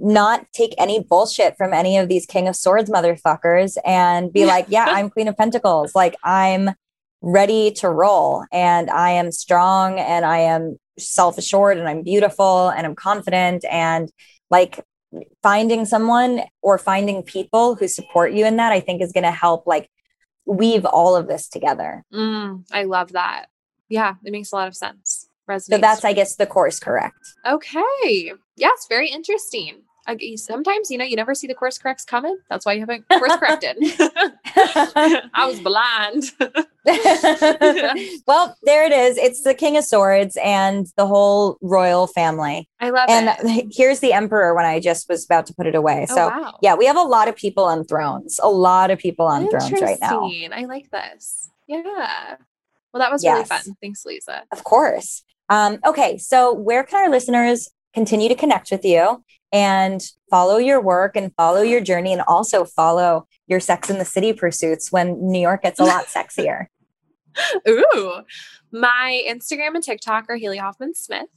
not 0.00 0.46
take 0.52 0.74
any 0.78 1.00
bullshit 1.00 1.56
from 1.56 1.72
any 1.72 1.98
of 1.98 2.08
these 2.08 2.26
King 2.26 2.48
of 2.48 2.56
Swords 2.56 2.90
motherfuckers 2.90 3.76
and 3.84 4.32
be 4.32 4.46
like, 4.46 4.66
yeah, 4.68 4.86
I'm 4.88 5.10
Queen 5.10 5.28
of 5.28 5.36
Pentacles. 5.36 5.94
Like 5.94 6.16
I'm 6.24 6.70
ready 7.22 7.70
to 7.70 7.88
roll 7.88 8.44
and 8.50 8.90
I 8.90 9.10
am 9.10 9.30
strong 9.30 9.98
and 9.98 10.24
I 10.24 10.38
am 10.38 10.78
self 10.98 11.38
assured 11.38 11.78
and 11.78 11.88
I'm 11.88 12.02
beautiful 12.02 12.70
and 12.70 12.86
I'm 12.86 12.94
confident 12.94 13.64
and 13.70 14.10
like 14.50 14.84
finding 15.42 15.84
someone 15.84 16.42
or 16.62 16.78
finding 16.78 17.22
people 17.22 17.74
who 17.74 17.88
support 17.88 18.32
you 18.32 18.46
in 18.46 18.56
that 18.56 18.72
i 18.72 18.78
think 18.78 19.02
is 19.02 19.12
going 19.12 19.24
to 19.24 19.30
help 19.30 19.66
like 19.66 19.90
weave 20.46 20.84
all 20.84 21.14
of 21.14 21.28
this 21.28 21.48
together. 21.48 22.04
Mm, 22.12 22.64
i 22.72 22.84
love 22.84 23.12
that. 23.12 23.46
Yeah 23.88 24.14
it 24.24 24.32
makes 24.32 24.52
a 24.52 24.56
lot 24.56 24.68
of 24.68 24.76
sense. 24.76 25.26
Resonates 25.48 25.62
so 25.62 25.78
that's 25.78 26.04
i 26.04 26.12
guess 26.12 26.36
the 26.36 26.46
course 26.46 26.78
correct? 26.78 27.18
Okay. 27.46 28.32
Yes 28.56 28.86
very 28.88 29.10
interesting 29.10 29.82
sometimes 30.36 30.90
you 30.90 30.98
know 30.98 31.04
you 31.04 31.16
never 31.16 31.34
see 31.34 31.46
the 31.46 31.54
course 31.54 31.78
corrects 31.78 32.04
coming. 32.04 32.36
That's 32.48 32.66
why 32.66 32.74
you 32.74 32.80
haven't 32.80 33.08
course 33.08 33.36
corrected. 33.36 33.76
I 33.80 35.46
was 35.46 35.60
blind. 35.60 36.24
Well 38.26 38.56
there 38.62 38.84
it 38.84 38.92
is. 38.92 39.18
It's 39.18 39.42
the 39.42 39.54
king 39.54 39.76
of 39.76 39.84
swords 39.84 40.36
and 40.42 40.86
the 40.96 41.06
whole 41.06 41.58
royal 41.60 42.06
family. 42.06 42.68
I 42.80 42.90
love 42.90 43.08
and 43.08 43.28
it. 43.28 43.38
And 43.44 43.72
here's 43.76 44.00
the 44.00 44.12
emperor 44.12 44.54
when 44.54 44.64
i 44.64 44.80
just 44.80 45.08
was 45.08 45.24
about 45.24 45.46
to 45.46 45.54
put 45.54 45.66
it 45.66 45.74
away. 45.74 46.06
Oh, 46.08 46.14
so 46.14 46.28
wow. 46.28 46.58
yeah 46.62 46.74
we 46.74 46.86
have 46.86 46.96
a 46.96 47.02
lot 47.02 47.28
of 47.28 47.36
people 47.36 47.64
on 47.64 47.84
thrones. 47.84 48.40
A 48.42 48.48
lot 48.48 48.90
of 48.90 48.98
people 48.98 49.26
on 49.26 49.48
thrones 49.50 49.72
right 49.80 49.98
now. 50.00 50.30
I 50.52 50.64
like 50.64 50.90
this. 50.90 51.50
Yeah. 51.68 52.36
Well 52.92 53.00
that 53.00 53.12
was 53.12 53.22
yes. 53.22 53.34
really 53.34 53.44
fun. 53.44 53.76
Thanks 53.80 54.04
lisa 54.04 54.44
of 54.50 54.64
course. 54.64 55.22
Um, 55.48 55.78
okay 55.84 56.16
so 56.16 56.52
where 56.52 56.82
can 56.84 57.04
our 57.04 57.10
listeners 57.10 57.68
continue 57.92 58.28
to 58.28 58.34
connect 58.34 58.70
with 58.70 58.84
you 58.84 59.22
and 59.52 60.00
follow 60.30 60.58
your 60.58 60.80
work 60.80 61.16
and 61.16 61.34
follow 61.34 61.62
your 61.62 61.80
journey 61.80 62.12
and 62.12 62.22
also 62.26 62.64
follow 62.64 63.26
your 63.46 63.60
sex 63.60 63.90
in 63.90 63.98
the 63.98 64.04
city 64.04 64.32
pursuits 64.32 64.92
when 64.92 65.30
New 65.30 65.40
York 65.40 65.62
gets 65.62 65.80
a 65.80 65.84
lot 65.84 66.06
sexier. 66.14 66.66
Ooh, 67.68 68.22
my 68.72 69.24
Instagram 69.28 69.74
and 69.74 69.82
TikTok 69.82 70.26
are 70.28 70.36
Haley 70.36 70.58
Hoffman 70.58 70.94
Smith. 70.94 71.28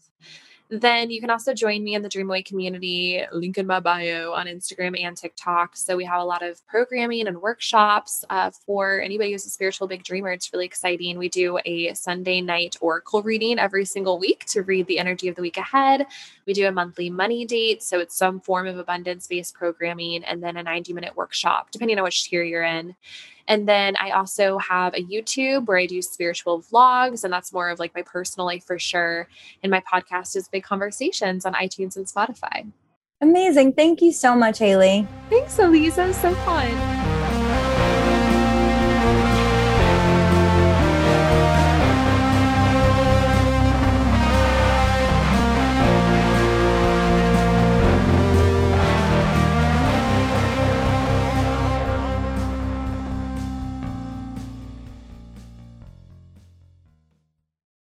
Then 0.82 1.12
you 1.12 1.22
can 1.22 1.30
also 1.30 1.54
join 1.54 1.84
me 1.84 1.94
in 1.94 2.02
the 2.02 2.10
Dreamaway 2.10 2.44
community, 2.44 3.22
link 3.32 3.60
in 3.60 3.68
my 3.68 3.80
bio 3.80 4.34
on 4.34 4.48
Instagram 4.48 5.00
and 5.00 5.16
TikTok. 5.16 5.78
So 5.78 5.96
we 5.96 6.04
have 6.06 6.20
a 6.20 6.26
lot 6.26 6.42
of 6.42 6.66
programming 6.66 7.28
and 7.28 7.40
workshops 7.40 8.26
uh, 8.32 8.50
for 8.66 9.00
anybody 9.00 9.32
who's 9.32 9.46
a 9.46 9.52
spiritual 9.52 9.88
big 9.88 10.04
dreamer. 10.04 10.32
It's 10.32 10.52
really 10.52 10.66
exciting. 10.66 11.20
We 11.20 11.30
do 11.30 11.60
a 11.66 11.94
Sunday 11.94 12.42
night 12.42 12.76
oracle 12.82 13.22
reading 13.22 13.60
every 13.60 13.86
single 13.86 14.18
week 14.18 14.46
to 14.48 14.64
read 14.64 14.88
the 14.88 14.98
energy 14.98 15.28
of 15.28 15.36
the 15.36 15.44
week 15.44 15.58
ahead. 15.58 16.08
We 16.48 16.54
do 16.54 16.68
a 16.68 16.72
monthly 16.72 17.12
money 17.12 17.46
date. 17.46 17.84
So 17.84 18.00
it's 18.00 18.18
some 18.18 18.40
form 18.40 18.66
of 18.66 18.80
abundance 18.80 19.28
based 19.28 19.54
programming 19.54 20.24
and 20.24 20.42
then 20.42 20.58
a 20.58 20.64
90 20.64 20.94
minute 20.94 21.16
workshop, 21.16 21.70
depending 21.70 22.00
on 22.00 22.04
which 22.04 22.24
tier 22.24 22.44
you're 22.44 22.64
in. 22.64 22.96
And 23.48 23.68
then 23.68 23.96
I 23.98 24.12
also 24.12 24.58
have 24.58 24.94
a 24.94 25.04
YouTube 25.04 25.66
where 25.68 25.78
I 25.78 25.86
do 25.86 26.02
spiritual 26.02 26.62
vlogs, 26.62 27.24
and 27.24 27.34
that's 27.34 27.52
more 27.52 27.70
of 27.70 27.80
like 27.80 27.94
my 27.96 28.02
personal 28.02 28.46
life 28.46 28.64
for 28.64 28.80
sure. 28.80 29.28
And 29.62 29.70
my 29.70 29.82
podcast 29.82 30.36
is 30.36 30.48
Big 30.48 30.64
Conversations 30.64 31.46
on 31.46 31.54
iTunes 31.54 31.96
and 31.96 32.06
Spotify. 32.06 32.72
Amazing. 33.22 33.74
Thank 33.74 34.02
you 34.02 34.12
so 34.12 34.36
much, 34.36 34.60
Haley. 34.60 35.08
Thanks, 35.30 35.58
Aliza. 35.58 36.14
So 36.14 36.34
fun. 36.36 37.13